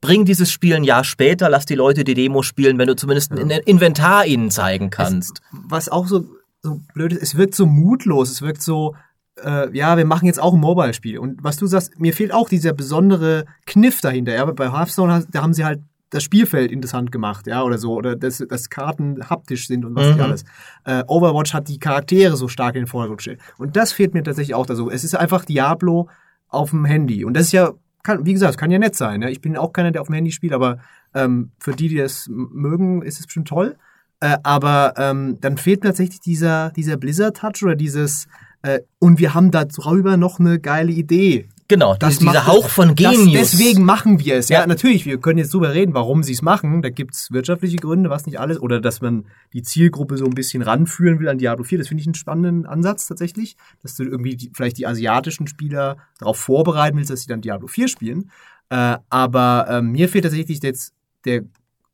bring 0.00 0.24
dieses 0.24 0.52
Spiel 0.52 0.76
ein 0.76 0.84
Jahr 0.84 1.02
später, 1.02 1.48
lass 1.48 1.66
die 1.66 1.74
Leute 1.74 2.04
die 2.04 2.14
Demo 2.14 2.42
spielen, 2.42 2.78
wenn 2.78 2.86
du 2.86 2.94
zumindest 2.94 3.32
ein 3.32 3.50
Inventar 3.50 4.24
ihnen 4.24 4.52
zeigen 4.52 4.90
kannst. 4.90 5.40
Was 5.50 5.88
auch 5.88 6.06
so 6.06 6.26
so 6.64 6.80
blöd 6.94 7.12
ist, 7.12 7.22
es 7.22 7.36
wirkt 7.36 7.54
so 7.54 7.66
mutlos, 7.66 8.30
es 8.30 8.42
wirkt 8.42 8.62
so, 8.62 8.96
äh, 9.42 9.76
ja, 9.76 9.96
wir 9.96 10.06
machen 10.06 10.26
jetzt 10.26 10.40
auch 10.40 10.54
ein 10.54 10.60
Mobile-Spiel. 10.60 11.18
Und 11.18 11.44
was 11.44 11.58
du 11.58 11.66
sagst, 11.66 12.00
mir 12.00 12.14
fehlt 12.14 12.32
auch 12.32 12.48
dieser 12.48 12.72
besondere 12.72 13.44
Kniff 13.66 14.00
dahinter. 14.00 14.34
Ja, 14.34 14.44
bei 14.46 14.72
Hearthstone, 14.72 15.26
da 15.30 15.42
haben 15.42 15.52
sie 15.52 15.64
halt 15.64 15.82
das 16.10 16.22
Spielfeld 16.22 16.70
interessant 16.70 17.12
gemacht, 17.12 17.46
ja, 17.46 17.62
oder 17.62 17.76
so, 17.76 17.94
oder 17.94 18.16
dass, 18.16 18.38
dass 18.38 18.70
Karten 18.70 19.28
haptisch 19.28 19.66
sind 19.66 19.84
und 19.84 19.94
was 19.94 20.06
mhm. 20.06 20.12
nicht 20.12 20.22
alles. 20.22 20.44
Äh, 20.84 21.02
Overwatch 21.06 21.52
hat 21.52 21.68
die 21.68 21.78
Charaktere 21.78 22.36
so 22.36 22.48
stark 22.48 22.76
in 22.76 22.82
den 22.82 22.86
Vordergrund 22.86 23.18
gestellt. 23.18 23.40
Und 23.58 23.76
das 23.76 23.92
fehlt 23.92 24.14
mir 24.14 24.22
tatsächlich 24.22 24.54
auch 24.54 24.66
da 24.66 24.74
so. 24.74 24.90
Es 24.90 25.04
ist 25.04 25.14
einfach 25.14 25.44
Diablo 25.44 26.08
auf 26.48 26.70
dem 26.70 26.84
Handy. 26.84 27.24
Und 27.24 27.34
das 27.34 27.46
ist 27.46 27.52
ja, 27.52 27.72
kann, 28.04 28.24
wie 28.24 28.32
gesagt, 28.32 28.56
kann 28.56 28.70
ja 28.70 28.78
nett 28.78 28.94
sein. 28.94 29.20
Ja? 29.22 29.28
Ich 29.28 29.40
bin 29.40 29.56
auch 29.56 29.72
keiner, 29.72 29.90
der 29.90 30.00
auf 30.00 30.06
dem 30.06 30.14
Handy 30.14 30.30
spielt, 30.30 30.52
aber 30.52 30.78
ähm, 31.14 31.50
für 31.58 31.72
die, 31.72 31.88
die 31.88 31.96
das 31.96 32.28
mögen, 32.30 33.02
ist 33.02 33.18
es 33.18 33.26
bestimmt 33.26 33.48
toll. 33.48 33.76
Äh, 34.24 34.38
aber 34.42 34.94
ähm, 34.96 35.36
dann 35.42 35.58
fehlt 35.58 35.82
tatsächlich 35.82 36.18
dieser, 36.18 36.70
dieser 36.70 36.96
Blizzard-Touch 36.96 37.62
oder 37.62 37.76
dieses, 37.76 38.26
äh, 38.62 38.80
und 38.98 39.18
wir 39.18 39.34
haben 39.34 39.50
darüber 39.50 40.16
noch 40.16 40.40
eine 40.40 40.58
geile 40.58 40.92
Idee. 40.92 41.46
Genau, 41.68 41.94
das 41.94 42.20
dieser 42.20 42.46
Hauch 42.46 42.70
von 42.70 42.94
Genius. 42.94 43.38
Das, 43.38 43.50
deswegen 43.50 43.84
machen 43.84 44.20
wir 44.20 44.36
es. 44.36 44.48
Ja. 44.48 44.60
ja, 44.60 44.66
natürlich, 44.66 45.04
wir 45.04 45.20
können 45.20 45.38
jetzt 45.38 45.52
drüber 45.52 45.74
reden, 45.74 45.92
warum 45.92 46.22
sie 46.22 46.32
es 46.32 46.40
machen. 46.40 46.80
Da 46.80 46.88
gibt's 46.88 47.32
wirtschaftliche 47.32 47.76
Gründe, 47.76 48.08
was 48.08 48.24
nicht 48.24 48.40
alles. 48.40 48.58
Oder 48.62 48.80
dass 48.80 49.02
man 49.02 49.26
die 49.52 49.62
Zielgruppe 49.62 50.16
so 50.16 50.24
ein 50.24 50.34
bisschen 50.34 50.62
ranführen 50.62 51.20
will 51.20 51.28
an 51.28 51.36
Diablo 51.36 51.62
4. 51.62 51.76
Das 51.76 51.88
finde 51.88 52.00
ich 52.00 52.06
einen 52.06 52.14
spannenden 52.14 52.64
Ansatz 52.64 53.06
tatsächlich. 53.06 53.58
Dass 53.82 53.94
du 53.94 54.04
irgendwie 54.04 54.36
die, 54.36 54.52
vielleicht 54.54 54.78
die 54.78 54.86
asiatischen 54.86 55.48
Spieler 55.48 55.98
darauf 56.18 56.38
vorbereiten 56.38 56.96
willst, 56.96 57.10
dass 57.10 57.20
sie 57.20 57.28
dann 57.28 57.42
Diablo 57.42 57.66
4 57.66 57.88
spielen. 57.88 58.30
Äh, 58.70 58.96
aber 59.10 59.66
äh, 59.68 59.82
mir 59.82 60.08
fehlt 60.08 60.24
tatsächlich 60.24 60.62
jetzt 60.62 60.94
der 61.26 61.42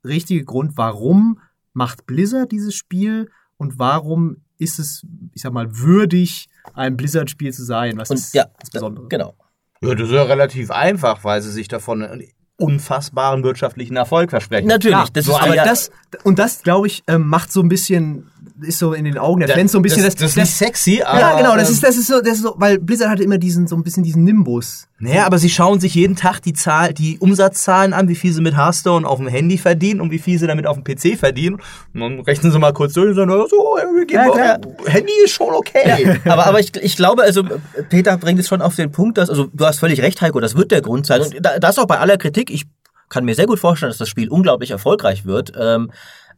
richtige 0.05 0.45
Grund, 0.45 0.77
warum 0.77 1.41
macht 1.73 2.07
Blizzard 2.07 2.53
dieses 2.53 2.75
Spiel 2.75 3.31
und 3.57 3.79
warum 3.79 4.39
ist 4.59 4.79
es, 4.79 5.07
ich 5.35 5.43
sag 5.43 5.53
mal, 5.53 5.79
würdig, 5.79 6.49
ein 6.75 6.97
Blizzard-Spiel 6.97 7.53
zu 7.53 7.65
sein? 7.65 7.97
Was 7.97 8.11
und, 8.11 8.19
ist 8.19 8.35
ja, 8.35 8.47
das 8.59 8.71
Besondere? 8.71 9.09
Genau. 9.09 9.35
Ja, 9.81 9.95
das 9.95 10.09
ist 10.09 10.15
ja 10.15 10.23
relativ 10.25 10.71
einfach, 10.71 11.25
weil 11.25 11.41
sie 11.41 11.51
sich 11.51 11.69
davon 11.69 12.23
unfassbaren 12.57 13.43
wirtschaftlichen 13.43 13.97
Erfolg 13.97 14.31
versprechen. 14.31 14.69
Natürlich, 14.69 14.97
Klar, 14.97 15.09
das 15.13 15.25
so, 15.25 15.33
ist 15.33 15.43
aber 15.43 15.55
ja 15.55 15.65
das 15.65 15.91
und 16.25 16.39
das 16.39 16.63
glaube 16.63 16.87
ich 16.87 17.03
ähm, 17.07 17.27
macht 17.27 17.51
so 17.51 17.63
ein 17.63 17.71
bisschen 17.71 18.31
ist 18.63 18.79
so 18.79 18.93
in 18.93 19.05
den 19.05 19.19
Augen 19.19 19.41
der 19.41 19.49
da, 19.49 19.55
Fans 19.55 19.73
so 19.73 19.79
ein 19.79 19.83
bisschen 19.83 20.03
das, 20.03 20.15
das, 20.15 20.35
das, 20.35 20.35
das 20.35 20.49
ist 20.51 20.59
sexy, 20.59 21.03
aber 21.03 21.21
ja 21.21 21.37
genau, 21.37 21.57
das 21.57 21.69
ähm, 21.69 21.75
ist 21.75 21.83
das 21.83 21.97
ist 21.97 22.07
so 22.07 22.21
das 22.21 22.35
ist 22.35 22.43
so, 22.43 22.55
weil 22.57 22.79
Blizzard 22.79 23.11
hatte 23.11 23.23
immer 23.23 23.39
diesen 23.39 23.67
so 23.67 23.77
ein 23.77 23.83
bisschen 23.83 24.03
diesen 24.03 24.25
Nimbus. 24.25 24.87
Naja, 25.03 25.25
aber 25.25 25.39
sie 25.39 25.49
schauen 25.49 25.81
sich 25.81 25.95
jeden 25.95 26.15
Tag 26.15 26.41
die 26.41 26.53
Zahl, 26.53 26.93
die 26.93 27.19
Umsatzzahlen 27.19 27.95
an, 27.95 28.09
wie 28.09 28.15
viel 28.15 28.35
sie 28.35 28.43
mit 28.43 28.55
Hearthstone 28.55 29.09
auf 29.09 29.19
dem 29.19 29.29
Handy 29.29 29.57
verdienen 29.57 30.01
und 30.01 30.11
wie 30.11 30.19
viel 30.19 30.39
sie 30.39 30.47
damit 30.47 30.67
auf 30.67 30.77
dem 30.79 30.85
PC 30.85 31.19
verdienen. 31.19 31.57
Und 31.95 32.01
dann 32.01 32.21
rechnen 32.21 32.53
sie 32.53 32.59
mal 32.59 32.75
kurz 32.75 32.93
durch 32.93 33.09
und 33.09 33.15
sagen, 33.15 33.31
so, 33.49 33.79
ja, 34.11 34.29
klar. 34.29 34.59
Handy 34.85 35.13
ist 35.25 35.33
schon 35.33 35.55
okay. 35.55 36.05
Ja, 36.05 36.17
aber 36.33 36.47
aber 36.47 36.61
ich, 36.61 36.77
ich 36.77 36.97
glaube, 36.97 37.23
also 37.23 37.43
Peter 37.89 38.19
bringt 38.19 38.41
es 38.41 38.49
schon 38.49 38.61
auf 38.61 38.77
den 38.77 38.93
Punkt, 38.93 39.17
dass 39.17 39.31
also 39.31 39.49
du 39.51 39.65
hast 39.65 39.79
völlig 39.79 40.03
recht, 40.03 40.21
Heiko, 40.21 40.39
das 40.39 40.55
wird 40.55 40.71
der 40.71 40.83
Grund 40.83 41.07
sein. 41.07 41.23
Und 41.23 41.35
das 41.61 41.79
auch 41.79 41.87
bei 41.87 41.99
aller 41.99 42.19
Kritik. 42.19 42.51
Ich 42.51 42.67
kann 43.09 43.25
mir 43.25 43.35
sehr 43.35 43.47
gut 43.47 43.59
vorstellen, 43.59 43.91
dass 43.91 43.99
das 43.99 44.09
Spiel 44.09 44.29
unglaublich 44.29 44.71
erfolgreich 44.71 45.25
wird. 45.25 45.53
Ähm, 45.59 45.91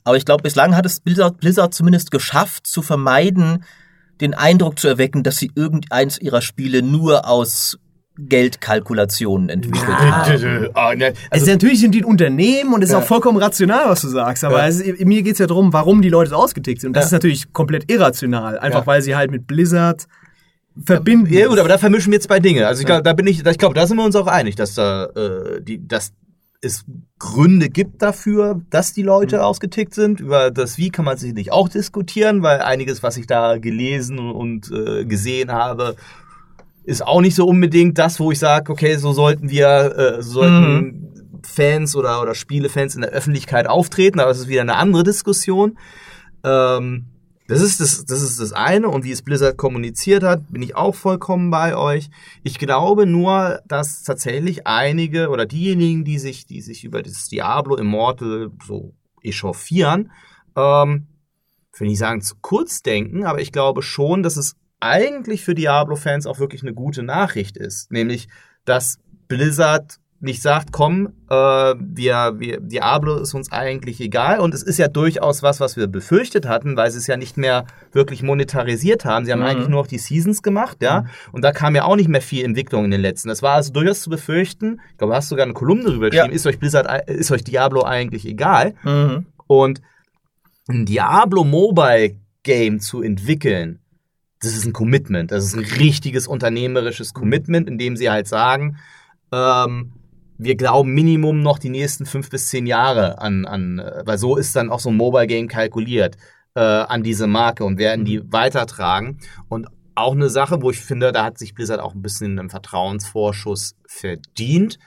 aber 0.05 0.17
ich 0.17 0.25
glaube, 0.25 0.43
bislang 0.43 0.77
hat 0.77 0.87
es 0.87 1.01
Blizzard, 1.01 1.39
Blizzard 1.39 1.75
zumindest 1.75 2.11
geschafft, 2.11 2.67
zu 2.67 2.83
vermeiden, 2.83 3.65
den 4.21 4.35
Eindruck 4.35 4.79
zu 4.79 4.89
erwecken, 4.89 5.23
dass 5.23 5.39
sie 5.39 5.51
irgendeins 5.55 6.19
ihrer 6.19 6.43
Spiele 6.43 6.83
nur 6.83 7.29
aus 7.29 7.79
Geldkalkulationen 8.19 9.49
entwickelt 9.49 9.85
ja. 9.89 10.27
haben. 10.27 10.69
Ah, 10.75 10.95
ne, 10.95 11.07
also, 11.07 11.19
also 11.31 11.47
natürlich 11.47 11.81
sind 11.81 11.95
die 11.95 12.03
ein 12.03 12.05
Unternehmen 12.05 12.75
und 12.75 12.83
es 12.83 12.91
ist 12.91 12.93
ja. 12.93 12.99
auch 12.99 13.05
vollkommen 13.05 13.39
rational, 13.39 13.89
was 13.89 14.03
du 14.03 14.09
sagst. 14.09 14.45
Aber 14.45 14.59
ja. 14.59 14.69
es, 14.69 14.83
mir 15.01 15.23
geht's 15.23 15.39
ja 15.39 15.47
darum, 15.47 15.73
warum 15.73 16.03
die 16.03 16.09
Leute 16.09 16.31
so 16.31 16.37
ausgetickt 16.37 16.81
sind. 16.81 16.89
Und 16.89 16.97
das 16.97 17.07
ist 17.07 17.13
natürlich 17.13 17.53
komplett 17.53 17.91
irrational. 17.91 18.59
Einfach 18.59 18.87
weil 18.87 19.03
sie 19.03 19.17
halt 19.17 19.31
mit 19.31 19.47
Blizzard 19.47 20.07
verbinden. 20.83 21.33
Ja 21.33 21.49
gut, 21.49 21.59
aber 21.59 21.69
da 21.69 21.79
vermischen 21.79 22.13
wir 22.13 22.17
jetzt 22.17 22.27
zwei 22.27 22.41
Dinge. 22.41 22.67
Also 22.67 22.81
ich 22.81 22.87
glaube, 22.87 23.03
da 23.03 23.13
bin 23.13 23.27
ich, 23.27 23.45
ich 23.45 23.59
glaube, 23.59 23.75
da 23.75 23.87
sind 23.87 23.97
wir 23.97 24.05
uns 24.05 24.17
auch 24.17 24.27
einig, 24.27 24.57
dass 24.57 24.75
da 24.75 25.07
äh, 25.07 25.63
die, 25.63 25.87
dass 25.87 26.13
es 26.63 26.85
Gründe 27.19 27.69
gibt 27.69 28.03
dafür, 28.03 28.63
dass 28.71 28.93
die 28.93 29.03
Leute 29.03 29.39
mhm. 29.39 29.43
ausgetickt 29.43 29.95
sind. 29.95 30.21
Über 30.21 30.51
das 30.51 30.79
Wie 30.79 30.91
kann 30.91 31.05
man 31.05 31.19
sicherlich 31.19 31.53
auch 31.53 31.69
diskutieren, 31.69 32.43
weil 32.43 32.61
einiges, 32.61 33.03
was 33.03 33.17
ich 33.17 33.27
da 33.27 33.59
gelesen 33.59 34.19
und 34.19 34.71
äh, 34.71 35.05
gesehen 35.05 35.51
habe, 35.51 35.97
ist 36.85 37.05
auch 37.05 37.21
nicht 37.21 37.35
so 37.35 37.47
unbedingt 37.47 37.99
das, 37.99 38.21
wo 38.21 38.31
ich 38.31 38.39
sage, 38.39 38.71
okay, 38.73 38.97
so 38.97 39.13
sollten 39.13 39.51
wir, 39.51 40.19
äh, 40.19 40.23
so 40.23 40.41
sollten 40.41 40.85
mhm. 40.85 41.13
Fans 41.43 41.97
oder, 41.97 42.23
oder 42.23 42.35
Spielefans 42.37 42.95
in 42.95 43.03
der 43.03 43.11
Öffentlichkeit 43.11 43.67
auftreten, 43.67 44.21
aber 44.21 44.31
es 44.31 44.39
ist 44.39 44.49
wieder 44.49 44.61
eine 44.61 44.77
andere 44.77 45.03
Diskussion. 45.03 45.77
Ähm, 46.45 47.07
das 47.53 47.61
ist 47.61 47.81
das, 47.81 48.07
das 48.07 48.23
ist 48.23 48.41
das 48.41 48.55
eine 48.55 48.89
und 48.89 49.05
wie 49.05 49.11
es 49.11 49.21
Blizzard 49.21 49.59
kommuniziert 49.59 50.23
hat, 50.23 50.51
bin 50.51 50.63
ich 50.63 50.75
auch 50.75 50.95
vollkommen 50.95 51.51
bei 51.51 51.77
euch. 51.77 52.09
Ich 52.43 52.59
glaube 52.59 53.05
nur, 53.05 53.61
dass 53.67 54.05
tatsächlich 54.05 54.67
einige 54.67 55.29
oder 55.29 55.45
diejenigen, 55.45 56.03
die 56.03 56.19
sich, 56.19 56.47
die 56.47 56.63
sich 56.63 56.83
über 56.85 57.03
das 57.03 57.29
Diablo 57.29 57.77
Immortal 57.77 58.51
so 58.67 58.95
echauffieren, 59.23 60.13
ähm, 60.57 61.09
will 61.77 61.89
nicht 61.89 61.99
sagen 61.99 62.23
zu 62.23 62.37
kurz 62.41 62.83
denken, 62.83 63.25
aber 63.25 63.43
ich 63.43 63.53
glaube 63.53 63.83
schon, 63.83 64.23
dass 64.23 64.39
es 64.39 64.57
eigentlich 64.81 65.45
für 65.45 65.55
Diablo-Fans 65.55 66.27
auch 66.27 66.39
wirklich 66.39 66.63
eine 66.63 66.73
gute 66.73 67.03
Nachricht 67.03 67.59
ist. 67.59 67.93
Nämlich, 67.93 68.29
dass 68.65 68.99
Blizzard 69.29 69.99
nicht 70.23 70.41
sagt, 70.41 70.71
komm, 70.71 71.09
äh, 71.29 71.35
wir, 71.35 72.35
wir, 72.39 72.61
Diablo 72.61 73.19
ist 73.19 73.35
uns 73.35 73.51
eigentlich 73.51 74.01
egal. 74.01 74.39
Und 74.39 74.55
es 74.55 74.63
ist 74.63 74.79
ja 74.79 74.87
durchaus 74.87 75.43
was, 75.43 75.59
was 75.59 75.77
wir 75.77 75.89
befürchtet 75.89 76.47
hatten, 76.47 76.77
weil 76.77 76.93
sie 76.93 76.99
es 76.99 77.09
ja 77.09 77.17
nicht 77.17 77.37
mehr 77.37 77.67
wirklich 77.91 78.23
monetarisiert 78.23 79.05
haben. 79.05 79.27
Sie 79.27 79.33
haben 79.33 79.41
mhm. 79.41 79.47
eigentlich 79.47 79.69
nur 79.69 79.81
noch 79.81 79.89
die 79.89 79.99
Seasons 79.99 80.43
gemacht, 80.43 80.79
ja. 80.81 81.01
Mhm. 81.01 81.07
Und 81.33 81.43
da 81.43 81.51
kam 81.51 81.75
ja 81.75 81.85
auch 81.85 81.97
nicht 81.97 82.09
mehr 82.09 82.23
viel 82.23 82.45
Entwicklung 82.45 82.85
in 82.85 82.93
den 82.93 83.01
letzten. 83.01 83.31
Das 83.31 83.43
war 83.43 83.55
also 83.55 83.73
durchaus 83.73 84.01
zu 84.01 84.11
befürchten. 84.11 84.81
Ich 84.93 84.99
glaube, 84.99 85.11
du 85.11 85.17
hast 85.17 85.29
sogar 85.29 85.45
eine 85.45 85.55
Kolumne 85.55 85.85
darüber 85.87 86.09
geschrieben. 86.09 86.31
Ja. 86.31 86.37
Ist 86.37 86.47
euch 86.47 86.61
Blizzard, 86.61 87.11
ist 87.11 87.33
euch 87.33 87.43
Diablo 87.43 87.83
eigentlich 87.83 88.25
egal? 88.25 88.75
Mhm. 88.85 89.27
Und 89.49 89.83
ein 90.69 90.87
Diablo 90.87 91.43
Mobile 91.43 92.15
Game 92.45 92.79
zu 92.79 93.03
entwickeln, 93.03 93.81
das 94.41 94.57
ist 94.57 94.67
ein 94.67 94.73
Commitment. 94.73 95.33
Das 95.33 95.45
ist 95.45 95.55
ein 95.55 95.65
richtiges 95.65 96.29
unternehmerisches 96.29 97.13
Commitment, 97.13 97.69
in 97.69 97.77
dem 97.77 97.97
sie 97.97 98.09
halt 98.09 98.29
sagen, 98.29 98.77
ähm, 99.33 99.95
wir 100.45 100.57
glauben 100.57 100.93
Minimum 100.93 101.41
noch 101.41 101.59
die 101.59 101.71
nächsten 101.71 102.07
fünf 102.07 102.31
bis 102.31 102.49
zehn 102.49 102.67
Jahre 102.67 103.21
an, 103.21 103.45
an 103.45 103.79
äh, 103.79 104.03
weil 104.05 104.19
so 104.19 104.37
ist 104.37 104.57
dann 104.57 104.71
auch 104.71 104.81
so 104.81 104.91
ein 104.91 104.97
Mobile 104.97 105.27
Game 105.27 105.49
kalkuliert, 105.49 106.17
äh, 106.55 106.61
an 106.61 107.03
diese 107.03 107.27
Marke 107.27 107.65
und 107.65 107.79
werden 107.79 108.05
die 108.05 108.21
mhm. 108.21 108.33
weitertragen. 108.33 109.19
Und 109.49 109.69
auch 109.95 110.13
eine 110.13 110.31
Sache, 110.31 110.63
wo 110.63 110.71
ich 110.71 110.81
finde, 110.81 111.13
da 111.13 111.25
hat 111.25 111.39
sich 111.39 111.55
Blizzard 111.55 111.81
auch 111.81 111.95
ein 111.95 112.03
bisschen 112.03 112.39
einen 112.39 112.51
Vertrauensvorschuss 112.51 113.77
verdient. 113.87 114.79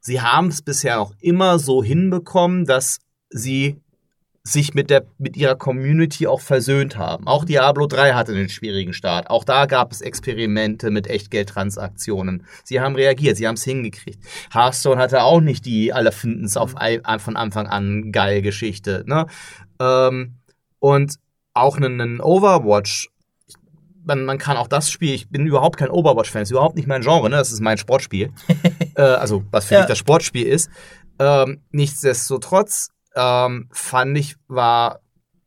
Sie 0.00 0.20
haben 0.20 0.48
es 0.48 0.62
bisher 0.62 1.00
auch 1.00 1.12
immer 1.20 1.58
so 1.58 1.84
hinbekommen, 1.84 2.64
dass 2.64 2.98
sie 3.28 3.80
sich 4.42 4.72
mit, 4.72 4.88
der, 4.88 5.04
mit 5.18 5.36
ihrer 5.36 5.54
Community 5.54 6.26
auch 6.26 6.40
versöhnt 6.40 6.96
haben. 6.96 7.26
Auch 7.26 7.44
Diablo 7.44 7.86
3 7.86 8.14
hatte 8.14 8.32
einen 8.32 8.48
schwierigen 8.48 8.94
Start. 8.94 9.28
Auch 9.28 9.44
da 9.44 9.66
gab 9.66 9.92
es 9.92 10.00
Experimente 10.00 10.90
mit 10.90 11.08
Echtgeldtransaktionen. 11.08 12.46
Sie 12.64 12.80
haben 12.80 12.94
reagiert, 12.94 13.36
sie 13.36 13.46
haben 13.46 13.56
es 13.56 13.64
hingekriegt. 13.64 14.18
Hearthstone 14.52 15.00
hatte 15.00 15.22
auch 15.22 15.40
nicht 15.40 15.66
die 15.66 15.92
alle 15.92 16.12
finden 16.12 16.44
es 16.44 16.56
auf 16.56 16.74
von 17.18 17.36
Anfang 17.36 17.66
an 17.66 18.12
geil 18.12 18.40
Geschichte. 18.40 19.04
Ne? 19.06 19.26
Ähm, 19.78 20.36
und 20.78 21.16
auch 21.52 21.76
einen, 21.76 22.20
Overwatch 22.20 23.10
man, 24.02 24.24
man 24.24 24.38
kann 24.38 24.56
auch 24.56 24.66
das 24.66 24.90
Spiel, 24.90 25.14
ich 25.14 25.28
bin 25.28 25.46
überhaupt 25.46 25.76
kein 25.76 25.90
Overwatch-Fan, 25.90 26.42
ist 26.42 26.50
überhaupt 26.50 26.74
nicht 26.74 26.88
mein 26.88 27.02
Genre, 27.02 27.28
ne? 27.28 27.36
Das 27.36 27.52
ist 27.52 27.60
mein 27.60 27.76
Sportspiel. 27.76 28.32
äh, 28.96 29.02
also, 29.02 29.44
was 29.50 29.66
für 29.66 29.74
ja. 29.74 29.80
mich 29.80 29.88
das 29.88 29.98
Sportspiel 29.98 30.46
ist. 30.46 30.70
Ähm, 31.18 31.60
nichtsdestotrotz 31.70 32.88
ähm, 33.20 33.68
fand 33.70 34.16
ich, 34.16 34.36
war, 34.48 35.00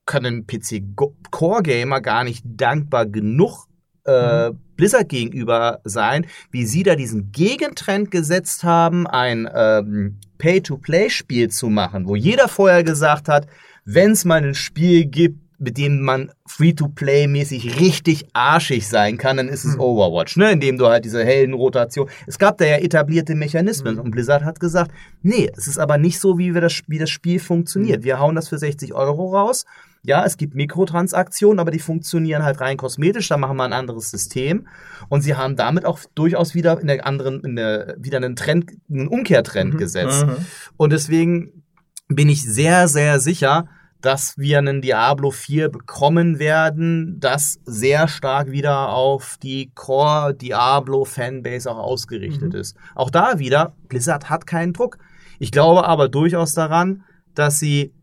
kann 0.05 0.25
ein 0.25 0.45
PC-Core-Gamer 0.45 2.01
gar 2.01 2.23
nicht 2.23 2.43
dankbar 2.45 3.05
genug 3.05 3.65
äh, 4.05 4.49
mhm. 4.49 4.59
Blizzard 4.75 5.09
gegenüber 5.09 5.79
sein, 5.83 6.25
wie 6.51 6.65
sie 6.65 6.83
da 6.83 6.95
diesen 6.95 7.31
Gegentrend 7.31 8.11
gesetzt 8.11 8.63
haben, 8.63 9.07
ein 9.07 9.49
ähm, 9.53 10.19
Pay-to-Play-Spiel 10.37 11.49
zu 11.49 11.69
machen, 11.69 12.07
wo 12.07 12.15
jeder 12.15 12.47
vorher 12.47 12.83
gesagt 12.83 13.29
hat, 13.29 13.47
wenn 13.85 14.11
es 14.11 14.25
mal 14.25 14.43
ein 14.43 14.55
Spiel 14.55 15.05
gibt, 15.05 15.42
mit 15.63 15.77
dem 15.77 16.01
man 16.01 16.31
Free-to-Play-mäßig 16.45 17.79
richtig 17.79 18.27
arschig 18.33 18.87
sein 18.87 19.17
kann, 19.17 19.37
dann 19.37 19.47
ist 19.47 19.63
es 19.63 19.73
hm. 19.73 19.79
Overwatch, 19.79 20.37
ne? 20.37 20.51
Indem 20.51 20.77
du 20.77 20.87
halt 20.87 21.05
diese 21.05 21.23
Heldenrotation. 21.23 22.09
Es 22.27 22.37
gab 22.37 22.57
da 22.57 22.65
ja 22.65 22.77
etablierte 22.77 23.35
Mechanismen 23.35 23.95
mhm. 23.95 24.01
und 24.01 24.11
Blizzard 24.11 24.43
hat 24.43 24.59
gesagt, 24.59 24.91
nee, 25.21 25.49
es 25.57 25.67
ist 25.67 25.79
aber 25.79 25.97
nicht 25.97 26.19
so, 26.19 26.37
wie 26.37 26.53
wir 26.53 26.61
das, 26.61 26.81
wie 26.87 26.99
das 26.99 27.09
Spiel 27.09 27.39
funktioniert. 27.39 28.01
Mhm. 28.01 28.03
Wir 28.05 28.19
hauen 28.19 28.35
das 28.35 28.49
für 28.49 28.57
60 28.57 28.93
Euro 28.93 29.33
raus. 29.33 29.65
Ja, 30.05 30.25
es 30.25 30.35
gibt 30.35 30.53
Mikrotransaktionen, 30.53 31.59
aber 31.59 31.71
die 31.71 31.79
funktionieren 31.79 32.43
halt 32.43 32.59
rein 32.59 32.75
kosmetisch. 32.75 33.29
Da 33.29 33.37
machen 33.37 33.55
wir 33.55 33.63
ein 33.63 33.73
anderes 33.73 34.11
System. 34.11 34.67
Und 35.07 35.21
sie 35.21 35.35
haben 35.35 35.55
damit 35.55 35.85
auch 35.85 35.99
durchaus 36.13 36.53
wieder 36.55 36.79
in 36.81 36.87
der 36.87 37.07
anderen, 37.07 37.41
in 37.45 37.55
der, 37.55 37.95
wieder 37.97 38.17
einen 38.17 38.35
Trend, 38.35 38.71
einen 38.89 39.07
Umkehrtrend 39.07 39.75
mhm. 39.75 39.77
gesetzt. 39.77 40.27
Mhm. 40.27 40.35
Und 40.75 40.91
deswegen 40.91 41.63
bin 42.09 42.27
ich 42.27 42.43
sehr, 42.43 42.89
sehr 42.89 43.21
sicher, 43.21 43.69
dass 44.03 44.37
wir 44.37 44.57
einen 44.57 44.81
Diablo 44.81 45.31
4 45.31 45.69
bekommen 45.69 46.37
werden, 46.37 47.21
das 47.21 47.61
sehr 47.63 48.09
stark 48.09 48.51
wieder 48.51 48.89
auf 48.89 49.37
die 49.41 49.71
Core 49.75 50.35
Diablo 50.35 51.05
Fanbase 51.05 51.71
auch 51.71 51.77
ausgerichtet 51.77 52.51
mhm. 52.51 52.59
ist. 52.59 52.75
Auch 52.95 53.09
da 53.09 53.39
wieder, 53.39 53.77
Blizzard 53.87 54.29
hat 54.29 54.45
keinen 54.45 54.73
Druck. 54.73 54.97
Ich 55.39 55.53
glaube 55.53 55.87
aber 55.87 56.09
durchaus 56.09 56.53
daran, 56.53 57.05
dass 57.33 57.59
sie 57.59 57.93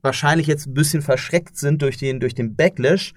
wahrscheinlich 0.00 0.46
jetzt 0.46 0.68
ein 0.68 0.74
bisschen 0.74 1.02
verschreckt 1.02 1.56
sind 1.56 1.82
durch 1.82 1.96
den, 1.96 2.20
durch 2.20 2.36
den 2.36 2.54
Backlash. 2.54 3.12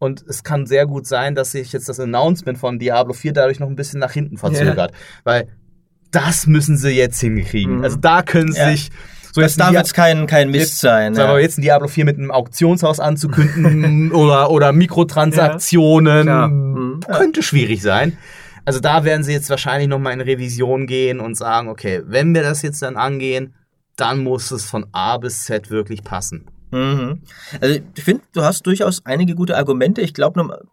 Und 0.00 0.24
es 0.26 0.42
kann 0.42 0.66
sehr 0.66 0.84
gut 0.84 1.06
sein, 1.06 1.36
dass 1.36 1.52
sich 1.52 1.72
jetzt 1.72 1.88
das 1.88 2.00
Announcement 2.00 2.58
von 2.58 2.80
Diablo 2.80 3.12
4 3.12 3.32
dadurch 3.32 3.60
noch 3.60 3.68
ein 3.68 3.76
bisschen 3.76 4.00
nach 4.00 4.12
hinten 4.12 4.36
verzögert. 4.36 4.90
Yeah. 4.90 5.00
Weil 5.22 5.48
das 6.10 6.48
müssen 6.48 6.76
sie 6.76 6.90
jetzt 6.90 7.20
hinkriegen. 7.20 7.78
Mhm. 7.78 7.84
Also 7.84 7.98
da 7.98 8.22
können 8.22 8.50
sie 8.50 8.58
ja. 8.58 8.70
sich 8.72 8.90
so 9.32 9.40
das 9.40 9.56
darf 9.56 9.72
jetzt 9.72 9.94
kein, 9.94 10.26
kein 10.26 10.50
Mist 10.50 10.70
jetzt, 10.70 10.80
sein. 10.80 11.14
Sagen 11.14 11.32
wir 11.32 11.40
jetzt 11.40 11.58
ein 11.58 11.62
Diablo 11.62 11.88
4 11.88 12.04
mit 12.04 12.18
einem 12.18 12.30
Auktionshaus 12.30 13.00
anzukünden 13.00 14.12
oder, 14.12 14.50
oder 14.50 14.72
Mikrotransaktionen. 14.72 16.26
Ja, 16.26 16.48
mhm. 16.48 17.00
Könnte 17.00 17.42
schwierig 17.42 17.82
sein. 17.82 18.16
Also 18.64 18.80
da 18.80 19.04
werden 19.04 19.22
sie 19.22 19.32
jetzt 19.32 19.48
wahrscheinlich 19.48 19.88
nochmal 19.88 20.12
in 20.12 20.20
Revision 20.20 20.86
gehen 20.86 21.20
und 21.20 21.36
sagen, 21.36 21.68
okay, 21.68 22.02
wenn 22.04 22.34
wir 22.34 22.42
das 22.42 22.62
jetzt 22.62 22.82
dann 22.82 22.96
angehen, 22.96 23.54
dann 23.96 24.22
muss 24.22 24.50
es 24.50 24.64
von 24.64 24.86
A 24.92 25.16
bis 25.16 25.44
Z 25.44 25.70
wirklich 25.70 26.04
passen. 26.04 26.46
Mhm. 26.70 27.22
Also 27.60 27.80
ich 27.94 28.04
finde, 28.04 28.22
du 28.32 28.42
hast 28.42 28.66
durchaus 28.66 29.04
einige 29.04 29.34
gute 29.34 29.56
Argumente. 29.56 30.02
Ich 30.02 30.14
glaube, 30.14 30.68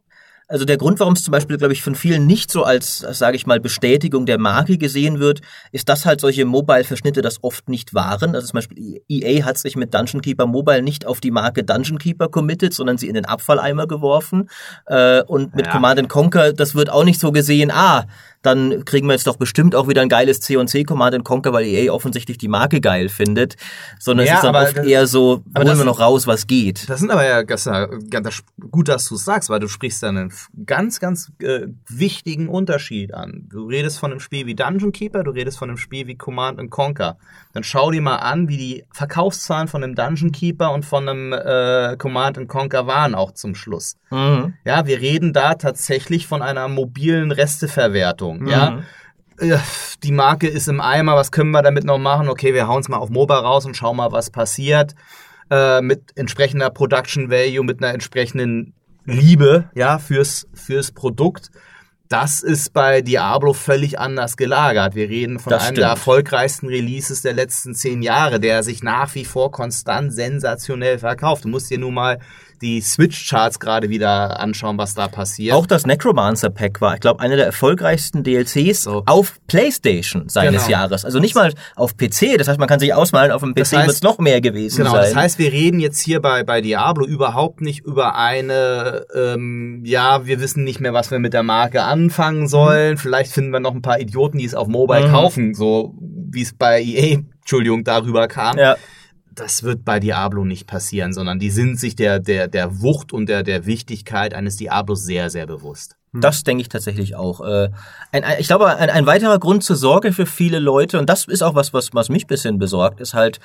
also 0.47 0.65
der 0.65 0.77
Grund, 0.77 0.99
warum 0.99 1.13
es 1.13 1.23
zum 1.23 1.31
Beispiel, 1.31 1.57
glaube 1.57 1.73
ich, 1.73 1.81
von 1.81 1.95
vielen 1.95 2.27
nicht 2.27 2.51
so 2.51 2.63
als, 2.63 2.99
sage 2.99 3.35
ich 3.35 3.47
mal, 3.47 3.59
Bestätigung 3.59 4.25
der 4.25 4.37
Marke 4.37 4.77
gesehen 4.77 5.19
wird, 5.19 5.41
ist, 5.71 5.89
dass 5.89 6.05
halt 6.05 6.21
solche 6.21 6.45
Mobile-Verschnitte 6.45 7.21
das 7.21 7.43
oft 7.43 7.67
nicht 7.67 7.93
waren. 7.93 8.35
Also 8.35 8.47
zum 8.47 8.57
Beispiel 8.57 9.01
EA 9.07 9.43
hat 9.43 9.57
sich 9.57 9.75
mit 9.75 9.93
Dungeon 9.93 10.21
Keeper 10.21 10.45
Mobile 10.45 10.81
nicht 10.81 11.05
auf 11.05 11.19
die 11.19 11.31
Marke 11.31 11.63
Dungeon 11.63 11.97
Keeper 11.97 12.29
committed, 12.29 12.73
sondern 12.73 12.97
sie 12.97 13.07
in 13.07 13.15
den 13.15 13.25
Abfalleimer 13.25 13.87
geworfen. 13.87 14.49
Äh, 14.85 15.23
und 15.23 15.55
mit 15.55 15.65
ja. 15.65 15.71
Command 15.71 16.09
Conquer, 16.09 16.53
das 16.53 16.75
wird 16.75 16.89
auch 16.89 17.03
nicht 17.03 17.19
so 17.19 17.31
gesehen, 17.31 17.71
ah, 17.71 18.05
dann 18.45 18.85
kriegen 18.85 19.07
wir 19.07 19.13
jetzt 19.13 19.27
doch 19.27 19.37
bestimmt 19.37 19.75
auch 19.75 19.87
wieder 19.87 20.01
ein 20.01 20.09
geiles 20.09 20.39
C&C 20.41 20.83
Command 20.83 21.23
Conquer, 21.23 21.53
weil 21.53 21.65
EA 21.65 21.91
offensichtlich 21.91 22.37
die 22.37 22.47
Marke 22.47 22.81
geil 22.81 23.09
findet, 23.09 23.55
sondern 23.99 24.25
ja, 24.25 24.33
es 24.33 24.39
ist 24.39 24.43
dann 24.43 24.55
oft 24.55 24.77
das, 24.77 24.85
eher 24.85 25.07
so, 25.07 25.43
holen 25.57 25.77
wir 25.77 25.85
noch 25.85 25.99
raus, 25.99 26.27
was 26.27 26.47
geht. 26.47 26.89
Das 26.89 26.99
sind 26.99 27.11
aber 27.11 27.25
ja 27.25 27.43
ganz, 27.43 27.69
ganz 28.09 28.43
gut, 28.71 28.87
dass 28.87 29.07
du 29.07 29.15
es 29.15 29.25
sagst, 29.25 29.49
weil 29.49 29.59
du 29.59 29.67
sprichst 29.67 30.03
da 30.03 30.09
einen 30.09 30.33
ganz, 30.65 30.99
ganz 30.99 31.31
äh, 31.41 31.67
wichtigen 31.87 32.49
Unterschied 32.49 33.13
an. 33.13 33.47
Du 33.49 33.67
redest 33.67 33.99
von 33.99 34.11
einem 34.11 34.19
Spiel 34.19 34.45
wie 34.45 34.55
Dungeon 34.55 34.91
Keeper, 34.91 35.23
du 35.23 35.31
redest 35.31 35.57
von 35.57 35.69
einem 35.69 35.77
Spiel 35.77 36.07
wie 36.07 36.15
Command 36.15 36.69
Conquer. 36.69 37.17
Dann 37.53 37.63
schau 37.63 37.91
dir 37.91 38.01
mal 38.01 38.17
an, 38.17 38.47
wie 38.47 38.57
die 38.57 38.85
Verkaufszahlen 38.91 39.67
von 39.67 39.83
einem 39.83 39.95
Dungeon 39.95 40.31
Keeper 40.31 40.73
und 40.73 40.85
von 40.85 41.07
einem 41.07 41.33
äh, 41.33 41.95
Command 41.97 42.47
Conquer 42.47 42.87
waren 42.87 43.15
auch 43.15 43.31
zum 43.31 43.55
Schluss. 43.55 43.95
Mhm. 44.11 44.53
Ja, 44.65 44.85
wir 44.85 44.99
reden 44.99 45.33
da 45.33 45.55
tatsächlich 45.55 46.27
von 46.27 46.41
einer 46.41 46.67
mobilen 46.67 47.31
Resteverwertung. 47.31 48.34
Werbung, 48.39 48.83
mhm. 49.39 49.47
ja. 49.47 49.63
Die 50.03 50.11
Marke 50.11 50.47
ist 50.47 50.69
im 50.69 50.79
Eimer, 50.79 51.15
was 51.15 51.31
können 51.31 51.51
wir 51.51 51.61
damit 51.61 51.83
noch 51.83 51.97
machen? 51.97 52.29
Okay, 52.29 52.53
wir 52.53 52.67
hauen 52.67 52.79
es 52.79 52.87
mal 52.87 52.97
auf 52.97 53.09
Mobile 53.09 53.39
raus 53.39 53.65
und 53.65 53.75
schauen 53.75 53.97
mal, 53.97 54.11
was 54.11 54.29
passiert. 54.29 54.95
Äh, 55.49 55.81
mit 55.81 56.15
entsprechender 56.15 56.69
Production 56.69 57.29
Value, 57.29 57.63
mit 57.63 57.83
einer 57.83 57.93
entsprechenden 57.93 58.73
Liebe, 59.03 59.69
ja, 59.75 59.99
fürs, 59.99 60.47
fürs 60.53 60.91
Produkt. 60.91 61.51
Das 62.07 62.41
ist 62.41 62.71
bei 62.73 63.01
Diablo 63.01 63.53
völlig 63.53 63.99
anders 63.99 64.37
gelagert. 64.37 64.95
Wir 64.95 65.09
reden 65.09 65.39
von 65.39 65.51
das 65.51 65.63
einem 65.63 65.75
stimmt. 65.75 65.77
der 65.79 65.89
erfolgreichsten 65.89 66.67
Releases 66.67 67.21
der 67.21 67.33
letzten 67.33 67.73
zehn 67.73 68.03
Jahre, 68.03 68.39
der 68.39 68.63
sich 68.63 68.83
nach 68.83 69.13
wie 69.15 69.25
vor 69.25 69.51
konstant 69.51 70.13
sensationell 70.13 70.99
verkauft. 70.99 71.45
Du 71.45 71.49
musst 71.49 71.69
dir 71.69 71.79
nur 71.79 71.91
mal 71.91 72.19
die 72.61 72.81
Switch-Charts 72.81 73.59
gerade 73.59 73.89
wieder 73.89 74.39
anschauen, 74.39 74.77
was 74.77 74.93
da 74.95 75.07
passiert. 75.07 75.55
Auch 75.55 75.65
das 75.65 75.85
Necromancer 75.85 76.49
Pack 76.49 76.81
war, 76.81 76.95
ich 76.95 76.99
glaube, 76.99 77.19
einer 77.19 77.35
der 77.35 77.45
erfolgreichsten 77.45 78.23
DLCs 78.23 78.83
so. 78.83 79.03
auf 79.05 79.39
PlayStation 79.47 80.29
seines 80.29 80.65
genau. 80.65 80.77
Jahres. 80.79 81.05
Also 81.05 81.19
nicht 81.19 81.35
mal 81.35 81.53
auf 81.75 81.97
PC, 81.97 82.37
das 82.37 82.47
heißt, 82.47 82.59
man 82.59 82.67
kann 82.67 82.79
sich 82.79 82.93
ausmalen, 82.93 83.31
auf 83.31 83.41
dem 83.41 83.53
PC 83.53 83.59
das 83.59 83.73
heißt, 83.73 83.87
wird 83.87 83.95
es 83.95 84.03
noch 84.03 84.19
mehr 84.19 84.41
gewesen 84.41 84.77
genau, 84.77 84.91
sein. 84.91 85.01
Genau, 85.03 85.13
das 85.13 85.23
heißt, 85.23 85.39
wir 85.39 85.51
reden 85.51 85.79
jetzt 85.79 85.99
hier 85.99 86.21
bei, 86.21 86.43
bei 86.43 86.61
Diablo 86.61 87.05
überhaupt 87.05 87.61
nicht 87.61 87.85
über 87.85 88.15
eine, 88.15 89.05
ähm, 89.15 89.81
ja, 89.85 90.25
wir 90.25 90.39
wissen 90.39 90.63
nicht 90.63 90.79
mehr, 90.79 90.93
was 90.93 91.11
wir 91.11 91.19
mit 91.19 91.33
der 91.33 91.43
Marke 91.43 91.83
anfangen 91.83 92.47
sollen. 92.47 92.93
Mhm. 92.93 92.97
Vielleicht 92.97 93.31
finden 93.31 93.51
wir 93.51 93.59
noch 93.59 93.73
ein 93.73 93.81
paar 93.81 93.99
Idioten, 93.99 94.37
die 94.37 94.45
es 94.45 94.55
auf 94.55 94.67
Mobile 94.67 95.07
mhm. 95.07 95.11
kaufen, 95.11 95.53
so 95.53 95.93
wie 95.99 96.41
es 96.41 96.53
bei 96.53 96.81
EA, 96.81 97.19
Entschuldigung, 97.41 97.83
darüber 97.83 98.27
kam. 98.27 98.57
Ja 98.57 98.75
das 99.35 99.63
wird 99.63 99.85
bei 99.85 99.99
Diablo 99.99 100.45
nicht 100.45 100.67
passieren, 100.67 101.13
sondern 101.13 101.39
die 101.39 101.51
sind 101.51 101.79
sich 101.79 101.95
der, 101.95 102.19
der, 102.19 102.47
der 102.47 102.81
Wucht 102.81 103.13
und 103.13 103.27
der, 103.27 103.43
der 103.43 103.65
Wichtigkeit 103.65 104.33
eines 104.33 104.57
Diablos 104.57 105.03
sehr, 105.03 105.29
sehr 105.29 105.45
bewusst. 105.45 105.95
Hm. 106.13 106.21
Das 106.21 106.43
denke 106.43 106.61
ich 106.61 106.69
tatsächlich 106.69 107.15
auch. 107.15 107.41
Äh, 107.41 107.69
ein, 108.11 108.23
ein, 108.23 108.39
ich 108.39 108.47
glaube, 108.47 108.75
ein, 108.75 108.89
ein 108.89 109.05
weiterer 109.05 109.37
Grund 109.39 109.63
zur 109.63 109.75
Sorge 109.75 110.13
für 110.13 110.25
viele 110.25 110.59
Leute, 110.59 110.97
und 110.97 111.09
das 111.09 111.25
ist 111.25 111.43
auch 111.43 111.55
was, 111.55 111.73
was, 111.73 111.93
was 111.93 112.09
mich 112.09 112.27
bisschen 112.27 112.57
besorgt, 112.57 113.01
ist 113.01 113.13
halt, 113.13 113.39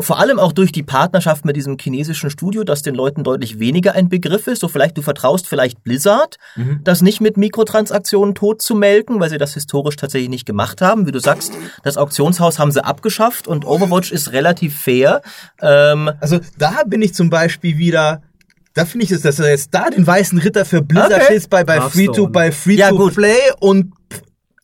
vor 0.00 0.18
allem 0.18 0.38
auch 0.38 0.52
durch 0.52 0.72
die 0.72 0.82
Partnerschaft 0.82 1.44
mit 1.44 1.56
diesem 1.56 1.76
chinesischen 1.78 2.30
Studio, 2.30 2.64
das 2.64 2.82
den 2.82 2.94
Leuten 2.94 3.24
deutlich 3.24 3.58
weniger 3.58 3.94
ein 3.94 4.08
Begriff 4.08 4.46
ist. 4.46 4.60
So 4.60 4.68
vielleicht 4.68 4.96
du 4.98 5.02
vertraust 5.02 5.46
vielleicht 5.46 5.82
Blizzard, 5.82 6.36
mhm. 6.56 6.80
das 6.84 7.02
nicht 7.02 7.20
mit 7.20 7.36
Mikrotransaktionen 7.36 8.34
tot 8.34 8.62
zu 8.62 8.74
melken, 8.74 9.20
weil 9.20 9.30
sie 9.30 9.38
das 9.38 9.54
historisch 9.54 9.96
tatsächlich 9.96 10.30
nicht 10.30 10.46
gemacht 10.46 10.80
haben. 10.80 11.06
Wie 11.06 11.12
du 11.12 11.20
sagst, 11.20 11.52
das 11.82 11.96
Auktionshaus 11.96 12.58
haben 12.58 12.72
sie 12.72 12.84
abgeschafft 12.84 13.48
und 13.48 13.64
Overwatch 13.64 14.12
ist 14.12 14.32
relativ 14.32 14.78
fair. 14.78 15.22
Ähm, 15.60 16.10
also 16.20 16.40
da 16.58 16.82
bin 16.86 17.02
ich 17.02 17.14
zum 17.14 17.30
Beispiel 17.30 17.78
wieder 17.78 18.22
da 18.74 18.86
finde 18.86 19.04
ich 19.04 19.10
es, 19.10 19.20
dass 19.20 19.38
er 19.38 19.50
jetzt 19.50 19.74
da 19.74 19.90
den 19.90 20.06
weißen 20.06 20.38
Ritter 20.38 20.64
für 20.64 20.80
Blizzard 20.80 21.24
okay. 21.24 21.36
ist 21.36 21.50
bei, 21.50 21.62
bei 21.62 21.78
Free 21.82 22.06
to, 22.06 22.28
bei 22.28 22.50
Free 22.50 22.76
ja, 22.76 22.88
to 22.88 23.10
Play 23.10 23.36
und 23.60 23.92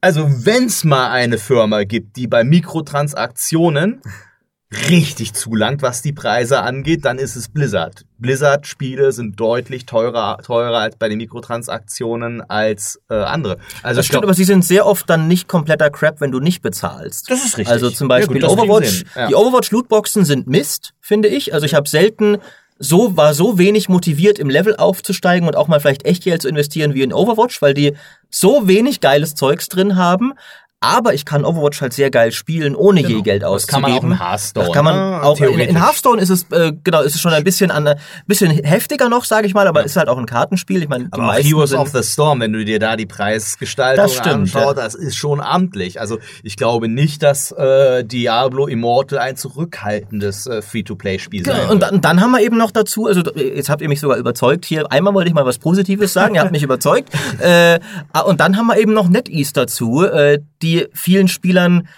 also 0.00 0.26
wenn's 0.46 0.84
mal 0.84 1.10
eine 1.10 1.38
Firma 1.38 1.84
gibt, 1.84 2.16
die 2.16 2.26
bei 2.26 2.44
Mikrotransaktionen 2.44 4.00
richtig 4.70 5.32
zulangt, 5.32 5.80
was 5.80 6.02
die 6.02 6.12
Preise 6.12 6.60
angeht, 6.60 7.04
dann 7.04 7.18
ist 7.18 7.36
es 7.36 7.48
Blizzard. 7.48 8.04
Blizzard-Spiele 8.18 9.12
sind 9.12 9.40
deutlich 9.40 9.86
teurer, 9.86 10.38
teurer 10.42 10.78
als 10.78 10.96
bei 10.96 11.08
den 11.08 11.18
Mikrotransaktionen 11.18 12.42
als 12.42 13.00
äh, 13.08 13.14
andere. 13.14 13.58
Also 13.82 13.98
das 13.98 14.06
stimmt, 14.06 14.20
glaub, 14.20 14.24
aber 14.24 14.34
sie 14.34 14.44
sind 14.44 14.64
sehr 14.64 14.86
oft 14.86 15.08
dann 15.08 15.26
nicht 15.26 15.48
kompletter 15.48 15.88
Crap, 15.88 16.20
wenn 16.20 16.32
du 16.32 16.40
nicht 16.40 16.60
bezahlst. 16.60 17.30
Das 17.30 17.44
ist 17.44 17.56
richtig. 17.56 17.72
Also 17.72 17.88
zum 17.90 18.08
Beispiel 18.08 18.42
ja, 18.42 18.48
gut, 18.48 18.58
Overwatch. 18.58 19.04
Ja. 19.16 19.28
Die 19.28 19.34
Overwatch-Lootboxen 19.34 20.26
sind 20.26 20.46
Mist, 20.46 20.92
finde 21.00 21.28
ich. 21.28 21.54
Also 21.54 21.64
ich 21.64 21.74
habe 21.74 21.88
selten 21.88 22.38
so 22.78 23.16
war 23.16 23.34
so 23.34 23.58
wenig 23.58 23.88
motiviert 23.88 24.38
im 24.38 24.48
Level 24.48 24.76
aufzusteigen 24.76 25.48
und 25.48 25.56
auch 25.56 25.66
mal 25.66 25.80
vielleicht 25.80 26.04
echt 26.04 26.22
Geld 26.22 26.42
zu 26.42 26.48
investieren 26.48 26.94
wie 26.94 27.02
in 27.02 27.12
Overwatch, 27.12 27.60
weil 27.60 27.74
die 27.74 27.94
so 28.30 28.68
wenig 28.68 29.00
geiles 29.00 29.34
Zeugs 29.34 29.68
drin 29.68 29.96
haben, 29.96 30.34
aber 30.80 31.12
ich 31.12 31.24
kann 31.24 31.44
Overwatch 31.44 31.80
halt 31.80 31.92
sehr 31.92 32.08
geil 32.08 32.30
spielen, 32.30 32.76
ohne 32.76 33.02
genau. 33.02 33.16
je 33.16 33.22
Geld 33.22 33.42
auszugeben. 33.42 33.82
Das 33.82 34.00
kann 34.00 34.12
man 34.12 34.14
auch 34.14 34.18
in 34.20 34.24
Hearthstone. 34.24 34.66
Das 34.66 34.74
kann 34.74 34.84
man 34.84 34.94
ah, 34.94 35.22
auch 35.22 35.40
in, 35.40 35.58
in, 35.58 35.76
Hearthstone 35.76 36.22
ist 36.22 36.30
es 36.30 36.46
äh, 36.52 36.72
genau, 36.84 37.02
ist 37.02 37.16
es 37.16 37.20
schon 37.20 37.32
ein 37.32 37.42
bisschen 37.42 37.72
an, 37.72 37.96
bisschen 38.28 38.50
heftiger 38.50 39.08
noch, 39.08 39.24
sage 39.24 39.48
ich 39.48 39.54
mal, 39.54 39.66
aber 39.66 39.80
ja. 39.80 39.86
ist 39.86 39.96
halt 39.96 40.08
auch 40.08 40.18
ein 40.18 40.26
Kartenspiel. 40.26 40.80
Ich 40.80 40.88
meine, 40.88 41.06
die 41.06 41.12
aber 41.12 41.24
meisten 41.24 41.48
Heroes 41.48 41.74
of 41.74 41.88
the 41.88 42.04
Storm, 42.04 42.40
wenn 42.40 42.52
du 42.52 42.64
dir 42.64 42.78
da 42.78 42.94
die 42.94 43.06
Preisgestaltung 43.06 44.04
das 44.04 44.14
stimmt, 44.14 44.54
anschaust, 44.54 44.76
ja. 44.76 44.84
das 44.84 44.94
ist 44.94 45.16
schon 45.16 45.40
amtlich. 45.40 46.00
Also 46.00 46.18
ich 46.44 46.56
glaube 46.56 46.86
nicht, 46.86 47.24
dass 47.24 47.50
äh, 47.50 48.04
Diablo 48.04 48.68
Immortal 48.68 49.18
ein 49.18 49.36
zurückhaltendes 49.36 50.46
äh, 50.46 50.62
Free-to-Play-Spiel 50.62 51.42
genau. 51.42 51.56
sein 51.56 51.70
Und 51.70 51.82
dann, 51.82 52.00
dann 52.00 52.20
haben 52.20 52.30
wir 52.30 52.40
eben 52.40 52.56
noch 52.56 52.70
dazu, 52.70 53.06
also 53.06 53.22
jetzt 53.34 53.68
habt 53.68 53.82
ihr 53.82 53.88
mich 53.88 53.98
sogar 53.98 54.16
überzeugt 54.16 54.64
hier. 54.64 54.92
Einmal 54.92 55.12
wollte 55.12 55.28
ich 55.28 55.34
mal 55.34 55.44
was 55.44 55.58
Positives 55.58 56.12
sagen, 56.12 56.36
ihr 56.36 56.40
habt 56.40 56.52
mich 56.52 56.62
überzeugt. 56.62 57.08
Äh, 57.40 57.80
und 58.26 58.38
dann 58.38 58.56
haben 58.56 58.68
wir 58.68 58.78
eben 58.78 58.92
noch 58.92 59.08
NetEase 59.08 59.52
dazu, 59.54 60.04
äh, 60.04 60.38
die 60.62 60.67
vielen 60.92 61.28
Spielern, 61.28 61.88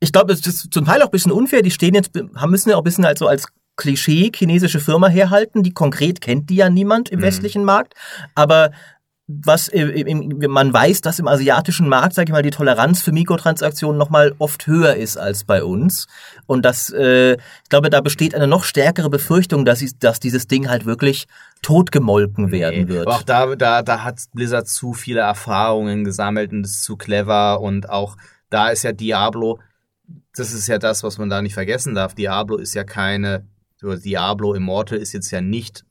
ich 0.00 0.12
glaube, 0.12 0.34
das 0.34 0.46
ist 0.46 0.72
zum 0.72 0.84
Teil 0.84 1.02
auch 1.02 1.06
ein 1.06 1.12
bisschen 1.12 1.32
unfair, 1.32 1.62
die 1.62 1.70
stehen 1.70 1.94
jetzt, 1.94 2.12
haben 2.34 2.50
müssen 2.50 2.70
ja 2.70 2.76
auch 2.76 2.80
ein 2.80 2.84
bisschen 2.84 3.04
als 3.04 3.18
so 3.18 3.26
als 3.26 3.46
Klischee 3.76 4.30
chinesische 4.34 4.80
Firma 4.80 5.08
herhalten, 5.08 5.62
die 5.62 5.72
konkret 5.72 6.20
kennt 6.20 6.50
die 6.50 6.56
ja 6.56 6.68
niemand 6.68 7.08
im 7.08 7.20
mhm. 7.20 7.24
westlichen 7.24 7.64
Markt, 7.64 7.94
aber 8.34 8.72
was 9.42 9.70
man 9.72 10.72
weiß, 10.72 11.00
dass 11.02 11.18
im 11.18 11.28
asiatischen 11.28 11.88
Markt, 11.88 12.14
sage 12.14 12.30
ich 12.30 12.32
mal, 12.32 12.42
die 12.42 12.50
Toleranz 12.50 13.02
für 13.02 13.12
Mikrotransaktionen 13.12 13.98
noch 13.98 14.10
mal 14.10 14.34
oft 14.38 14.66
höher 14.66 14.96
ist 14.96 15.16
als 15.16 15.44
bei 15.44 15.62
uns 15.62 16.06
und 16.46 16.64
das, 16.64 16.90
äh, 16.90 17.34
ich 17.34 17.68
glaube, 17.68 17.90
da 17.90 18.00
besteht 18.00 18.34
eine 18.34 18.46
noch 18.46 18.64
stärkere 18.64 19.10
Befürchtung, 19.10 19.64
dass, 19.64 19.84
dieses 20.20 20.46
Ding 20.46 20.68
halt 20.68 20.86
wirklich 20.86 21.26
totgemolken 21.62 22.46
nee, 22.46 22.52
werden 22.52 22.88
wird. 22.88 23.06
Auch 23.06 23.22
da, 23.22 23.54
da, 23.54 23.82
da 23.82 24.04
hat 24.04 24.20
Blizzard 24.32 24.68
zu 24.68 24.94
viele 24.94 25.20
Erfahrungen 25.20 26.04
gesammelt 26.04 26.52
und 26.52 26.64
ist 26.64 26.82
zu 26.82 26.96
clever 26.96 27.60
und 27.60 27.88
auch 27.88 28.16
da 28.48 28.68
ist 28.68 28.82
ja 28.82 28.92
Diablo, 28.92 29.60
das 30.34 30.52
ist 30.52 30.66
ja 30.66 30.78
das, 30.78 31.02
was 31.02 31.18
man 31.18 31.30
da 31.30 31.42
nicht 31.42 31.54
vergessen 31.54 31.94
darf. 31.94 32.14
Diablo 32.14 32.56
ist 32.56 32.74
ja 32.74 32.84
keine, 32.84 33.46
Diablo 33.82 34.54
Immortal 34.54 34.98
ist 34.98 35.12
jetzt 35.12 35.30
ja 35.30 35.40
nicht 35.40 35.84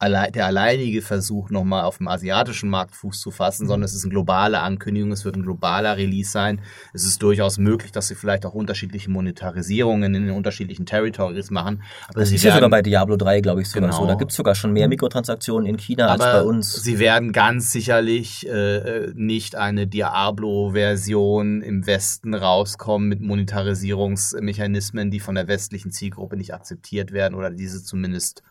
der 0.00 0.46
alleinige 0.46 1.02
Versuch, 1.02 1.50
nochmal 1.50 1.84
auf 1.84 1.98
dem 1.98 2.06
asiatischen 2.06 2.70
Markt 2.70 2.94
Fuß 2.94 3.20
zu 3.20 3.32
fassen, 3.32 3.64
mhm. 3.64 3.68
sondern 3.68 3.84
es 3.84 3.94
ist 3.94 4.04
eine 4.04 4.12
globale 4.12 4.60
Ankündigung, 4.60 5.10
es 5.10 5.24
wird 5.24 5.36
ein 5.36 5.42
globaler 5.42 5.96
Release 5.96 6.30
sein. 6.30 6.60
Es 6.92 7.04
ist 7.04 7.20
durchaus 7.20 7.58
möglich, 7.58 7.90
dass 7.90 8.08
sie 8.08 8.14
vielleicht 8.14 8.46
auch 8.46 8.54
unterschiedliche 8.54 9.10
Monetarisierungen 9.10 10.14
in 10.14 10.26
den 10.26 10.36
unterschiedlichen 10.36 10.86
Territories 10.86 11.50
machen. 11.50 11.82
Aber 12.08 12.20
das 12.20 12.30
ist 12.30 12.44
ja 12.44 12.54
sogar 12.54 12.70
bei 12.70 12.82
Diablo 12.82 13.16
3, 13.16 13.40
glaube 13.40 13.62
ich, 13.62 13.68
sogar 13.68 13.90
genau. 13.90 14.02
so. 14.02 14.06
Da 14.06 14.14
gibt 14.14 14.30
es 14.30 14.36
sogar 14.36 14.54
schon 14.54 14.72
mehr 14.72 14.86
mhm. 14.86 14.90
Mikrotransaktionen 14.90 15.66
in 15.66 15.78
China 15.78 16.06
Aber 16.06 16.24
als 16.24 16.32
bei 16.32 16.42
uns. 16.42 16.72
Sie 16.74 17.00
werden 17.00 17.32
ganz 17.32 17.72
sicherlich 17.72 18.48
äh, 18.48 19.10
nicht 19.14 19.56
eine 19.56 19.88
Diablo-Version 19.88 21.62
im 21.62 21.86
Westen 21.86 22.34
rauskommen 22.34 23.08
mit 23.08 23.20
Monetarisierungsmechanismen, 23.20 25.10
die 25.10 25.18
von 25.18 25.34
der 25.34 25.48
westlichen 25.48 25.90
Zielgruppe 25.90 26.36
nicht 26.36 26.54
akzeptiert 26.54 27.10
werden 27.12 27.34
oder 27.34 27.50
diese 27.50 27.82
zumindest 27.82 28.42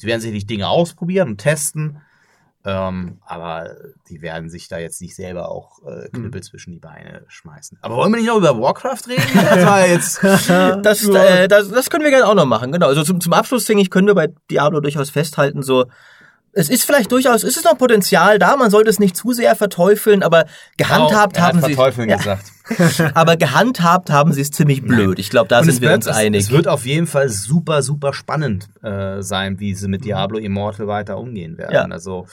Sie 0.00 0.06
werden 0.06 0.22
sicherlich 0.22 0.46
Dinge 0.46 0.66
ausprobieren 0.66 1.28
und 1.28 1.36
testen, 1.38 2.00
ähm, 2.64 3.18
aber 3.26 3.76
die 4.08 4.22
werden 4.22 4.48
sich 4.48 4.66
da 4.66 4.78
jetzt 4.78 5.02
nicht 5.02 5.14
selber 5.14 5.50
auch 5.50 5.80
äh, 5.82 6.08
Knüppel 6.08 6.40
mhm. 6.40 6.42
zwischen 6.42 6.72
die 6.72 6.78
Beine 6.78 7.26
schmeißen. 7.28 7.76
Aber 7.82 7.96
wollen 7.96 8.10
wir 8.10 8.16
nicht 8.16 8.28
noch 8.28 8.38
über 8.38 8.58
Warcraft 8.58 9.08
reden? 9.08 9.22
Das 9.34 9.66
war 9.66 9.86
jetzt. 9.86 10.22
das, 10.82 11.06
äh, 11.08 11.48
das, 11.48 11.68
das 11.68 11.90
können 11.90 12.04
wir 12.04 12.10
gerne 12.10 12.26
auch 12.26 12.34
noch 12.34 12.46
machen, 12.46 12.72
genau. 12.72 12.86
Also 12.86 13.02
zum, 13.02 13.20
zum 13.20 13.34
Abschluss, 13.34 13.66
denke 13.66 13.82
ich, 13.82 13.90
können 13.90 14.06
wir 14.06 14.14
bei 14.14 14.28
Diablo 14.50 14.80
durchaus 14.80 15.10
festhalten, 15.10 15.62
so 15.62 15.84
es 16.52 16.68
ist 16.68 16.84
vielleicht 16.84 17.12
durchaus, 17.12 17.44
ist 17.44 17.56
es 17.56 17.64
noch 17.64 17.78
Potenzial 17.78 18.38
da, 18.38 18.56
man 18.56 18.70
sollte 18.70 18.90
es 18.90 18.98
nicht 18.98 19.16
zu 19.16 19.32
sehr 19.32 19.54
verteufeln, 19.54 20.22
aber 20.22 20.46
gehandhabt 20.76 21.36
oh, 21.38 21.40
haben 21.40 21.60
sie 21.60 21.74
verteufeln 21.74 22.08
ja. 22.08 22.16
gesagt. 22.16 22.52
aber 23.14 23.36
gehandhabt 23.36 24.10
haben 24.10 24.32
sie 24.32 24.40
es 24.40 24.50
ziemlich 24.50 24.82
blöd. 24.82 25.18
Ich 25.18 25.30
glaube, 25.30 25.48
da 25.48 25.60
Und 25.60 25.66
sind 25.66 25.80
wir 25.80 25.92
uns 25.92 26.08
einig. 26.08 26.44
Es 26.44 26.50
wird 26.50 26.68
auf 26.68 26.86
jeden 26.86 27.06
Fall 27.06 27.28
super 27.28 27.82
super 27.82 28.12
spannend 28.12 28.68
äh, 28.82 29.22
sein, 29.22 29.60
wie 29.60 29.74
sie 29.74 29.88
mit 29.88 30.04
Diablo 30.04 30.38
Immortal 30.38 30.86
weiter 30.86 31.18
umgehen 31.18 31.58
werden. 31.58 31.74
Ja. 31.74 31.84
Also 31.84 32.26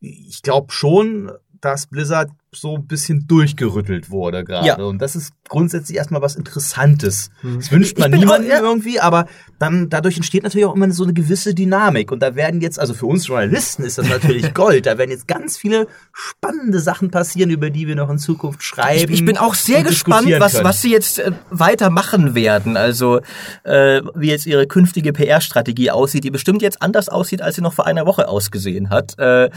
ich 0.00 0.42
glaube 0.42 0.72
schon, 0.72 1.30
dass 1.62 1.86
Blizzard 1.86 2.30
so 2.54 2.76
ein 2.76 2.86
bisschen 2.86 3.26
durchgerüttelt 3.26 4.10
wurde 4.10 4.44
gerade. 4.44 4.66
Ja. 4.66 4.76
Und 4.76 5.00
das 5.00 5.16
ist 5.16 5.32
grundsätzlich 5.48 5.96
erstmal 5.96 6.20
was 6.20 6.36
Interessantes. 6.36 7.30
Mhm. 7.40 7.56
Das 7.56 7.72
wünscht 7.72 7.98
man 7.98 8.10
niemandem 8.10 8.50
ja. 8.50 8.60
irgendwie, 8.60 9.00
aber 9.00 9.26
dann 9.58 9.88
dadurch 9.88 10.16
entsteht 10.16 10.42
natürlich 10.42 10.66
auch 10.66 10.74
immer 10.74 10.90
so 10.90 11.04
eine 11.04 11.14
gewisse 11.14 11.54
Dynamik. 11.54 12.12
Und 12.12 12.20
da 12.20 12.34
werden 12.34 12.60
jetzt, 12.60 12.78
also 12.78 12.92
für 12.92 13.06
uns 13.06 13.26
Journalisten 13.26 13.84
ist 13.84 13.96
das 13.96 14.06
natürlich 14.06 14.52
Gold. 14.54 14.84
Da 14.84 14.98
werden 14.98 15.10
jetzt 15.10 15.26
ganz 15.26 15.56
viele 15.56 15.86
spannende 16.12 16.80
Sachen 16.80 17.10
passieren, 17.10 17.48
über 17.48 17.70
die 17.70 17.86
wir 17.86 17.94
noch 17.94 18.10
in 18.10 18.18
Zukunft 18.18 18.62
schreiben. 18.62 19.10
Ich, 19.10 19.20
ich 19.20 19.24
bin 19.24 19.38
auch 19.38 19.54
sehr 19.54 19.82
gespannt, 19.82 20.28
was, 20.38 20.62
was 20.62 20.82
sie 20.82 20.90
jetzt 20.90 21.20
äh, 21.20 21.32
weitermachen 21.48 22.34
werden. 22.34 22.76
Also 22.76 23.20
äh, 23.62 24.02
wie 24.14 24.28
jetzt 24.28 24.44
ihre 24.46 24.66
künftige 24.66 25.14
PR-Strategie 25.14 25.90
aussieht, 25.90 26.24
die 26.24 26.30
bestimmt 26.30 26.60
jetzt 26.60 26.82
anders 26.82 27.08
aussieht, 27.08 27.40
als 27.40 27.54
sie 27.54 27.62
noch 27.62 27.72
vor 27.72 27.86
einer 27.86 28.04
Woche 28.04 28.28
ausgesehen 28.28 28.90
hat. 28.90 29.18
Äh, 29.18 29.48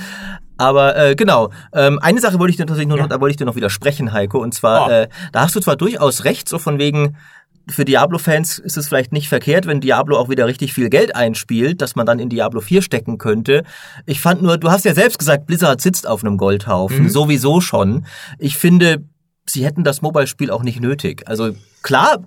aber 0.57 0.95
äh, 0.95 1.15
genau, 1.15 1.51
ähm, 1.73 1.99
eine 2.01 2.19
Sache 2.21 2.39
wollte 2.39 2.51
ich 2.51 2.57
dir 2.57 2.65
tatsächlich 2.65 2.89
nur 2.89 2.97
noch, 2.97 3.07
da 3.07 3.19
wollte 3.19 3.31
ich 3.31 3.37
dir 3.37 3.45
noch 3.45 3.55
widersprechen, 3.55 4.13
Heiko. 4.13 4.39
Und 4.39 4.53
zwar, 4.53 4.87
oh. 4.87 4.91
äh, 4.91 5.07
da 5.31 5.41
hast 5.41 5.55
du 5.55 5.59
zwar 5.59 5.75
durchaus 5.75 6.23
recht, 6.23 6.47
so 6.47 6.59
von 6.59 6.79
wegen, 6.79 7.17
für 7.67 7.83
Diablo-Fans 7.83 8.59
ist 8.59 8.77
es 8.77 8.87
vielleicht 8.87 9.11
nicht 9.11 9.27
verkehrt, 9.27 9.65
wenn 9.65 9.81
Diablo 9.81 10.17
auch 10.17 10.29
wieder 10.29 10.45
richtig 10.45 10.73
viel 10.73 10.89
Geld 10.89 11.15
einspielt, 11.15 11.81
dass 11.81 11.95
man 11.95 12.05
dann 12.05 12.19
in 12.19 12.29
Diablo 12.29 12.61
4 12.61 12.81
stecken 12.81 13.17
könnte. 13.17 13.63
Ich 14.05 14.21
fand 14.21 14.41
nur, 14.41 14.57
du 14.57 14.69
hast 14.69 14.85
ja 14.85 14.93
selbst 14.93 15.17
gesagt, 15.17 15.47
Blizzard 15.47 15.81
sitzt 15.81 16.07
auf 16.07 16.23
einem 16.23 16.37
Goldhaufen, 16.37 17.03
mhm. 17.03 17.09
sowieso 17.09 17.61
schon. 17.61 18.05
Ich 18.37 18.57
finde, 18.57 19.03
sie 19.47 19.65
hätten 19.65 19.83
das 19.83 20.01
Mobile-Spiel 20.01 20.51
auch 20.51 20.63
nicht 20.63 20.79
nötig. 20.79 21.23
Also 21.27 21.55
klar, 21.81 22.19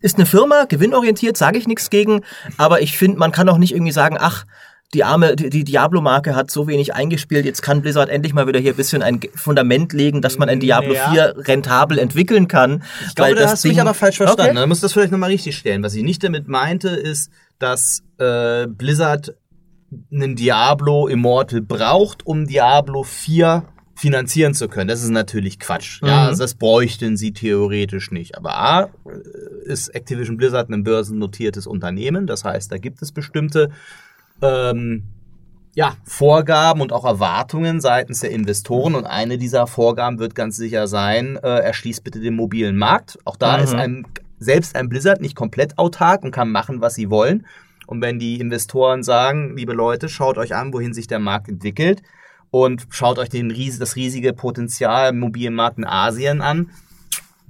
ist 0.00 0.16
eine 0.16 0.26
Firma, 0.26 0.64
gewinnorientiert, 0.64 1.36
sage 1.36 1.58
ich 1.58 1.66
nichts 1.66 1.90
gegen, 1.90 2.20
aber 2.58 2.80
ich 2.80 2.96
finde, 2.96 3.18
man 3.18 3.32
kann 3.32 3.48
auch 3.48 3.58
nicht 3.58 3.72
irgendwie 3.72 3.92
sagen, 3.92 4.16
ach, 4.18 4.44
die 4.94 5.04
arme, 5.04 5.36
die, 5.36 5.50
die 5.50 5.64
Diablo-Marke 5.64 6.36
hat 6.36 6.50
so 6.50 6.68
wenig 6.68 6.94
eingespielt, 6.94 7.44
jetzt 7.44 7.60
kann 7.60 7.82
Blizzard 7.82 8.08
endlich 8.08 8.34
mal 8.34 8.46
wieder 8.46 8.60
hier 8.60 8.72
ein 8.72 8.76
bisschen 8.76 9.02
ein 9.02 9.20
Fundament 9.34 9.92
legen, 9.92 10.22
dass 10.22 10.38
man 10.38 10.48
ein 10.48 10.60
Diablo 10.60 10.94
ja. 10.94 11.10
4 11.10 11.34
rentabel 11.38 11.98
entwickeln 11.98 12.48
kann. 12.48 12.82
Ich 13.08 13.14
glaube, 13.14 13.34
da 13.34 13.48
hast 13.48 13.64
du 13.64 13.68
mich 13.68 13.80
aber 13.80 13.94
falsch 13.94 14.16
verstanden. 14.16 14.52
Okay. 14.52 14.60
Du 14.60 14.66
musst 14.66 14.82
das 14.82 14.92
vielleicht 14.92 15.12
nochmal 15.12 15.30
richtig 15.30 15.56
stellen. 15.56 15.82
Was 15.82 15.94
ich 15.94 16.02
nicht 16.02 16.22
damit 16.22 16.46
meinte, 16.48 16.90
ist, 16.90 17.30
dass 17.58 18.02
äh, 18.18 18.66
Blizzard 18.68 19.34
einen 20.12 20.36
Diablo 20.36 21.08
Immortal 21.08 21.62
braucht, 21.62 22.26
um 22.26 22.46
Diablo 22.46 23.02
4 23.02 23.64
finanzieren 23.96 24.54
zu 24.54 24.68
können. 24.68 24.88
Das 24.88 25.02
ist 25.02 25.10
natürlich 25.10 25.58
Quatsch. 25.58 26.02
Mhm. 26.02 26.08
Ja, 26.08 26.26
also 26.26 26.42
das 26.42 26.54
bräuchten 26.54 27.16
sie 27.16 27.32
theoretisch 27.32 28.10
nicht. 28.10 28.36
Aber 28.36 28.56
A, 28.56 28.82
äh, 28.84 28.88
ist 29.64 29.88
Activision 29.88 30.36
Blizzard 30.36 30.70
ein 30.70 30.84
börsennotiertes 30.84 31.66
Unternehmen. 31.66 32.26
Das 32.26 32.44
heißt, 32.44 32.70
da 32.70 32.78
gibt 32.78 33.02
es 33.02 33.10
bestimmte 33.10 33.70
ähm, 34.42 35.02
ja, 35.76 35.94
Vorgaben 36.04 36.80
und 36.80 36.92
auch 36.92 37.04
Erwartungen 37.04 37.82
seitens 37.82 38.20
der 38.20 38.30
Investoren. 38.30 38.94
Und 38.94 39.04
eine 39.04 39.36
dieser 39.36 39.66
Vorgaben 39.66 40.18
wird 40.18 40.34
ganz 40.34 40.56
sicher 40.56 40.88
sein, 40.88 41.38
äh, 41.42 41.58
erschließt 41.58 42.02
bitte 42.02 42.18
den 42.18 42.34
mobilen 42.34 42.78
Markt. 42.78 43.18
Auch 43.26 43.36
da 43.36 43.58
mhm. 43.58 43.64
ist 43.64 43.74
ein, 43.74 44.06
selbst 44.38 44.74
ein 44.74 44.88
Blizzard 44.88 45.20
nicht 45.20 45.36
komplett 45.36 45.78
autark 45.78 46.24
und 46.24 46.30
kann 46.30 46.50
machen, 46.50 46.80
was 46.80 46.94
sie 46.94 47.10
wollen. 47.10 47.46
Und 47.86 48.00
wenn 48.00 48.18
die 48.18 48.40
Investoren 48.40 49.02
sagen, 49.02 49.54
liebe 49.54 49.74
Leute, 49.74 50.08
schaut 50.08 50.38
euch 50.38 50.54
an, 50.54 50.72
wohin 50.72 50.94
sich 50.94 51.08
der 51.08 51.18
Markt 51.18 51.48
entwickelt 51.48 52.02
und 52.50 52.86
schaut 52.88 53.18
euch 53.18 53.28
den, 53.28 53.54
das 53.78 53.96
riesige 53.96 54.32
Potenzial 54.32 55.10
im 55.10 55.20
mobilen 55.20 55.54
Markt 55.54 55.76
in 55.76 55.84
Asien 55.84 56.40
an, 56.40 56.70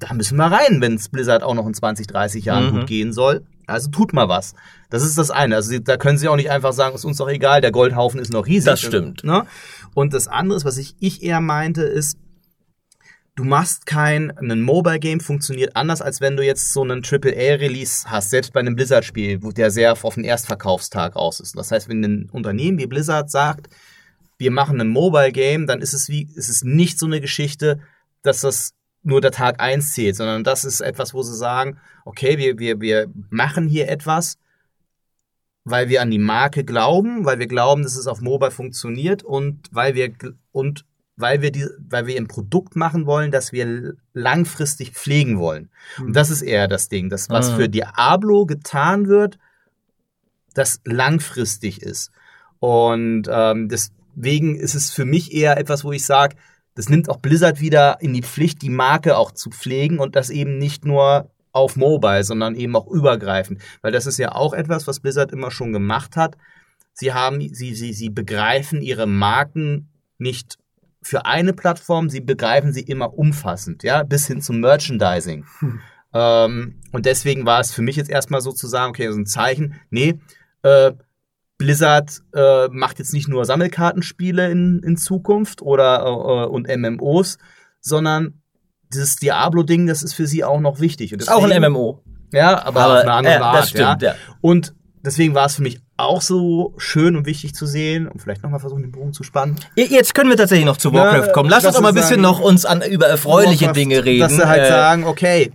da 0.00 0.12
müssen 0.12 0.36
wir 0.36 0.46
rein, 0.46 0.80
wenn 0.80 0.94
es 0.94 1.08
Blizzard 1.08 1.44
auch 1.44 1.54
noch 1.54 1.66
in 1.66 1.74
20, 1.74 2.08
30 2.08 2.44
Jahren 2.44 2.66
mhm. 2.66 2.78
gut 2.78 2.86
gehen 2.88 3.12
soll 3.12 3.46
Also 3.66 3.90
tut 3.90 4.12
mal 4.12 4.28
was. 4.28 4.54
Das 4.90 5.02
ist 5.02 5.18
das 5.18 5.30
eine. 5.30 5.56
Also 5.56 5.78
da 5.78 5.96
können 5.96 6.18
sie 6.18 6.28
auch 6.28 6.36
nicht 6.36 6.50
einfach 6.50 6.72
sagen, 6.72 6.94
ist 6.94 7.04
uns 7.04 7.18
doch 7.18 7.28
egal, 7.28 7.60
der 7.60 7.72
Goldhaufen 7.72 8.20
ist 8.20 8.32
noch 8.32 8.46
riesig. 8.46 8.66
Das 8.66 8.80
stimmt. 8.80 9.24
Ne? 9.24 9.46
Und 9.94 10.14
das 10.14 10.28
andere, 10.28 10.62
was 10.64 10.78
ich, 10.78 10.94
ich 11.00 11.22
eher 11.22 11.40
meinte, 11.40 11.82
ist, 11.82 12.18
du 13.34 13.44
machst 13.44 13.86
kein, 13.86 14.30
ein 14.38 14.62
Mobile 14.62 14.98
Game 14.98 15.20
funktioniert 15.20 15.76
anders, 15.76 16.00
als 16.00 16.20
wenn 16.20 16.36
du 16.36 16.44
jetzt 16.44 16.72
so 16.72 16.82
einen 16.82 17.02
AAA-Release 17.04 18.10
hast, 18.10 18.30
selbst 18.30 18.52
bei 18.52 18.60
einem 18.60 18.76
Blizzard-Spiel, 18.76 19.42
wo 19.42 19.50
der 19.50 19.70
sehr 19.70 19.92
auf 19.92 20.14
den 20.14 20.24
Erstverkaufstag 20.24 21.16
aus 21.16 21.40
ist. 21.40 21.56
Das 21.56 21.70
heißt, 21.70 21.88
wenn 21.88 22.04
ein 22.04 22.30
Unternehmen 22.30 22.78
wie 22.78 22.86
Blizzard 22.86 23.30
sagt, 23.30 23.68
wir 24.38 24.50
machen 24.50 24.80
ein 24.80 24.88
Mobile 24.88 25.32
Game, 25.32 25.66
dann 25.66 25.80
ist 25.80 25.92
es 25.92 26.08
wie, 26.08 26.28
ist 26.34 26.48
es 26.48 26.62
nicht 26.62 26.98
so 26.98 27.06
eine 27.06 27.20
Geschichte, 27.20 27.80
dass 28.22 28.40
das 28.40 28.75
nur 29.06 29.20
der 29.20 29.30
Tag 29.30 29.60
eins 29.60 29.92
zählt, 29.92 30.16
sondern 30.16 30.42
das 30.44 30.64
ist 30.64 30.80
etwas, 30.80 31.14
wo 31.14 31.22
sie 31.22 31.36
sagen, 31.36 31.78
okay, 32.04 32.38
wir, 32.38 32.58
wir, 32.58 32.80
wir 32.80 33.06
machen 33.30 33.68
hier 33.68 33.88
etwas, 33.88 34.36
weil 35.64 35.88
wir 35.88 36.02
an 36.02 36.10
die 36.10 36.18
Marke 36.18 36.64
glauben, 36.64 37.24
weil 37.24 37.38
wir 37.38 37.46
glauben, 37.46 37.82
dass 37.82 37.96
es 37.96 38.06
auf 38.06 38.20
Mobile 38.20 38.50
funktioniert 38.50 39.22
und 39.22 39.68
weil 39.70 39.94
wir 39.94 40.12
und 40.52 40.84
weil 41.16 41.40
wir 41.40 41.50
die, 41.50 41.66
weil 41.88 42.06
wir 42.06 42.16
ein 42.16 42.28
Produkt 42.28 42.76
machen 42.76 43.06
wollen, 43.06 43.30
das 43.30 43.52
wir 43.52 43.94
langfristig 44.12 44.92
pflegen 44.92 45.38
wollen. 45.38 45.70
Und 45.98 46.14
das 46.14 46.28
ist 46.28 46.42
eher 46.42 46.68
das 46.68 46.88
Ding, 46.88 47.08
das 47.08 47.30
was 47.30 47.52
Mhm. 47.52 47.56
für 47.56 47.68
Diablo 47.68 48.44
getan 48.44 49.08
wird, 49.08 49.38
das 50.52 50.80
langfristig 50.84 51.80
ist. 51.80 52.10
Und 52.58 53.28
ähm, 53.30 53.68
deswegen 53.68 54.56
ist 54.56 54.74
es 54.74 54.90
für 54.92 55.04
mich 55.04 55.32
eher 55.32 55.56
etwas, 55.58 55.84
wo 55.84 55.92
ich 55.92 56.04
sage, 56.04 56.36
das 56.76 56.88
nimmt 56.88 57.08
auch 57.08 57.16
Blizzard 57.16 57.60
wieder 57.60 58.00
in 58.00 58.14
die 58.14 58.22
Pflicht, 58.22 58.62
die 58.62 58.70
Marke 58.70 59.16
auch 59.16 59.32
zu 59.32 59.50
pflegen 59.50 59.98
und 59.98 60.14
das 60.14 60.30
eben 60.30 60.58
nicht 60.58 60.84
nur 60.84 61.30
auf 61.50 61.74
Mobile, 61.74 62.22
sondern 62.22 62.54
eben 62.54 62.76
auch 62.76 62.86
übergreifend. 62.86 63.62
Weil 63.80 63.92
das 63.92 64.06
ist 64.06 64.18
ja 64.18 64.32
auch 64.32 64.52
etwas, 64.52 64.86
was 64.86 65.00
Blizzard 65.00 65.32
immer 65.32 65.50
schon 65.50 65.72
gemacht 65.72 66.16
hat. 66.16 66.36
Sie 66.92 67.12
haben, 67.12 67.40
sie, 67.40 67.74
sie, 67.74 67.92
sie 67.92 68.10
begreifen 68.10 68.82
ihre 68.82 69.06
Marken 69.06 69.88
nicht 70.18 70.58
für 71.02 71.24
eine 71.24 71.52
Plattform, 71.52 72.10
sie 72.10 72.20
begreifen 72.20 72.72
sie 72.72 72.82
immer 72.82 73.16
umfassend, 73.16 73.82
ja, 73.82 74.02
bis 74.02 74.26
hin 74.26 74.40
zum 74.40 74.60
Merchandising. 74.60 75.44
Ähm, 76.12 76.80
und 76.92 77.04
deswegen 77.04 77.44
war 77.46 77.60
es 77.60 77.72
für 77.72 77.82
mich 77.82 77.96
jetzt 77.96 78.10
erstmal 78.10 78.40
so 78.40 78.52
zu 78.52 78.66
sagen, 78.66 78.90
okay, 78.90 79.10
so 79.10 79.18
ein 79.18 79.26
Zeichen, 79.26 79.74
nee, 79.90 80.18
äh, 80.62 80.92
Blizzard 81.58 82.20
äh, 82.34 82.68
macht 82.70 82.98
jetzt 82.98 83.12
nicht 83.12 83.28
nur 83.28 83.44
Sammelkartenspiele 83.44 84.50
in, 84.50 84.80
in 84.84 84.96
Zukunft 84.96 85.62
oder 85.62 86.00
äh, 86.04 86.46
und 86.48 86.68
MMOs, 86.68 87.38
sondern 87.80 88.42
dieses 88.92 89.16
Diablo-Ding, 89.16 89.86
das 89.86 90.02
ist 90.02 90.12
für 90.14 90.26
sie 90.26 90.44
auch 90.44 90.60
noch 90.60 90.80
wichtig. 90.80 91.12
Und 91.12 91.22
Ist 91.22 91.28
auch 91.32 91.42
ein 91.44 91.50
deswegen- 91.50 91.72
MMO. 91.72 92.02
Ja, 92.32 92.64
aber, 92.64 92.86
auf 92.86 93.02
eine 93.02 93.12
andere 93.12 93.34
ja, 93.34 93.40
Art. 93.42 93.58
das 93.58 93.68
stimmt, 93.70 94.02
ja. 94.02 94.10
ja. 94.10 94.14
Und 94.40 94.74
deswegen 95.04 95.34
war 95.34 95.46
es 95.46 95.54
für 95.54 95.62
mich 95.62 95.80
auch 95.96 96.20
so 96.20 96.74
schön 96.76 97.16
und 97.16 97.24
wichtig 97.24 97.54
zu 97.54 97.64
sehen 97.66 98.06
und 98.06 98.20
vielleicht 98.20 98.42
nochmal 98.42 98.60
versuchen, 98.60 98.82
den 98.82 98.92
Bogen 98.92 99.12
zu 99.12 99.22
spannen. 99.22 99.56
Jetzt 99.76 100.14
können 100.14 100.28
wir 100.28 100.36
tatsächlich 100.36 100.66
noch 100.66 100.76
zu 100.76 100.92
Warcraft 100.92 101.32
kommen. 101.32 101.48
Lass 101.48 101.62
dass 101.62 101.68
uns 101.70 101.76
doch 101.76 101.82
mal 101.82 101.88
ein 101.90 101.94
wir 101.94 102.02
bisschen 102.02 102.20
noch 102.20 102.40
uns 102.40 102.66
an 102.66 102.82
über 102.82 103.06
erfreuliche 103.06 103.66
Warcraft, 103.66 103.76
Dinge 103.80 104.04
reden. 104.04 104.20
Dass 104.20 104.32
sie 104.36 104.46
halt 104.46 104.62
Äh, 104.64 104.68
sagen, 104.68 105.04
okay, 105.04 105.52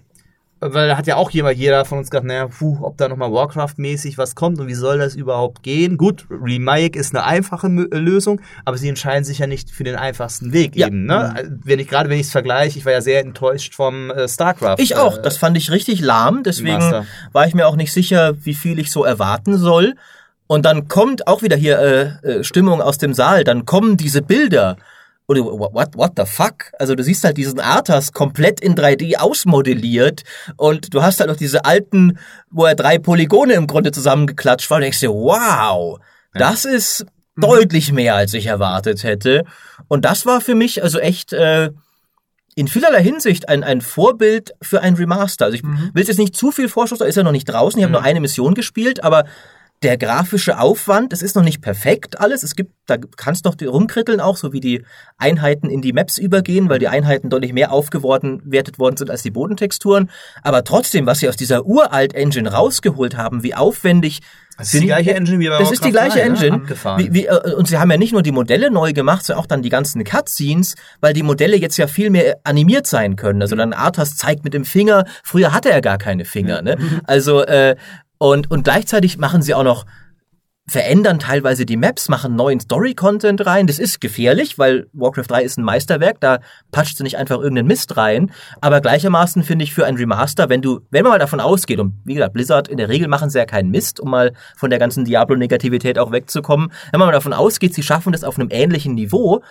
weil 0.62 0.88
da 0.90 0.98
hat 0.98 1.08
ja 1.08 1.16
auch 1.16 1.32
jeder, 1.32 1.52
jeder 1.52 1.84
von 1.86 1.98
uns 1.98 2.10
gedacht, 2.12 2.26
naja, 2.26 2.48
puh, 2.48 2.78
ob 2.82 2.96
da 2.98 3.10
nochmal 3.10 3.32
Warcraft-mäßig 3.32 4.18
was 4.18 4.36
kommt 4.36 4.60
und 4.60 4.68
wie 4.68 4.74
soll 4.76 5.00
das 5.00 5.16
überhaupt 5.16 5.64
gehen? 5.64 5.98
Gut, 5.98 6.26
Remake 6.30 6.98
ist 6.98 7.16
eine 7.16 7.24
einfache 7.26 7.68
äh, 7.68 7.98
Lösung, 7.98 8.40
aber 8.64 8.78
sie 8.78 8.88
entscheiden 8.88 9.24
sich 9.24 9.40
ja 9.40 9.48
nicht 9.48 9.72
für 9.72 9.84
den 9.84 9.96
einfachsten 9.96 10.54
Weg 10.54 10.76
Ja. 10.76 10.88
eben. 10.88 11.06
Ne? 11.06 11.60
Wenn 11.64 11.80
ich 11.80 11.88
gerade, 11.88 12.10
wenn 12.10 12.20
ich 12.20 12.28
es 12.28 12.32
vergleiche, 12.32 12.78
ich 12.78 12.86
war 12.86 12.92
ja 12.94 13.02
sehr 13.02 13.22
enttäuscht 13.22 13.74
vom 13.76 14.12
äh, 14.12 14.28
StarCraft. 14.30 14.76
Ich 14.80 14.96
auch. 14.96 15.18
Äh, 15.18 15.22
Das 15.24 15.38
fand 15.38 15.58
ich 15.58 15.72
richtig 15.72 16.00
lahm. 16.02 16.44
Deswegen 16.44 16.78
Master. 16.78 17.06
war 17.32 17.48
ich 17.48 17.56
mir 17.56 17.68
auch 17.68 17.76
nicht 17.76 17.92
sicher, 17.92 18.34
wie 18.46 18.54
viel 18.54 18.78
ich 18.80 18.92
so 18.92 19.04
erwarten 19.04 19.58
soll. 19.58 19.96
Und 20.48 20.66
dann 20.66 20.88
kommt 20.88 21.28
auch 21.28 21.42
wieder 21.42 21.56
hier 21.56 21.80
äh, 21.80 22.28
äh, 22.28 22.44
Stimmung 22.44 22.82
aus 22.82 22.98
dem 22.98 23.14
Saal. 23.14 23.44
Dann 23.44 23.66
kommen 23.66 23.98
diese 23.98 24.22
Bilder. 24.22 24.78
Du, 25.34 25.46
what, 25.46 25.96
what 25.96 26.12
the 26.18 26.26
fuck? 26.26 26.72
Also 26.80 26.96
du 26.96 27.04
siehst 27.04 27.24
halt 27.24 27.38
diesen 27.38 27.60
Arthas 27.60 28.12
komplett 28.12 28.60
in 28.60 28.76
3D 28.76 29.18
ausmodelliert 29.18 30.24
und 30.58 30.94
du 30.94 31.02
hast 31.02 31.20
halt 31.20 31.30
noch 31.30 31.38
diese 31.38 31.66
alten, 31.66 32.18
wo 32.50 32.66
er 32.66 32.76
drei 32.76 32.98
Polygone 32.98 33.54
im 33.54 33.68
Grunde 33.68 33.92
zusammengeklatscht 33.92 34.70
war 34.70 34.78
und 34.78 34.82
denkst 34.82 35.00
dir, 35.00 35.12
wow, 35.12 36.00
das 36.34 36.66
ist 36.66 37.06
deutlich 37.36 37.92
mehr, 37.92 38.16
als 38.16 38.34
ich 38.34 38.46
erwartet 38.46 39.04
hätte. 39.04 39.44
Und 39.88 40.06
das 40.06 40.26
war 40.26 40.42
für 40.42 40.56
mich 40.56 40.84
also 40.84 41.00
echt 41.00 41.34
äh, 41.34 41.72
in 42.56 42.68
vielerlei 42.68 43.02
Hinsicht 43.02 43.50
ein, 43.50 43.64
ein 43.64 43.82
Vorbild 43.82 44.52
für 44.62 44.82
ein 44.82 44.96
Remaster. 44.96 45.46
Also 45.46 45.56
ich 45.56 45.64
will 45.64 46.04
jetzt 46.04 46.20
nicht 46.20 46.36
zu 46.36 46.52
viel 46.52 46.70
Vorschuss, 46.70 47.00
da 47.00 47.06
ist 47.06 47.18
er 47.18 47.24
noch 47.24 47.32
nicht 47.32 47.46
draußen. 47.46 47.80
Ich 47.80 47.84
habe 47.84 47.94
nur 47.94 48.04
eine 48.04 48.20
Mission 48.20 48.54
gespielt, 48.54 49.04
aber 49.04 49.26
der 49.84 49.98
grafische 49.98 50.60
Aufwand, 50.60 51.12
es 51.12 51.24
ist 51.24 51.36
noch 51.36 51.44
nicht 51.44 51.60
perfekt 51.60 52.20
alles. 52.20 52.44
Es 52.44 52.56
gibt, 52.56 52.72
da 52.86 52.98
kannst 53.18 53.46
noch 53.46 53.56
rumkritteln 53.60 54.20
auch, 54.20 54.38
so 54.38 54.54
wie 54.54 54.60
die 54.60 54.84
Einheiten 55.18 55.72
in 55.72 55.82
die 55.82 55.92
Maps 55.92 56.20
übergehen, 56.20 56.70
weil 56.70 56.78
die 56.78 56.88
Einheiten 56.88 57.32
deutlich 57.32 57.52
mehr 57.52 57.72
aufgewertet 57.72 58.78
worden 58.78 58.98
sind 58.98 59.10
als 59.10 59.24
die 59.24 59.32
Bodentexturen. 59.32 60.12
Aber 60.44 60.64
trotzdem, 60.64 61.08
was 61.08 61.20
sie 61.20 61.30
aus 61.30 61.36
dieser 61.36 61.66
uralt 61.66 62.14
Engine 62.14 62.52
rausgeholt 62.52 63.18
haben, 63.18 63.42
wie 63.42 63.56
aufwendig. 63.56 64.20
Das 64.56 64.72
ist 64.72 64.84
die 64.84 64.86
gleiche 64.86 65.16
Engine 65.16 65.40
wie 65.40 65.50
bei 65.50 65.58
Das 65.58 65.72
ist 65.72 65.84
die 65.84 65.90
gleiche 65.90 66.20
3, 66.20 66.26
ne? 66.26 66.30
Engine. 66.30 66.56
Abgefahren. 66.58 67.00
Wie, 67.00 67.14
wie, 67.14 67.26
äh, 67.26 67.56
und 67.56 67.68
sie 67.68 67.80
haben 67.80 67.90
ja 67.90 67.98
nicht 67.98 68.14
nur 68.14 68.22
die 68.22 68.32
Modelle 68.32 68.70
neu 68.70 68.94
gemacht, 68.94 69.26
sondern 69.26 69.44
auch 69.44 69.48
dann 69.48 69.64
die 69.64 69.70
ganzen 69.70 70.04
Cutscenes, 70.04 70.76
weil 71.00 71.14
die 71.14 71.24
Modelle 71.24 71.58
jetzt 71.58 71.78
ja 71.78 71.88
viel 71.88 72.12
mehr 72.12 72.38
animiert 72.44 72.86
sein 72.86 73.16
können. 73.16 73.42
Also 73.42 73.56
dann 73.56 73.74
Arthas 73.74 74.16
zeigt 74.16 74.44
mit 74.44 74.54
dem 74.54 74.66
Finger, 74.66 75.06
früher 75.24 75.54
hatte 75.54 75.72
er 75.72 75.82
gar 75.82 75.98
keine 75.98 76.26
Finger. 76.26 76.62
Ne? 76.62 76.78
Also 77.06 77.44
äh, 77.44 77.76
und, 78.22 78.52
und 78.52 78.64
gleichzeitig 78.64 79.18
machen 79.18 79.42
sie 79.42 79.56
auch 79.56 79.64
noch 79.64 79.88
verändern 80.68 81.18
teilweise 81.18 81.66
die 81.66 81.76
Maps, 81.76 82.08
machen 82.08 82.36
neuen 82.36 82.60
Story-Content 82.60 83.44
rein. 83.48 83.66
Das 83.66 83.80
ist 83.80 84.00
gefährlich, 84.00 84.60
weil 84.60 84.88
Warcraft 84.94 85.26
3 85.28 85.42
ist 85.42 85.58
ein 85.58 85.64
Meisterwerk, 85.64 86.20
da 86.20 86.38
patscht 86.72 86.98
sie 86.98 87.04
nicht 87.04 87.18
einfach 87.18 87.38
irgendeinen 87.38 87.68
Mist 87.68 87.98
rein. 87.98 88.32
Aber 88.62 88.80
gleichermaßen 88.80 89.42
finde 89.42 89.64
ich 89.64 89.74
für 89.74 89.88
ein 89.88 89.96
Remaster, 89.96 90.50
wenn 90.50 90.62
du, 90.62 90.82
wenn 90.92 91.02
man 91.02 91.14
mal 91.14 91.18
davon 91.18 91.40
ausgeht, 91.40 91.80
und 91.80 92.00
wie 92.06 92.14
gesagt, 92.14 92.34
Blizzard, 92.34 92.68
in 92.68 92.78
der 92.78 92.90
Regel 92.90 93.08
machen 93.08 93.32
sie 93.32 93.40
ja 93.40 93.46
keinen 93.46 93.72
Mist, 93.72 94.00
um 94.00 94.12
mal 94.12 94.34
von 94.56 94.70
der 94.70 94.78
ganzen 94.78 95.04
Diablo-Negativität 95.04 95.98
auch 95.98 96.12
wegzukommen. 96.12 96.72
Wenn 96.92 97.00
man 97.00 97.08
mal 97.08 97.14
davon 97.14 97.34
ausgeht, 97.34 97.74
sie 97.74 97.82
schaffen 97.82 98.12
das 98.12 98.24
auf 98.24 98.38
einem 98.38 98.50
ähnlichen 98.52 98.94
Niveau, 98.94 99.42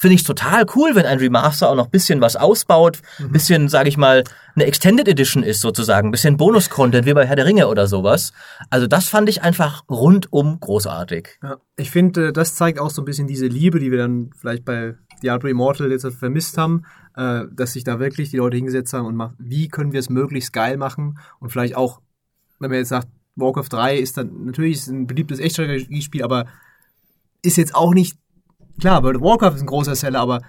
finde 0.00 0.14
ich 0.14 0.24
total 0.24 0.64
cool, 0.74 0.94
wenn 0.94 1.04
ein 1.04 1.18
Remaster 1.18 1.68
auch 1.68 1.74
noch 1.74 1.84
ein 1.84 1.90
bisschen 1.90 2.22
was 2.22 2.34
ausbaut, 2.34 3.02
ein 3.18 3.32
bisschen, 3.32 3.68
sage 3.68 3.90
ich 3.90 3.98
mal, 3.98 4.24
eine 4.54 4.64
Extended 4.64 5.06
Edition 5.06 5.42
ist 5.42 5.60
sozusagen, 5.60 6.08
ein 6.08 6.10
bisschen 6.10 6.38
Bonus-Content 6.38 7.04
wie 7.04 7.12
bei 7.12 7.26
Herr 7.26 7.36
der 7.36 7.44
Ringe 7.44 7.68
oder 7.68 7.86
sowas. 7.86 8.32
Also 8.70 8.86
das 8.86 9.10
fand 9.10 9.28
ich 9.28 9.42
einfach 9.42 9.84
rundum 9.90 10.58
großartig. 10.58 11.38
Ja, 11.42 11.58
ich 11.76 11.90
finde, 11.90 12.32
das 12.32 12.54
zeigt 12.54 12.78
auch 12.78 12.88
so 12.88 13.02
ein 13.02 13.04
bisschen 13.04 13.26
diese 13.26 13.46
Liebe, 13.46 13.78
die 13.78 13.90
wir 13.90 13.98
dann 13.98 14.30
vielleicht 14.34 14.64
bei 14.64 14.94
Diablo 15.22 15.50
Immortal 15.50 15.90
jetzt 15.90 16.06
vermisst 16.14 16.56
haben, 16.56 16.86
äh, 17.14 17.42
dass 17.52 17.74
sich 17.74 17.84
da 17.84 18.00
wirklich 18.00 18.30
die 18.30 18.38
Leute 18.38 18.56
hingesetzt 18.56 18.94
haben 18.94 19.04
und 19.04 19.16
macht, 19.16 19.34
wie 19.38 19.68
können 19.68 19.92
wir 19.92 20.00
es 20.00 20.08
möglichst 20.08 20.54
geil 20.54 20.78
machen 20.78 21.18
und 21.40 21.50
vielleicht 21.50 21.76
auch, 21.76 22.00
wenn 22.58 22.70
man 22.70 22.78
jetzt 22.78 22.88
sagt, 22.88 23.08
Warcraft 23.36 23.68
3 23.68 23.98
ist 23.98 24.16
dann 24.16 24.46
natürlich 24.46 24.78
ist 24.78 24.88
ein 24.88 25.06
beliebtes 25.06 25.40
Echtstrategiespiel, 25.40 26.22
aber 26.22 26.46
ist 27.42 27.58
jetzt 27.58 27.74
auch 27.74 27.92
nicht 27.92 28.19
klar, 28.80 29.02
World 29.02 29.18
of 29.18 29.22
Warcraft 29.22 29.54
ist 29.56 29.62
ein 29.62 29.66
großer 29.66 29.94
Seller, 29.94 30.20
aber 30.20 30.40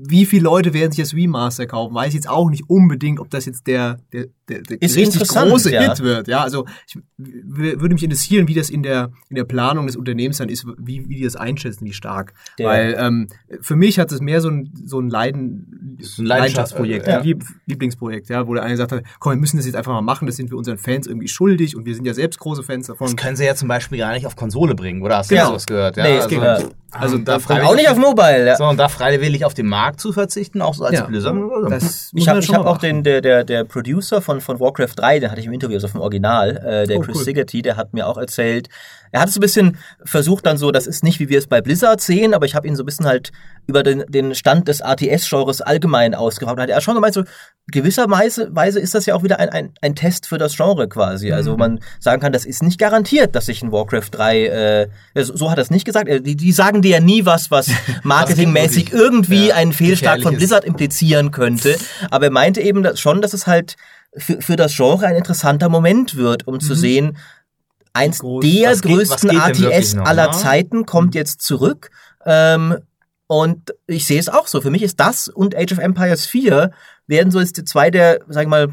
wie 0.00 0.26
viele 0.26 0.44
Leute 0.44 0.74
werden 0.74 0.92
sich 0.92 1.02
das 1.02 1.14
Remaster 1.14 1.66
kaufen? 1.66 1.94
Weiß 1.94 2.08
ich 2.08 2.14
jetzt 2.14 2.28
auch 2.28 2.48
nicht 2.50 2.64
unbedingt, 2.68 3.18
ob 3.18 3.30
das 3.30 3.46
jetzt 3.46 3.66
der, 3.66 3.98
der, 4.12 4.26
der, 4.48 4.60
der 4.62 4.80
richtig 4.80 5.26
große 5.26 5.72
ja. 5.72 5.80
Hit 5.82 6.00
wird. 6.00 6.28
Ja, 6.28 6.42
also 6.42 6.66
ich 6.86 6.98
würde 7.16 7.94
mich 7.94 8.04
interessieren, 8.04 8.46
wie 8.46 8.54
das 8.54 8.70
in 8.70 8.82
der, 8.82 9.10
in 9.28 9.34
der 9.36 9.44
Planung 9.44 9.86
des 9.86 9.96
Unternehmens 9.96 10.38
dann 10.38 10.48
ist, 10.48 10.66
wie, 10.78 11.08
wie 11.08 11.16
die 11.16 11.24
das 11.24 11.34
einschätzen, 11.36 11.84
wie 11.84 11.92
stark. 11.92 12.32
Der- 12.58 12.68
Weil 12.68 12.96
ähm, 12.98 13.26
für 13.60 13.74
mich 13.76 13.98
hat 13.98 14.12
es 14.12 14.20
mehr 14.20 14.40
so 14.40 14.48
ein, 14.50 14.70
so 14.84 15.00
ein 15.00 15.08
Leiden, 15.10 15.96
ein 15.98 15.98
Leidenschaft- 15.98 16.18
Leidenschaftsprojekt, 16.18 17.06
ja. 17.08 17.18
ein 17.18 17.24
Lieb 17.24 17.44
Lieblingsprojekt, 17.66 18.28
ja, 18.28 18.46
wo 18.46 18.54
der 18.54 18.62
eine 18.62 18.72
gesagt 18.74 18.92
hat, 18.92 19.02
komm, 19.18 19.32
wir 19.32 19.38
müssen 19.38 19.56
das 19.56 19.66
jetzt 19.66 19.74
einfach 19.74 19.92
mal 19.92 20.02
machen, 20.02 20.26
das 20.26 20.36
sind 20.36 20.50
wir 20.50 20.58
unseren 20.58 20.78
Fans 20.78 21.06
irgendwie 21.06 21.28
schuldig 21.28 21.76
und 21.76 21.86
wir 21.86 21.94
sind 21.94 22.04
ja 22.04 22.14
selbst 22.14 22.38
große 22.38 22.62
Fans 22.62 22.86
davon. 22.86 23.06
Das 23.08 23.16
können 23.16 23.36
sie 23.36 23.44
ja 23.44 23.54
zum 23.54 23.68
Beispiel 23.68 23.98
gar 23.98 24.12
nicht 24.12 24.26
auf 24.26 24.36
Konsole 24.36 24.74
bringen, 24.74 25.02
oder 25.02 25.18
hast 25.18 25.30
du 25.30 25.34
Genau. 25.34 25.48
sowas 25.48 25.66
gehört? 25.66 25.96
Ja, 25.96 26.04
Nee, 26.04 26.18
also, 26.20 26.40
also, 26.40 26.68
also 26.92 27.18
da 27.18 27.36
auch 27.36 27.74
nicht 27.74 27.88
auf 27.88 27.98
Mobile. 27.98 28.46
Ja. 28.46 28.56
so, 28.56 28.64
und 28.64 28.78
da 28.78 28.88
freiwillig 28.88 29.44
auf 29.44 29.54
den 29.54 29.66
Markt 29.66 29.87
zu 29.96 30.12
verzichten, 30.12 30.60
auch 30.62 30.74
so 30.74 30.84
als 30.84 30.94
ja, 30.94 31.04
Blizzard. 31.06 31.34
das 31.70 32.10
muss 32.12 32.22
Ich 32.22 32.28
habe 32.28 32.40
hab 32.40 32.66
auch 32.66 32.78
den, 32.78 33.02
der, 33.02 33.20
der, 33.20 33.44
der 33.44 33.64
Producer 33.64 34.20
von, 34.20 34.40
von 34.40 34.60
Warcraft 34.60 34.94
3, 34.96 35.20
den 35.20 35.30
hatte 35.30 35.40
ich 35.40 35.46
im 35.46 35.52
Interview, 35.52 35.76
also 35.76 35.88
vom 35.88 36.00
Original, 36.00 36.56
äh, 36.56 36.86
der 36.86 36.98
Oh, 36.98 37.00
Chris 37.00 37.16
cool. 37.18 37.24
Sigerty, 37.24 37.62
der 37.62 37.76
hat 37.76 37.94
mir 37.94 38.06
auch 38.06 38.18
erzählt, 38.18 38.68
er 39.10 39.20
hat 39.22 39.28
es 39.28 39.34
so 39.34 39.38
ein 39.38 39.42
bisschen 39.42 39.78
versucht 40.04 40.44
dann 40.44 40.58
so, 40.58 40.70
das 40.70 40.86
ist 40.86 41.02
nicht, 41.02 41.18
wie 41.18 41.30
wir 41.30 41.38
es 41.38 41.46
bei 41.46 41.62
Blizzard 41.62 42.00
sehen, 42.02 42.34
aber 42.34 42.44
ich 42.44 42.54
habe 42.54 42.68
ihn 42.68 42.76
so 42.76 42.82
ein 42.82 42.86
bisschen 42.86 43.06
halt 43.06 43.32
über 43.66 43.82
den, 43.82 44.04
den 44.08 44.34
Stand 44.34 44.68
des 44.68 44.80
RTS-Genres 44.80 45.62
allgemein 45.62 46.14
ausgefragt. 46.14 46.58
Da 46.58 46.62
hat 46.64 46.70
er 46.70 46.80
schon 46.82 46.94
gemeint, 46.94 47.14
so 47.14 47.22
gewisserweise 47.70 48.54
Weise 48.54 48.80
ist 48.80 48.94
das 48.94 49.06
ja 49.06 49.14
auch 49.14 49.22
wieder 49.22 49.38
ein, 49.38 49.48
ein, 49.50 49.72
ein 49.82 49.94
Test 49.94 50.26
für 50.26 50.38
das 50.38 50.56
Genre 50.56 50.88
quasi. 50.88 51.32
Also 51.32 51.52
Mhm. 51.52 51.58
man 51.58 51.80
sagen 52.00 52.20
kann, 52.20 52.32
das 52.32 52.44
ist 52.46 52.62
nicht 52.62 52.78
garantiert, 52.78 53.34
dass 53.34 53.46
sich 53.46 53.62
in 53.62 53.72
Warcraft 53.72 54.08
3, 54.10 54.46
äh, 54.46 54.88
so 55.22 55.36
so 55.36 55.50
hat 55.50 55.58
er 55.58 55.62
es 55.62 55.70
nicht 55.70 55.84
gesagt, 55.84 56.08
Äh, 56.08 56.20
die, 56.20 56.36
die 56.36 56.52
sagen 56.52 56.82
dir 56.82 56.92
ja 56.92 57.00
nie 57.00 57.24
was, 57.26 57.50
was 57.50 57.68
marketingmäßig 58.04 58.92
irgendwie 58.92 59.48
ja, 59.48 59.54
einen 59.54 59.72
Fehlschlag 59.78 60.22
von. 60.22 60.36
Blizzard 60.36 60.64
implizieren 60.64 61.30
könnte. 61.30 61.76
Aber 62.10 62.26
er 62.26 62.30
meinte 62.30 62.60
eben 62.60 62.82
dass 62.82 63.00
schon, 63.00 63.22
dass 63.22 63.32
es 63.32 63.46
halt 63.46 63.76
für, 64.16 64.40
für 64.40 64.56
das 64.56 64.74
Genre 64.76 65.06
ein 65.06 65.16
interessanter 65.16 65.68
Moment 65.68 66.16
wird, 66.16 66.46
um 66.46 66.60
zu 66.60 66.74
sehen, 66.74 67.16
eins 67.92 68.20
groß- 68.20 68.40
der 68.40 68.72
geht- 68.72 68.82
größten 68.82 69.38
ATS 69.38 69.94
noch, 69.94 70.06
aller 70.06 70.26
ne? 70.30 70.36
Zeiten 70.36 70.86
kommt 70.86 71.14
jetzt 71.14 71.42
zurück. 71.42 71.90
Ähm, 72.24 72.78
und 73.26 73.74
ich 73.86 74.06
sehe 74.06 74.18
es 74.18 74.28
auch 74.28 74.46
so. 74.46 74.60
Für 74.60 74.70
mich 74.70 74.82
ist 74.82 74.98
das 75.00 75.28
und 75.28 75.54
Age 75.54 75.72
of 75.72 75.78
Empires 75.78 76.24
4 76.26 76.70
werden 77.06 77.30
so 77.30 77.40
jetzt 77.40 77.56
die 77.58 77.64
zwei 77.64 77.90
der, 77.90 78.20
sag 78.28 78.42
ich 78.42 78.48
mal, 78.48 78.68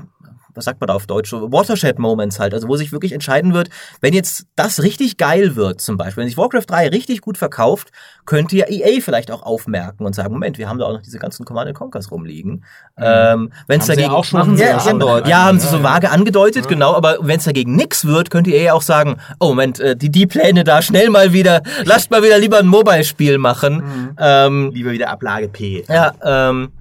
was 0.55 0.65
sagt 0.65 0.79
man 0.81 0.87
da 0.87 0.93
auf 0.93 1.07
Deutsch, 1.07 1.29
so 1.29 1.51
Watershed-Moments 1.51 2.39
halt, 2.39 2.53
also 2.53 2.67
wo 2.67 2.75
sich 2.75 2.91
wirklich 2.91 3.11
entscheiden 3.11 3.53
wird, 3.53 3.69
wenn 4.01 4.13
jetzt 4.13 4.45
das 4.55 4.83
richtig 4.83 5.17
geil 5.17 5.55
wird 5.55 5.81
zum 5.81 5.97
Beispiel, 5.97 6.21
wenn 6.21 6.29
sich 6.29 6.37
Warcraft 6.37 6.65
3 6.67 6.89
richtig 6.89 7.21
gut 7.21 7.37
verkauft, 7.37 7.91
könnte 8.25 8.55
ja 8.55 8.65
EA 8.67 9.01
vielleicht 9.01 9.31
auch 9.31 9.43
aufmerken 9.43 10.05
und 10.05 10.13
sagen, 10.13 10.33
Moment, 10.33 10.57
wir 10.57 10.67
haben 10.69 10.79
da 10.79 10.85
auch 10.85 10.93
noch 10.93 11.01
diese 11.01 11.19
ganzen 11.19 11.45
Command 11.45 11.73
Conquers 11.73 12.11
rumliegen. 12.11 12.63
Ähm, 12.97 13.51
wenn 13.67 13.79
es 13.79 13.87
dagegen 13.87 14.11
ja 14.11 14.13
auch 14.13 14.25
schon 14.25 14.57
ja, 14.57 14.77
ja, 14.77 15.27
ja, 15.27 15.43
haben 15.43 15.59
sie 15.59 15.67
so 15.67 15.83
vage 15.83 16.09
angedeutet, 16.09 16.67
genau, 16.67 16.93
aber 16.93 17.17
wenn 17.21 17.37
es 17.37 17.45
dagegen 17.45 17.75
nix 17.75 18.05
wird, 18.05 18.29
könnte 18.29 18.51
EA 18.51 18.73
auch 18.73 18.81
sagen, 18.81 19.17
oh 19.39 19.49
Moment, 19.49 19.79
äh, 19.79 19.95
die, 19.95 20.09
die 20.09 20.27
Pläne 20.27 20.63
da 20.63 20.81
schnell 20.81 21.09
mal 21.09 21.33
wieder, 21.33 21.61
lasst 21.83 22.11
mal 22.11 22.23
wieder 22.23 22.37
lieber 22.39 22.59
ein 22.59 22.67
Mobile-Spiel 22.67 23.37
machen. 23.37 24.15
Ähm, 24.19 24.71
Lieber 24.73 24.91
wieder 24.91 25.09
Ablage 25.09 25.49
P. 25.49 25.83
ja, 25.87 26.13
ähm, 26.23 26.71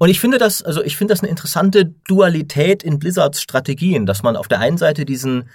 und 0.00 0.08
ich 0.08 0.18
finde 0.18 0.38
das, 0.38 0.62
also 0.62 0.82
ich 0.82 0.96
finde 0.96 1.12
das 1.12 1.20
eine 1.20 1.28
interessante 1.28 1.84
Dualität 2.08 2.82
in 2.82 2.98
Blizzards 2.98 3.42
Strategien, 3.42 4.06
dass 4.06 4.22
man 4.22 4.34
auf 4.34 4.48
der 4.48 4.58
einen 4.58 4.78
Seite 4.78 5.04
diesen 5.04 5.50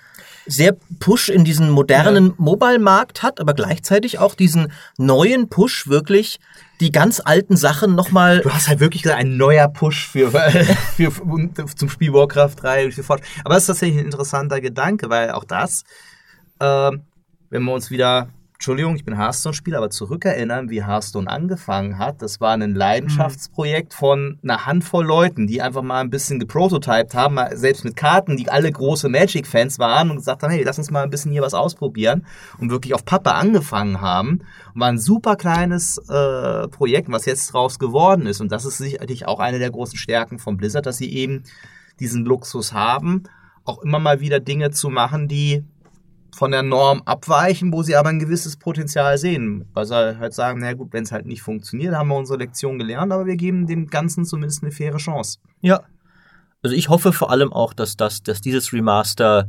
sehr 0.46 0.78
Push 1.00 1.30
in 1.30 1.44
diesen 1.44 1.72
modernen 1.72 2.36
Mobile-Markt 2.38 3.24
hat, 3.24 3.40
aber 3.40 3.56
gleichzeitig 3.56 4.20
auch 4.20 4.36
diesen 4.36 4.72
neuen 5.00 5.50
Push 5.50 5.88
wirklich 5.88 6.40
die 6.80 6.92
ganz 6.92 7.20
alten 7.26 7.58
Sachen 7.58 7.96
nochmal. 7.96 8.42
Du 8.42 8.52
hast 8.52 8.68
halt 8.68 8.82
wirklich 8.82 9.02
gesagt, 9.02 9.20
ein 9.20 9.36
neuer 9.36 9.68
Push 9.68 10.10
für, 10.10 10.30
für, 10.30 11.10
für 11.12 11.76
zum 11.76 11.90
Spiel 11.90 12.14
Warcraft 12.14 12.54
3 12.58 12.92
für 12.92 13.02
Fort. 13.02 13.22
Aber 13.44 13.56
das 13.56 13.64
ist 13.64 13.68
tatsächlich 13.68 13.98
ein 13.98 14.06
interessanter 14.06 14.62
Gedanke, 14.62 15.10
weil 15.10 15.32
auch 15.32 15.46
das, 15.46 15.86
ähm, 16.60 17.02
wenn 17.50 17.64
wir 17.64 17.74
uns 17.74 17.90
wieder, 17.90 18.30
Entschuldigung, 18.56 18.96
ich 18.96 19.04
bin 19.04 19.18
Hearthstone-Spieler, 19.18 19.80
aber 19.80 19.90
zurückerinnern, 19.90 20.70
wie 20.70 20.84
Hearthstone 20.84 21.30
angefangen 21.30 21.98
hat, 21.98 22.22
das 22.22 22.40
war 22.40 22.54
ein 22.54 22.74
Leidenschaftsprojekt 22.74 23.94
von 23.94 24.40
einer 24.44 24.66
Handvoll 24.66 25.06
Leuten, 25.06 25.46
die 25.46 25.62
einfach 25.62 25.82
mal 25.82 26.00
ein 26.00 26.10
bisschen 26.10 26.40
geprototyped 26.40 27.14
haben, 27.14 27.38
selbst 27.54 27.84
mit 27.84 27.98
Karten, 27.98 28.38
die 28.38 28.50
alle 28.50 28.72
große 28.72 29.10
Magic-Fans 29.10 29.78
waren 29.78 30.10
und 30.10 30.18
gesagt 30.18 30.42
haben, 30.42 30.52
hey, 30.52 30.64
lass 30.64 30.78
uns 30.78 30.90
mal 30.90 31.04
ein 31.04 31.10
bisschen 31.10 31.34
hier 31.34 31.42
was 31.42 31.54
ausprobieren 31.54 32.26
und 32.58 32.72
wirklich 32.72 32.94
auf 32.94 33.04
Pappe 33.04 33.34
angefangen 33.34 34.00
haben. 34.00 34.40
Und 34.74 34.82
war 34.82 34.88
ein 34.88 35.00
super 35.00 35.36
kleines 35.36 35.98
äh, 36.10 36.70
Projekt, 36.70 37.12
was 37.12 37.26
jetzt 37.26 37.54
draus 37.54 37.78
geworden 37.78 38.26
ist. 38.26 38.40
Und 38.40 38.54
das 38.54 38.64
ist 38.64 38.78
sicherlich 38.78 39.28
auch 39.28 39.40
eine 39.40 39.60
der 39.60 39.72
großen 39.72 39.98
Stärken 39.98 40.40
von 40.40 40.56
Blizzard, 40.56 40.86
dass 40.86 40.98
sie 40.98 41.14
eben 41.14 41.44
diesen 42.00 42.24
Luxus 42.24 42.72
haben, 42.72 43.24
auch 43.66 43.82
immer 43.84 44.00
mal 44.00 44.22
wieder 44.22 44.40
Dinge 44.40 44.72
zu 44.72 44.90
machen, 44.90 45.28
die 45.28 45.66
von 46.36 46.52
der 46.52 46.64
Norm 46.64 47.02
abweichen, 47.06 47.72
wo 47.72 47.82
sie 47.82 47.96
aber 47.96 48.10
ein 48.10 48.20
gewisses 48.20 48.58
Potenzial 48.58 49.18
sehen. 49.18 49.70
Weil 49.74 49.86
sie 49.86 49.96
halt 49.96 50.34
sagen, 50.34 50.60
na 50.60 50.74
gut, 50.74 50.92
wenn 50.92 51.04
es 51.04 51.14
halt 51.14 51.26
nicht 51.26 51.42
funktioniert, 51.42 51.96
haben 51.96 52.10
wir 52.10 52.18
unsere 52.18 52.38
Lektion 52.38 52.78
gelernt, 52.78 53.14
aber 53.14 53.26
wir 53.26 53.38
geben 53.38 53.68
dem 53.68 53.88
Ganzen 53.88 54.26
zumindest 54.26 54.62
eine 54.62 54.72
faire 54.72 54.98
Chance. 54.98 55.40
Ja. 55.62 55.84
Also 56.62 56.76
ich 56.76 56.90
hoffe 56.90 57.14
vor 57.14 57.32
allem 57.32 57.54
auch, 57.54 57.74
dass 57.74 57.96
das, 57.96 58.22
dass 58.22 58.42
dieses 58.42 58.74
Remaster 58.74 59.48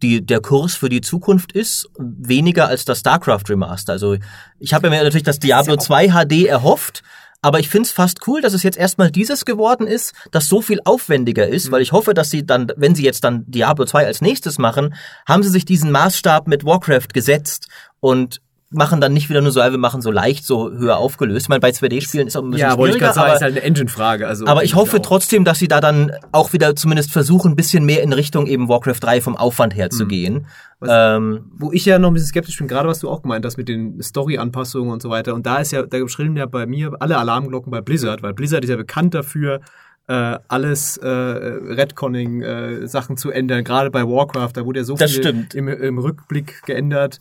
die, 0.00 0.24
der 0.24 0.40
Kurs 0.40 0.76
für 0.76 0.88
die 0.88 1.00
Zukunft 1.00 1.50
ist, 1.50 1.88
weniger 1.98 2.68
als 2.68 2.84
das 2.84 3.00
StarCraft 3.00 3.48
Remaster. 3.48 3.92
Also 3.92 4.16
ich 4.60 4.72
habe 4.74 4.90
mir 4.90 5.02
natürlich 5.02 5.24
das 5.24 5.40
Diablo 5.40 5.76
2 5.76 6.10
HD 6.10 6.46
erhofft, 6.46 7.02
aber 7.40 7.60
ich 7.60 7.68
find's 7.68 7.92
fast 7.92 8.26
cool, 8.26 8.40
dass 8.40 8.52
es 8.52 8.62
jetzt 8.62 8.78
erstmal 8.78 9.10
dieses 9.10 9.44
geworden 9.44 9.86
ist, 9.86 10.12
das 10.32 10.48
so 10.48 10.60
viel 10.60 10.80
aufwendiger 10.84 11.46
ist, 11.46 11.70
weil 11.70 11.82
ich 11.82 11.92
hoffe, 11.92 12.14
dass 12.14 12.30
sie 12.30 12.44
dann, 12.44 12.72
wenn 12.76 12.94
sie 12.94 13.04
jetzt 13.04 13.22
dann 13.24 13.44
Diablo 13.46 13.84
2 13.84 14.06
als 14.06 14.20
nächstes 14.20 14.58
machen, 14.58 14.94
haben 15.26 15.42
sie 15.42 15.50
sich 15.50 15.64
diesen 15.64 15.92
Maßstab 15.92 16.48
mit 16.48 16.64
Warcraft 16.64 17.08
gesetzt 17.14 17.68
und 18.00 18.40
machen 18.70 19.00
dann 19.00 19.14
nicht 19.14 19.30
wieder 19.30 19.40
nur 19.40 19.50
so, 19.50 19.60
ja, 19.60 19.70
wir 19.70 19.78
machen 19.78 20.02
so 20.02 20.10
leicht, 20.10 20.44
so 20.44 20.70
höher 20.70 20.98
aufgelöst. 20.98 21.46
Ich 21.46 21.48
meine, 21.48 21.60
bei 21.60 21.70
2D-Spielen 21.70 22.26
ist 22.26 22.36
auch 22.36 22.42
ein 22.42 22.50
bisschen 22.50 22.68
Ja, 22.68 22.76
wollte 22.76 22.96
ich 22.96 23.00
gerade 23.02 23.14
sagen, 23.14 23.28
aber- 23.28 23.36
ist 23.36 23.42
halt 23.42 23.56
eine 23.56 23.62
Engine-Frage. 23.64 24.28
Also, 24.28 24.46
aber 24.46 24.62
ich 24.62 24.74
hoffe 24.74 24.98
auch. 24.98 25.02
trotzdem, 25.02 25.44
dass 25.44 25.58
sie 25.58 25.68
da 25.68 25.80
dann 25.80 26.12
auch 26.32 26.52
wieder 26.52 26.76
zumindest 26.76 27.10
versuchen, 27.10 27.52
ein 27.52 27.56
bisschen 27.56 27.86
mehr 27.86 28.02
in 28.02 28.12
Richtung 28.12 28.46
eben 28.46 28.68
Warcraft 28.68 29.00
3 29.00 29.22
vom 29.22 29.36
Aufwand 29.36 29.74
her 29.74 29.88
zu 29.88 30.06
gehen. 30.06 30.46
Ähm, 30.86 31.50
Wo 31.56 31.72
ich 31.72 31.86
ja 31.86 31.98
noch 31.98 32.08
ein 32.10 32.14
bisschen 32.14 32.28
skeptisch 32.28 32.58
bin, 32.58 32.68
gerade 32.68 32.88
was 32.88 33.00
du 33.00 33.08
auch 33.08 33.22
gemeint 33.22 33.44
hast 33.46 33.56
mit 33.56 33.68
den 33.68 34.02
Story-Anpassungen 34.02 34.92
und 34.92 35.00
so 35.02 35.08
weiter. 35.08 35.34
Und 35.34 35.46
da 35.46 35.56
ist 35.58 35.72
ja, 35.72 35.82
da 35.84 36.06
schrillen 36.06 36.36
ja 36.36 36.44
bei 36.46 36.66
mir 36.66 36.92
alle 37.00 37.16
Alarmglocken 37.16 37.70
bei 37.70 37.80
Blizzard, 37.80 38.22
weil 38.22 38.34
Blizzard 38.34 38.64
ist 38.64 38.70
ja 38.70 38.76
bekannt 38.76 39.14
dafür, 39.14 39.60
äh, 40.08 40.38
alles 40.48 40.98
äh, 40.98 41.08
Redconning-Sachen 41.08 43.16
zu 43.16 43.30
ändern. 43.30 43.64
Gerade 43.64 43.90
bei 43.90 44.02
Warcraft, 44.04 44.52
da 44.54 44.64
wurde 44.64 44.80
ja 44.80 44.84
so 44.84 44.94
Das 44.94 45.12
viel 45.12 45.22
stimmt. 45.22 45.54
Im, 45.54 45.68
im 45.68 45.98
Rückblick 45.98 46.62
geändert. 46.66 47.18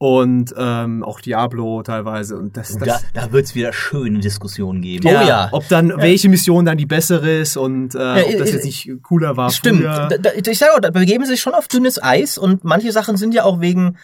Und 0.00 0.54
ähm, 0.56 1.02
auch 1.02 1.20
Diablo 1.20 1.82
teilweise. 1.82 2.36
Und 2.36 2.56
das, 2.56 2.76
das 2.78 2.86
Da, 2.86 3.00
da 3.14 3.32
wird 3.32 3.46
es 3.46 3.56
wieder 3.56 3.72
schöne 3.72 4.20
Diskussionen 4.20 4.80
geben. 4.80 5.08
Oh 5.08 5.10
ja. 5.10 5.48
Ob 5.50 5.66
dann 5.68 5.92
welche 5.96 6.28
Mission 6.28 6.64
dann 6.64 6.78
die 6.78 6.86
bessere 6.86 7.38
ist 7.38 7.56
und 7.56 7.96
äh, 7.96 7.98
ob 7.98 8.38
das 8.38 8.50
äh, 8.50 8.52
jetzt 8.52 8.64
nicht 8.64 8.90
cooler 9.02 9.36
war. 9.36 9.50
Stimmt. 9.50 9.82
Da, 9.82 10.08
da, 10.08 10.30
ich 10.34 10.58
sage 10.58 10.72
auch, 10.74 10.80
da 10.80 10.90
begeben 10.90 11.24
sie 11.24 11.32
sich 11.32 11.40
schon 11.40 11.54
auf 11.54 11.66
dünnes 11.66 12.00
Eis 12.00 12.38
und 12.38 12.62
manche 12.62 12.92
Sachen 12.92 13.16
sind 13.16 13.34
ja 13.34 13.42
auch 13.42 13.60
wegen, 13.60 13.96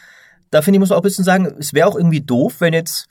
da 0.51 0.62
finde 0.62 0.78
ich, 0.78 0.80
muss 0.80 0.88
man 0.88 0.99
auch 0.99 1.03
ein 1.03 1.05
bisschen 1.05 1.24
sagen, 1.24 1.55
es 1.61 1.74
wäre 1.74 1.86
auch 1.86 1.97
irgendwie 1.97 2.20
doof, 2.20 2.57
wenn 2.59 2.74
jetzt, 2.74 3.07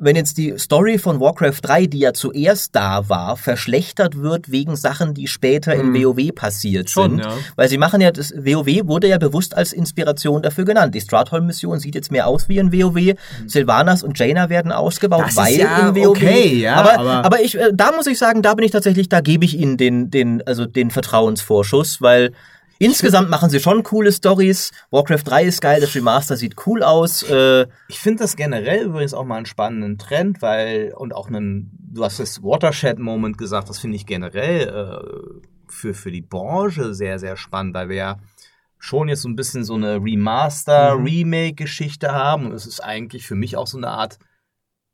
wenn 0.00 0.14
jetzt 0.16 0.38
die 0.38 0.54
Story 0.58 0.96
von 0.98 1.20
Warcraft 1.20 1.60
3, 1.62 1.86
die 1.86 1.98
ja 2.00 2.12
zuerst 2.12 2.76
da 2.76 3.08
war, 3.08 3.36
verschlechtert 3.36 4.20
wird 4.20 4.50
wegen 4.50 4.76
Sachen, 4.76 5.12
die 5.14 5.26
später 5.26 5.74
in 5.74 5.92
WoW 5.94 6.32
passiert 6.34 6.84
Mhm. 6.84 6.88
Schon, 6.88 7.10
sind. 7.12 7.24
ja. 7.24 7.32
Weil 7.56 7.68
sie 7.68 7.78
machen 7.78 8.00
ja, 8.00 8.10
das 8.12 8.32
WoW 8.36 8.86
wurde 8.86 9.08
ja 9.08 9.18
bewusst 9.18 9.56
als 9.56 9.72
Inspiration 9.72 10.42
dafür 10.42 10.64
genannt. 10.64 10.94
Die 10.94 11.00
Stratholm-Mission 11.00 11.80
sieht 11.80 11.94
jetzt 11.94 12.12
mehr 12.12 12.26
aus 12.28 12.48
wie 12.48 12.58
in 12.58 12.72
WoW. 12.72 13.14
Sylvanas 13.46 14.02
und 14.02 14.18
Jaina 14.18 14.48
werden 14.48 14.70
ausgebaut, 14.72 15.22
Mhm. 15.22 15.26
Das 15.26 15.36
weil 15.36 15.56
ja 15.56 15.88
in 15.88 15.96
WoW. 15.96 16.06
okay, 16.08 16.54
ja, 16.60 16.74
aber, 16.76 16.98
aber- 16.98 17.24
aber 17.24 17.40
ich, 17.40 17.56
äh, 17.58 17.70
da 17.74 17.92
muss 17.92 18.06
ich 18.06 18.18
sagen, 18.18 18.42
da 18.42 18.54
bin 18.54 18.64
ich 18.64 18.70
tatsächlich, 18.70 19.08
da 19.08 19.20
gebe 19.20 19.44
ich 19.44 19.58
ihnen 19.58 19.76
den, 19.76 20.10
den, 20.10 20.42
also 20.46 20.64
den 20.66 20.90
Vertrauensvorschuss, 20.90 22.00
weil 22.00 22.32
insgesamt 22.78 23.30
machen 23.30 23.50
sie 23.50 23.60
schon 23.60 23.82
coole 23.82 24.12
Stories. 24.12 24.70
Warcraft 24.90 25.22
3 25.24 25.44
ist 25.44 25.60
geil, 25.60 25.80
das 25.80 25.94
Remaster 25.94 26.36
sieht 26.36 26.66
cool 26.66 26.82
aus. 26.82 27.22
Äh, 27.22 27.66
Ich 27.88 27.98
finde 27.98 28.22
das 28.22 28.36
generell 28.36 28.86
übrigens 28.86 29.14
auch 29.14 29.24
mal 29.24 29.36
einen 29.36 29.46
spannenden 29.46 29.98
Trend, 29.98 30.42
weil, 30.42 30.92
und 30.96 31.14
auch 31.14 31.28
einen, 31.28 31.70
du 31.78 32.04
hast 32.04 32.20
das 32.20 32.42
Watershed-Moment 32.42 33.38
gesagt, 33.38 33.68
das 33.68 33.78
finde 33.78 33.96
ich 33.96 34.06
generell 34.06 34.68
äh, 34.68 35.40
für, 35.68 35.94
für 35.94 36.10
die 36.10 36.22
Branche 36.22 36.94
sehr, 36.94 37.18
sehr 37.18 37.36
spannend, 37.36 37.74
weil 37.74 37.88
wir 37.88 37.96
ja 37.96 38.18
schon 38.78 39.08
jetzt 39.08 39.22
so 39.22 39.28
ein 39.28 39.36
bisschen 39.36 39.64
so 39.64 39.74
eine 39.74 39.96
Remaster-Remake-Geschichte 39.96 42.12
haben 42.12 42.46
und 42.46 42.52
es 42.52 42.66
ist 42.66 42.80
eigentlich 42.80 43.26
für 43.26 43.34
mich 43.34 43.56
auch 43.56 43.66
so 43.66 43.76
eine 43.76 43.88
Art, 43.88 44.18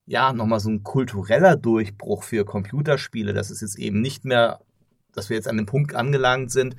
ja, 0.07 0.33
nochmal 0.33 0.61
so 0.61 0.71
ein 0.71 0.83
kultureller 0.83 1.57
Durchbruch 1.57 2.23
für 2.23 2.45
Computerspiele. 2.45 3.33
Das 3.33 3.51
ist 3.51 3.63
jetzt 3.63 3.79
eben 3.79 4.01
nicht 4.01 4.25
mehr, 4.25 4.61
dass 5.13 5.29
wir 5.29 5.37
jetzt 5.37 5.49
an 5.49 5.57
dem 5.57 5.67
Punkt 5.67 5.95
angelangt 5.95 6.51
sind, 6.51 6.77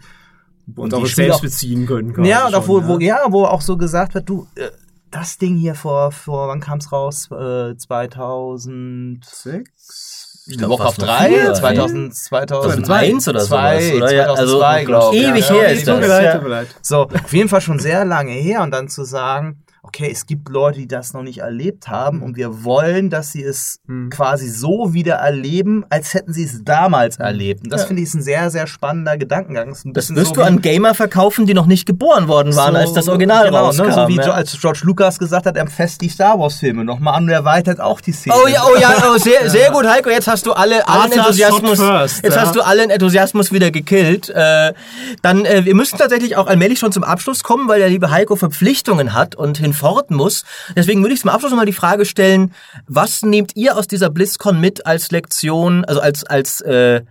und 0.75 0.91
die 0.91 0.95
auch 0.97 1.05
selbst 1.05 1.35
auch- 1.37 1.41
beziehen 1.41 1.85
können. 1.85 2.25
ja, 2.25 2.47
und 2.47 2.55
auch 2.55 2.67
wo, 2.67 2.79
schon, 2.79 2.87
wo, 2.87 2.99
ja, 2.99 3.19
wo 3.29 3.45
auch 3.45 3.61
so 3.61 3.77
gesagt 3.77 4.13
wird, 4.13 4.27
du, 4.29 4.47
äh, 4.55 4.69
das 5.11 5.37
Ding 5.37 5.55
hier 5.55 5.75
vor, 5.75 6.11
vor 6.11 6.47
wann 6.49 6.59
kam's 6.59 6.91
raus? 6.91 7.29
Äh, 7.31 7.77
2006? 7.77 10.43
Ich 10.47 10.57
glaub, 10.57 10.71
Warcraft 10.71 10.85
fast 10.85 10.99
noch 11.01 11.07
3? 11.07 11.27
früher, 11.29 11.53
2000, 11.53 12.15
2000, 12.15 12.85
2001 12.85 13.27
oder 13.27 13.39
sowas, 13.41 13.83
oder? 13.95 14.13
Ja, 14.13 14.23
also 14.33 14.59
2002, 14.59 14.85
glaube 14.85 15.15
ich. 15.15 15.23
ewig 15.23 15.49
ja, 15.49 15.55
her 15.55 15.63
ja, 15.63 15.69
ist 15.69 15.85
Tut 15.85 15.95
mir 15.95 16.01
das, 16.01 16.09
leid, 16.09 16.23
ja. 16.25 16.33
tut 16.35 16.43
mir 16.43 16.49
leid. 16.49 16.67
So, 16.81 17.01
auf 17.03 17.33
jeden 17.33 17.49
Fall 17.49 17.61
schon 17.61 17.79
sehr 17.79 18.05
lange 18.05 18.31
her 18.33 18.61
und 18.61 18.71
dann 18.71 18.87
zu 18.87 19.03
sagen, 19.05 19.63
okay, 19.87 20.09
es 20.11 20.25
gibt 20.25 20.49
Leute, 20.49 20.79
die 20.79 20.87
das 20.87 21.13
noch 21.13 21.21
nicht 21.21 21.39
erlebt 21.39 21.87
haben 21.87 22.21
und 22.23 22.35
wir 22.37 22.63
wollen, 22.63 23.09
dass 23.09 23.31
sie 23.31 23.43
es 23.43 23.79
Hm. 23.87 24.09
quasi 24.09 24.49
so 24.49 24.93
wieder 24.93 25.15
erleben, 25.15 25.85
als 25.89 26.13
hätten 26.13 26.33
sie 26.33 26.43
es 26.43 26.63
damals 26.63 27.17
erlebt. 27.17 27.63
Und 27.63 27.71
das 27.71 27.81
Ja. 27.81 27.87
finde 27.87 28.01
ich 28.01 28.07
ist 28.09 28.15
ein 28.15 28.21
sehr, 28.21 28.49
sehr 28.49 28.67
spannender 28.67 29.17
Gedankengang. 29.17 29.69
Ist 29.71 29.85
ein 29.85 29.93
das 29.93 30.13
wirst 30.15 30.27
so 30.29 30.33
du 30.35 30.41
an 30.41 30.61
Gamer 30.61 30.93
verkaufen, 30.95 31.45
die 31.45 31.53
noch 31.53 31.65
nicht 31.67 31.85
geboren 31.85 32.27
worden 32.27 32.55
waren, 32.55 32.73
so- 32.73 32.79
als 32.79 32.93
das 32.93 33.07
Original 33.07 33.45
genau, 33.45 33.65
rauskam. 33.65 33.85
Ne, 33.87 33.93
so 33.93 34.07
wie 34.07 34.15
ja. 34.17 34.31
Als 34.31 34.57
George 34.59 34.81
Lucas 34.83 35.19
gesagt 35.19 35.45
hat, 35.45 35.55
er 35.55 35.67
fest 35.67 36.01
die 36.01 36.09
Star 36.09 36.39
Wars 36.39 36.55
Filme 36.55 36.83
nochmal 36.83 37.15
an 37.15 37.23
und 37.23 37.29
erweitert 37.29 37.79
auch 37.79 38.01
die 38.01 38.11
Szene. 38.11 38.35
Oh 38.43 38.47
ja, 38.47 38.63
oh 38.65 38.75
ja, 38.79 38.93
oh, 39.13 39.17
sehr, 39.17 39.49
sehr 39.49 39.71
gut, 39.71 39.85
Heiko. 39.87 40.09
Jetzt 40.09 40.27
hast 40.27 40.45
du 40.45 40.53
alle, 40.53 40.87
allen 40.87 41.11
Enthusiasmus, 41.11 41.79
first, 41.79 42.23
jetzt 42.23 42.35
ja. 42.35 42.41
hast 42.41 42.55
du 42.55 42.61
allen 42.61 42.89
Enthusiasmus 42.89 43.51
wieder 43.51 43.71
gekillt. 43.71 44.29
Äh, 44.29 44.73
dann, 45.21 45.45
äh, 45.45 45.65
wir 45.65 45.75
müssen 45.75 45.97
tatsächlich 45.97 46.35
auch 46.37 46.47
allmählich 46.47 46.79
schon 46.79 46.91
zum 46.91 47.03
Abschluss 47.03 47.43
kommen, 47.43 47.67
weil 47.67 47.79
der 47.79 47.89
liebe 47.89 48.09
Heiko 48.11 48.35
Verpflichtungen 48.35 49.13
hat 49.13 49.35
und 49.35 49.57
hinfort 49.75 50.11
muss. 50.11 50.45
Deswegen 50.75 51.01
würde 51.01 51.13
ich 51.13 51.21
zum 51.21 51.29
Abschluss 51.29 51.51
nochmal 51.51 51.65
die 51.65 51.73
Frage 51.73 52.05
stellen: 52.05 52.53
Was 52.87 53.21
nehmt 53.21 53.55
ihr 53.55 53.77
aus 53.77 53.87
dieser 53.87 54.09
BlizzCon 54.09 54.59
mit 54.59 54.85
als 54.85 55.11
Lektion, 55.11 55.85
also 55.85 56.01
als 56.01 56.23
als 56.23 56.61
äh, 56.61 57.03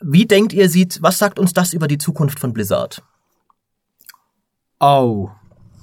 wie 0.00 0.26
denkt 0.26 0.52
ihr 0.52 0.68
sieht? 0.68 1.00
Was 1.02 1.18
sagt 1.18 1.38
uns 1.38 1.52
das 1.52 1.72
über 1.72 1.86
die 1.86 1.98
Zukunft 1.98 2.40
von 2.40 2.52
Blizzard? 2.52 3.02
Oh, 4.80 5.30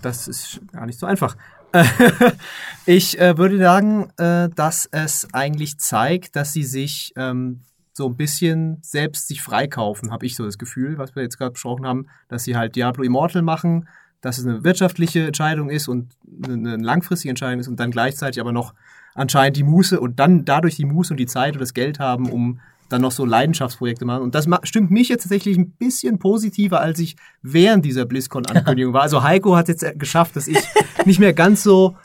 das 0.01 0.27
ist 0.27 0.59
gar 0.73 0.85
nicht 0.85 0.99
so 0.99 1.05
einfach. 1.05 1.37
ich 2.85 3.19
äh, 3.19 3.37
würde 3.37 3.57
sagen, 3.59 4.11
äh, 4.17 4.49
dass 4.49 4.89
es 4.91 5.27
eigentlich 5.33 5.79
zeigt, 5.79 6.35
dass 6.35 6.51
sie 6.51 6.63
sich 6.63 7.13
ähm, 7.15 7.61
so 7.93 8.07
ein 8.07 8.17
bisschen 8.17 8.79
selbst 8.81 9.27
sich 9.27 9.41
freikaufen, 9.41 10.11
habe 10.11 10.25
ich 10.25 10.35
so 10.35 10.45
das 10.45 10.57
Gefühl, 10.57 10.97
was 10.97 11.15
wir 11.15 11.23
jetzt 11.23 11.37
gerade 11.37 11.51
besprochen 11.51 11.85
haben, 11.85 12.07
dass 12.27 12.43
sie 12.43 12.55
halt 12.55 12.75
Diablo 12.75 13.03
Immortal 13.03 13.41
machen, 13.41 13.87
dass 14.21 14.37
es 14.37 14.45
eine 14.45 14.63
wirtschaftliche 14.63 15.27
Entscheidung 15.27 15.69
ist 15.69 15.87
und 15.87 16.09
eine 16.43 16.77
langfristige 16.77 17.29
Entscheidung 17.29 17.59
ist 17.59 17.67
und 17.67 17.79
dann 17.79 17.91
gleichzeitig 17.91 18.41
aber 18.41 18.51
noch 18.51 18.73
anscheinend 19.15 19.57
die 19.57 19.63
Muße 19.63 19.99
und 19.99 20.19
dann 20.19 20.45
dadurch 20.45 20.75
die 20.75 20.85
Muße 20.85 21.13
und 21.13 21.17
die 21.17 21.25
Zeit 21.25 21.53
und 21.53 21.59
das 21.59 21.73
Geld 21.73 21.99
haben, 21.99 22.29
um 22.29 22.59
dann 22.89 23.01
noch 23.01 23.11
so 23.11 23.23
Leidenschaftsprojekte 23.23 24.03
machen. 24.03 24.23
Und 24.23 24.35
das 24.35 24.47
stimmt 24.63 24.91
mich 24.91 25.09
jetzt 25.09 25.23
tatsächlich 25.23 25.57
ein 25.57 25.71
bisschen 25.71 26.19
positiver, 26.19 26.81
als 26.81 26.99
ich 26.99 27.15
während 27.41 27.85
dieser 27.85 28.05
BlizzCon-Ankündigung 28.05 28.93
war. 28.93 29.03
Also 29.03 29.23
Heiko 29.23 29.55
hat 29.55 29.67
jetzt 29.67 29.85
geschafft, 29.99 30.35
dass 30.35 30.47
ich 30.47 30.57
nicht 31.05 31.19
mehr 31.19 31.33
ganz 31.33 31.63
so 31.63 31.95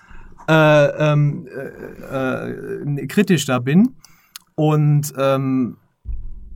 äh, 0.47 0.53
ähm, 1.13 1.47
äh, 2.11 2.51
äh, 2.51 3.07
kritisch 3.07 3.47
da 3.47 3.59
bin. 3.59 3.95
Und 4.55 5.13
ähm, 5.17 5.79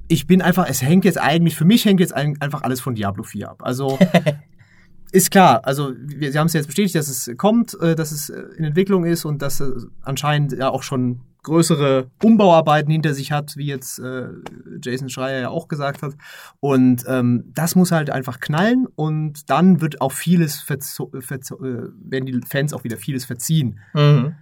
ich 0.09 0.27
bin 0.27 0.43
einfach, 0.43 0.69
es 0.69 0.83
hängt 0.83 1.05
jetzt 1.05 1.21
eigentlich, 1.21 1.57
für 1.57 1.65
mich 1.65 1.85
hängt 1.85 2.01
jetzt 2.01 2.15
einfach 2.15 2.63
alles 2.63 2.81
von 2.81 2.95
Diablo 2.95 3.23
4 3.23 3.51
ab. 3.51 3.63
Also 3.63 3.99
ist 5.13 5.31
klar, 5.31 5.65
also 5.65 5.93
wir, 5.97 6.33
Sie 6.33 6.39
haben 6.39 6.47
es 6.47 6.53
jetzt 6.53 6.67
bestätigt, 6.67 6.95
dass 6.95 7.09
es 7.09 7.37
kommt, 7.37 7.79
äh, 7.81 7.95
dass 7.95 8.13
es 8.13 8.29
äh, 8.29 8.41
in 8.57 8.65
Entwicklung 8.65 9.05
ist 9.05 9.25
und 9.25 9.43
dass 9.43 9.61
es 9.61 9.87
anscheinend 10.03 10.53
ja 10.53 10.69
auch 10.69 10.83
schon 10.83 11.21
größere 11.43 12.11
Umbauarbeiten 12.23 12.91
hinter 12.91 13.15
sich 13.15 13.33
hat, 13.33 13.57
wie 13.57 13.67
jetzt 13.67 13.99
äh, 13.99 14.29
Jason 14.83 15.09
Schreier 15.09 15.41
ja 15.41 15.49
auch 15.49 15.69
gesagt 15.69 16.03
hat. 16.03 16.15
Und 16.61 17.05
ähm, 17.07 17.45
das 17.55 17.75
muss 17.75 17.93
halt 17.93 18.11
einfach 18.11 18.41
knallen 18.41 18.87
und 18.95 19.49
dann 19.49 19.81
wird 19.81 20.01
auch 20.01 20.13
vieles 20.13 20.61
verzo 20.61 21.11
verzo 21.21 21.57
äh, 21.65 21.89
werden 22.03 22.27
die 22.27 22.41
Fans 22.47 22.73
auch 22.73 22.85
wieder 22.85 22.97
vieles 22.97 23.25
verziehen. 23.25 23.81
Mhm. 23.95 24.35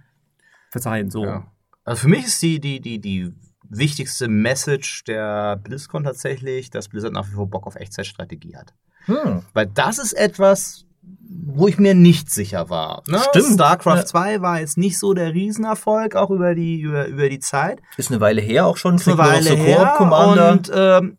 Verzeihen, 0.69 1.09
so. 1.09 1.23
Ja. 1.23 1.51
Also 1.85 2.01
für 2.01 2.09
mich 2.09 2.25
ist 2.25 2.41
die, 2.41 2.59
die, 2.59 2.81
die, 2.81 2.99
die 2.99 3.33
wichtigste 3.69 4.27
Message 4.27 5.03
der 5.05 5.55
BlizzCon 5.57 6.03
tatsächlich, 6.03 6.69
dass 6.69 6.89
Blizzard 6.89 7.13
nach 7.13 7.27
wie 7.29 7.35
vor 7.35 7.49
Bock 7.49 7.67
auf 7.67 7.75
Echtzeitstrategie 7.75 8.57
hat. 8.57 8.73
Hm. 9.07 9.43
Weil 9.53 9.65
das 9.65 9.97
ist 9.97 10.13
etwas, 10.13 10.85
wo 11.29 11.67
ich 11.67 11.77
mir 11.77 11.95
nicht 11.95 12.31
sicher 12.31 12.69
war. 12.69 13.03
Ne? 13.07 13.19
Stimmt. 13.29 13.53
StarCraft 13.53 13.95
ja. 13.97 14.05
2 14.05 14.41
war 14.41 14.59
jetzt 14.59 14.77
nicht 14.77 14.99
so 14.99 15.13
der 15.13 15.33
Riesenerfolg, 15.33 16.15
auch 16.15 16.29
über 16.29 16.55
die, 16.55 16.79
über, 16.79 17.07
über 17.07 17.29
die 17.29 17.39
Zeit. 17.39 17.81
Ist 17.97 18.11
eine 18.11 18.21
Weile 18.21 18.41
her 18.41 18.65
auch 18.65 18.77
schon. 18.77 18.95
Ist 18.95 19.07
eine 19.07 19.17
Weile 19.17 19.55
her. 19.55 19.95
Commander. 19.97 20.51
Und 20.51 20.71
ähm, 20.73 21.17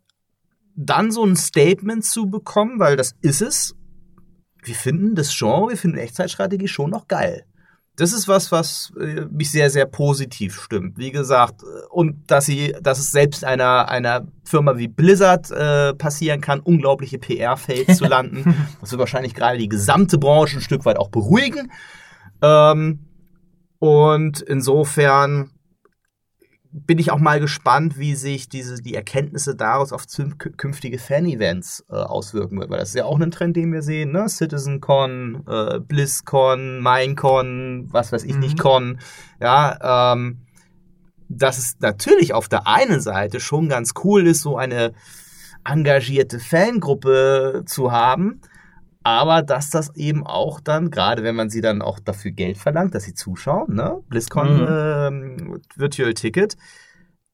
dann 0.76 1.10
so 1.10 1.24
ein 1.24 1.36
Statement 1.36 2.04
zu 2.04 2.30
bekommen, 2.30 2.78
weil 2.78 2.96
das 2.96 3.14
ist 3.20 3.42
es. 3.42 3.74
Wir 4.62 4.74
finden 4.74 5.14
das 5.14 5.36
Genre, 5.36 5.70
wir 5.70 5.76
finden 5.76 5.98
Echtzeitstrategie 5.98 6.68
schon 6.68 6.90
noch 6.90 7.08
geil 7.08 7.44
das 7.98 8.12
ist 8.12 8.28
was, 8.28 8.52
was 8.52 8.92
äh, 8.98 9.26
mich 9.30 9.50
sehr, 9.50 9.70
sehr 9.70 9.84
positiv 9.84 10.60
stimmt. 10.60 10.98
Wie 10.98 11.10
gesagt, 11.10 11.62
und 11.90 12.30
dass 12.30 12.46
sie, 12.46 12.74
dass 12.80 13.00
es 13.00 13.10
selbst 13.10 13.44
einer, 13.44 13.88
einer 13.88 14.28
Firma 14.44 14.78
wie 14.78 14.86
Blizzard 14.86 15.50
äh, 15.50 15.94
passieren 15.94 16.40
kann, 16.40 16.60
unglaubliche 16.60 17.18
PR-Fails 17.18 17.98
zu 17.98 18.04
landen. 18.08 18.54
Das 18.80 18.92
wird 18.92 19.00
wahrscheinlich 19.00 19.34
gerade 19.34 19.58
die 19.58 19.68
gesamte 19.68 20.16
Branche 20.16 20.58
ein 20.58 20.62
Stück 20.62 20.84
weit 20.84 20.96
auch 20.96 21.08
beruhigen. 21.08 21.72
Ähm, 22.40 23.00
und 23.80 24.40
insofern 24.42 25.50
bin 26.70 26.98
ich 26.98 27.10
auch 27.10 27.18
mal 27.18 27.40
gespannt, 27.40 27.98
wie 27.98 28.14
sich 28.14 28.48
diese, 28.48 28.82
die 28.82 28.94
Erkenntnisse 28.94 29.56
daraus 29.56 29.92
auf 29.92 30.04
künftige 30.36 30.98
Fan-Events 30.98 31.84
äh, 31.88 31.94
auswirken 31.94 32.58
wird, 32.58 32.68
weil 32.70 32.78
das 32.78 32.90
ist 32.90 32.94
ja 32.94 33.06
auch 33.06 33.18
ein 33.18 33.30
Trend, 33.30 33.56
den 33.56 33.72
wir 33.72 33.82
sehen, 33.82 34.12
ne? 34.12 34.28
CitizenCon, 34.28 35.44
äh, 35.48 35.80
BlizzCon, 35.80 36.80
Minecon, 36.80 37.88
was 37.90 38.12
weiß 38.12 38.24
ich 38.24 38.34
mhm. 38.34 38.40
nicht 38.40 38.58
Con, 38.58 39.00
ja, 39.40 40.12
ähm, 40.12 40.42
dass 41.30 41.58
es 41.58 41.76
natürlich 41.80 42.34
auf 42.34 42.48
der 42.48 42.66
einen 42.66 43.00
Seite 43.00 43.40
schon 43.40 43.68
ganz 43.68 43.94
cool 44.04 44.26
ist, 44.26 44.42
so 44.42 44.56
eine 44.56 44.92
engagierte 45.64 46.38
Fangruppe 46.38 47.62
zu 47.66 47.92
haben, 47.92 48.40
aber 49.02 49.42
dass 49.42 49.70
das 49.70 49.94
eben 49.96 50.26
auch 50.26 50.60
dann, 50.60 50.90
gerade 50.90 51.22
wenn 51.22 51.36
man 51.36 51.50
sie 51.50 51.60
dann 51.60 51.82
auch 51.82 51.98
dafür 51.98 52.30
Geld 52.30 52.58
verlangt, 52.58 52.94
dass 52.94 53.04
sie 53.04 53.14
zuschauen, 53.14 53.74
ne? 53.74 54.00
BlizzCon 54.08 54.56
mhm. 54.56 55.54
äh, 55.54 55.58
Virtual 55.76 56.14
Ticket, 56.14 56.56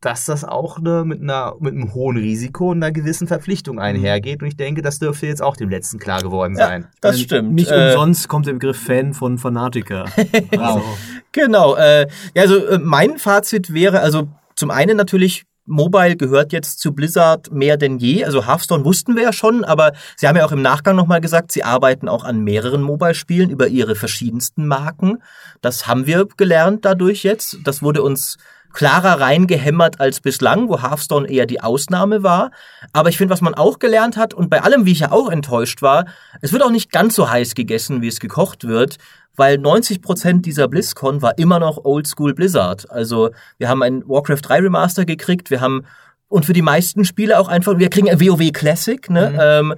dass 0.04 0.26
das 0.26 0.44
auch 0.44 0.78
ne, 0.78 1.04
mit, 1.06 1.22
einer, 1.22 1.54
mit 1.60 1.72
einem 1.72 1.94
hohen 1.94 2.16
Risiko 2.16 2.70
und 2.70 2.82
einer 2.82 2.92
gewissen 2.92 3.26
Verpflichtung 3.26 3.78
einhergeht. 3.78 4.42
Und 4.42 4.48
ich 4.48 4.56
denke, 4.56 4.82
das 4.82 4.98
dürfte 4.98 5.26
jetzt 5.26 5.42
auch 5.42 5.56
dem 5.56 5.70
Letzten 5.70 5.98
klar 5.98 6.20
geworden 6.20 6.56
sein. 6.56 6.82
Ja, 6.82 6.88
das 7.00 7.20
stimmt. 7.20 7.54
Nicht 7.54 7.70
äh, 7.70 7.86
umsonst 7.86 8.28
kommt 8.28 8.46
der 8.46 8.52
Begriff 8.52 8.78
Fan 8.78 9.14
von 9.14 9.38
Fanatiker. 9.38 10.04
also. 10.58 10.84
Genau. 11.32 11.76
Äh, 11.76 12.06
ja, 12.34 12.42
also 12.42 12.66
äh, 12.66 12.78
mein 12.78 13.18
Fazit 13.18 13.72
wäre, 13.72 14.00
also 14.00 14.28
zum 14.56 14.70
einen 14.70 14.96
natürlich 14.96 15.46
Mobile 15.66 16.16
gehört 16.16 16.52
jetzt 16.52 16.80
zu 16.80 16.92
Blizzard 16.92 17.50
mehr 17.50 17.76
denn 17.76 17.98
je. 17.98 18.24
Also 18.24 18.46
Hearthstone 18.46 18.84
wussten 18.84 19.16
wir 19.16 19.22
ja 19.22 19.32
schon, 19.32 19.64
aber 19.64 19.92
sie 20.16 20.28
haben 20.28 20.36
ja 20.36 20.44
auch 20.44 20.52
im 20.52 20.62
Nachgang 20.62 20.96
nochmal 20.96 21.20
gesagt, 21.20 21.52
sie 21.52 21.64
arbeiten 21.64 22.08
auch 22.08 22.24
an 22.24 22.40
mehreren 22.40 22.82
Mobile-Spielen 22.82 23.50
über 23.50 23.68
ihre 23.68 23.94
verschiedensten 23.94 24.66
Marken. 24.66 25.22
Das 25.62 25.86
haben 25.86 26.06
wir 26.06 26.26
gelernt 26.36 26.84
dadurch 26.84 27.22
jetzt. 27.22 27.58
Das 27.64 27.82
wurde 27.82 28.02
uns 28.02 28.36
klarer 28.74 29.20
reingehämmert 29.20 30.00
als 30.00 30.20
bislang, 30.20 30.68
wo 30.68 30.82
Hearthstone 30.82 31.28
eher 31.28 31.46
die 31.46 31.62
Ausnahme 31.62 32.22
war. 32.22 32.50
Aber 32.92 33.08
ich 33.08 33.16
finde, 33.16 33.32
was 33.32 33.40
man 33.40 33.54
auch 33.54 33.78
gelernt 33.78 34.18
hat, 34.18 34.34
und 34.34 34.50
bei 34.50 34.62
allem, 34.62 34.84
wie 34.84 34.92
ich 34.92 35.00
ja 35.00 35.12
auch 35.12 35.30
enttäuscht 35.30 35.80
war, 35.80 36.04
es 36.42 36.52
wird 36.52 36.62
auch 36.62 36.70
nicht 36.70 36.92
ganz 36.92 37.14
so 37.14 37.30
heiß 37.30 37.54
gegessen, 37.54 38.02
wie 38.02 38.08
es 38.08 38.20
gekocht 38.20 38.64
wird 38.66 38.98
weil 39.36 39.58
90 39.58 40.00
Prozent 40.00 40.46
dieser 40.46 40.68
BlizzCon 40.68 41.20
war 41.20 41.38
immer 41.38 41.58
noch 41.58 41.84
Oldschool 41.84 42.34
Blizzard. 42.34 42.88
Also 42.90 43.30
wir 43.58 43.68
haben 43.68 43.82
ein 43.82 44.02
Warcraft 44.06 44.42
3 44.42 44.60
Remaster 44.60 45.04
gekriegt, 45.04 45.50
wir 45.50 45.60
haben 45.60 45.84
und 46.28 46.44
für 46.44 46.52
die 46.52 46.62
meisten 46.62 47.04
Spiele 47.04 47.38
auch 47.38 47.46
einfach, 47.46 47.78
wir 47.78 47.90
kriegen 47.90 48.10
ein 48.10 48.20
WoW 48.20 48.50
Classic, 48.52 49.08
ne? 49.08 49.30
Mhm. 49.30 49.38
Ähm, 49.40 49.74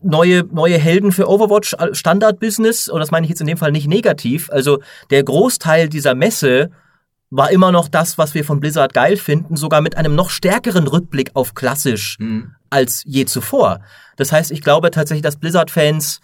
neue, 0.00 0.44
neue 0.44 0.78
Helden 0.78 1.12
für 1.12 1.28
Overwatch 1.28 1.74
äh, 1.74 1.94
Standard-Business, 1.94 2.88
und 2.88 3.00
das 3.00 3.10
meine 3.10 3.26
ich 3.26 3.30
jetzt 3.30 3.40
in 3.40 3.46
dem 3.46 3.58
Fall 3.58 3.72
nicht 3.72 3.86
negativ. 3.86 4.48
Also 4.50 4.78
der 5.10 5.22
Großteil 5.22 5.90
dieser 5.90 6.14
Messe 6.14 6.70
war 7.30 7.50
immer 7.50 7.72
noch 7.72 7.88
das, 7.88 8.18
was 8.18 8.34
wir 8.34 8.44
von 8.44 8.60
Blizzard 8.60 8.94
geil 8.94 9.16
finden, 9.16 9.56
sogar 9.56 9.80
mit 9.80 9.96
einem 9.96 10.14
noch 10.14 10.30
stärkeren 10.30 10.86
Rückblick 10.86 11.30
auf 11.34 11.54
klassisch 11.54 12.16
mhm. 12.18 12.54
als 12.70 13.02
je 13.04 13.24
zuvor. 13.24 13.80
Das 14.16 14.32
heißt, 14.32 14.50
ich 14.50 14.62
glaube 14.62 14.90
tatsächlich, 14.90 15.22
dass 15.22 15.36
Blizzard-Fans 15.36 16.20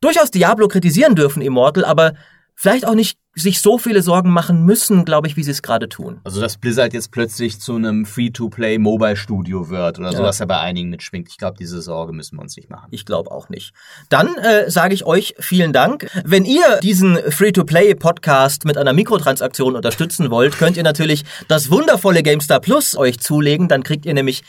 durchaus 0.00 0.30
Diablo 0.30 0.68
kritisieren 0.68 1.14
dürfen, 1.14 1.42
Immortal, 1.42 1.84
aber 1.84 2.14
vielleicht 2.54 2.86
auch 2.86 2.94
nicht 2.94 3.18
sich 3.42 3.60
so 3.60 3.78
viele 3.78 4.02
Sorgen 4.02 4.30
machen 4.30 4.64
müssen, 4.64 5.04
glaube 5.04 5.28
ich, 5.28 5.36
wie 5.36 5.42
sie 5.42 5.50
es 5.50 5.62
gerade 5.62 5.88
tun. 5.88 6.20
Also, 6.24 6.40
dass 6.40 6.56
Blizzard 6.56 6.92
jetzt 6.92 7.10
plötzlich 7.10 7.60
zu 7.60 7.76
einem 7.76 8.06
Free-to-Play-Mobile-Studio 8.06 9.70
wird 9.70 9.98
oder 9.98 10.10
ja. 10.12 10.16
so, 10.16 10.22
was 10.22 10.38
ja 10.38 10.46
bei 10.46 10.58
einigen 10.58 10.90
mitschwingt. 10.90 11.28
Ich 11.28 11.38
glaube, 11.38 11.56
diese 11.58 11.80
Sorge 11.82 12.12
müssen 12.12 12.36
wir 12.36 12.42
uns 12.42 12.56
nicht 12.56 12.70
machen. 12.70 12.88
Ich 12.90 13.04
glaube 13.04 13.30
auch 13.30 13.48
nicht. 13.48 13.72
Dann 14.08 14.36
äh, 14.36 14.70
sage 14.70 14.94
ich 14.94 15.04
euch 15.04 15.34
vielen 15.38 15.72
Dank. 15.72 16.06
Wenn 16.24 16.44
ihr 16.44 16.78
diesen 16.82 17.16
Free-to-Play-Podcast 17.16 18.64
mit 18.64 18.76
einer 18.76 18.92
Mikrotransaktion 18.92 19.76
unterstützen 19.76 20.30
wollt, 20.30 20.58
könnt 20.58 20.76
ihr 20.76 20.82
natürlich 20.82 21.24
das 21.48 21.70
wundervolle 21.70 22.22
GameStar 22.22 22.60
Plus 22.60 22.96
euch 22.96 23.20
zulegen. 23.20 23.68
Dann 23.68 23.82
kriegt 23.82 24.06
ihr 24.06 24.14
nämlich 24.14 24.42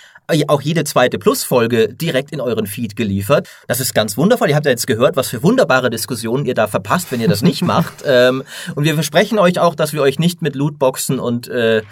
auch 0.48 0.62
jede 0.62 0.84
zweite 0.84 1.20
Plus-Folge 1.20 1.94
direkt 1.94 2.32
in 2.32 2.42
euren 2.42 2.68
Feed 2.68 2.96
geliefert. 2.96 3.50
Das 3.68 3.80
ist 3.80 3.94
ganz 3.94 4.18
wundervoll. 4.18 4.50
Ihr 4.50 4.56
habt 4.56 4.66
ja 4.66 4.72
jetzt 4.72 4.88
gehört, 4.88 5.16
was 5.16 5.28
für 5.28 5.44
wunderbare 5.44 5.90
Diskussionen 5.90 6.46
ihr 6.46 6.54
da 6.54 6.68
verpasst, 6.68 7.12
wenn 7.12 7.22
ihr 7.22 7.28
das 7.28 7.42
nicht 7.42 7.62
macht. 7.66 8.04
Ähm, 8.06 8.44
und 8.82 8.86
wir 8.86 8.96
versprechen 8.96 9.38
euch 9.38 9.60
auch, 9.60 9.76
dass 9.76 9.94
wir 9.94 10.02
euch 10.02 10.18
nicht 10.18 10.42
mit 10.42 10.56
Lootboxen 10.56 11.20
und, 11.20 11.48
äh, 11.48 11.84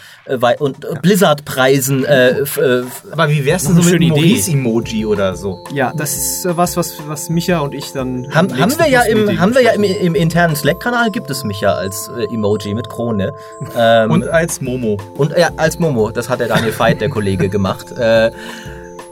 und 0.58 0.84
ja. 0.84 1.00
Blizzard-Preisen. 1.00 2.04
Äh, 2.04 2.30
äh, 2.30 2.84
Aber 3.12 3.30
wie 3.30 3.46
wär's 3.46 3.66
denn 3.66 3.80
so 3.80 3.88
mit 3.88 4.02
Maurice-Emoji 4.10 5.06
oder 5.06 5.36
so? 5.36 5.64
Ja, 5.72 5.94
das 5.96 6.18
ist 6.18 6.46
äh, 6.46 6.58
was, 6.58 6.78
was, 6.78 6.96
was 7.08 7.30
Micha 7.30 7.60
und 7.60 7.76
ich 7.76 7.92
dann. 7.92 8.34
Haben, 8.34 8.60
haben 8.60 8.76
wir 8.80 8.90
ja 8.90 9.04
im, 9.04 9.40
haben 9.40 9.54
wir 9.54 9.62
ja 9.62 9.70
im, 9.74 9.84
im 9.84 10.16
internen 10.16 10.56
Slack-Kanal 10.56 11.12
gibt 11.12 11.30
es 11.30 11.44
Micha 11.44 11.74
als 11.74 12.10
äh, 12.18 12.24
Emoji 12.34 12.74
mit 12.74 12.90
Krone. 12.90 13.34
Ähm, 13.76 14.10
und 14.10 14.28
als 14.28 14.62
Momo. 14.62 14.98
Und 15.16 15.38
ja, 15.38 15.52
als 15.56 15.78
Momo. 15.78 16.10
Das 16.10 16.28
hat 16.28 16.40
der 16.40 16.48
Daniel 16.48 16.74
Veit, 16.78 17.02
der 17.02 17.10
Kollege, 17.10 17.50
gemacht. 17.50 17.92
Äh, 17.92 18.32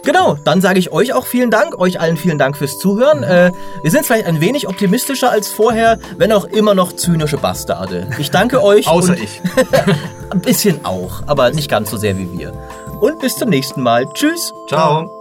Genau, 0.04 0.38
dann 0.44 0.62
sage 0.62 0.80
ich 0.80 0.92
euch 0.92 1.14
auch 1.14 1.26
vielen 1.26 1.52
Dank, 1.52 1.78
euch 1.80 2.00
allen 2.00 2.18
vielen 2.18 2.38
Dank 2.38 2.58
fürs 2.58 2.80
Zuhören. 2.80 3.24
Äh, 3.24 3.52
wir 3.82 3.92
sind 3.92 4.06
vielleicht 4.06 4.26
ein 4.26 4.40
wenig 4.40 4.68
optimistischer 4.68 5.32
als 5.32 5.50
vorher, 5.50 6.00
wenn 6.18 6.32
auch 6.32 6.46
immer 6.46 6.74
noch 6.74 6.94
zynische 6.94 7.38
Bastarde. 7.38 8.08
Ich 8.18 8.32
danke 8.32 8.64
euch. 8.64 8.88
Außer 8.98 9.18
ich. 9.18 9.42
ein 10.30 10.42
bisschen 10.42 10.86
auch, 10.86 11.24
aber 11.28 11.52
nicht 11.52 11.70
ganz 11.70 11.90
so 11.90 11.98
sehr 11.98 12.18
wie 12.18 12.32
wir. 12.38 12.54
Und 13.00 13.20
bis 13.20 13.36
zum 13.36 13.50
nächsten 13.50 13.82
Mal. 13.82 14.08
Tschüss. 14.14 14.54
Ciao. 14.68 15.17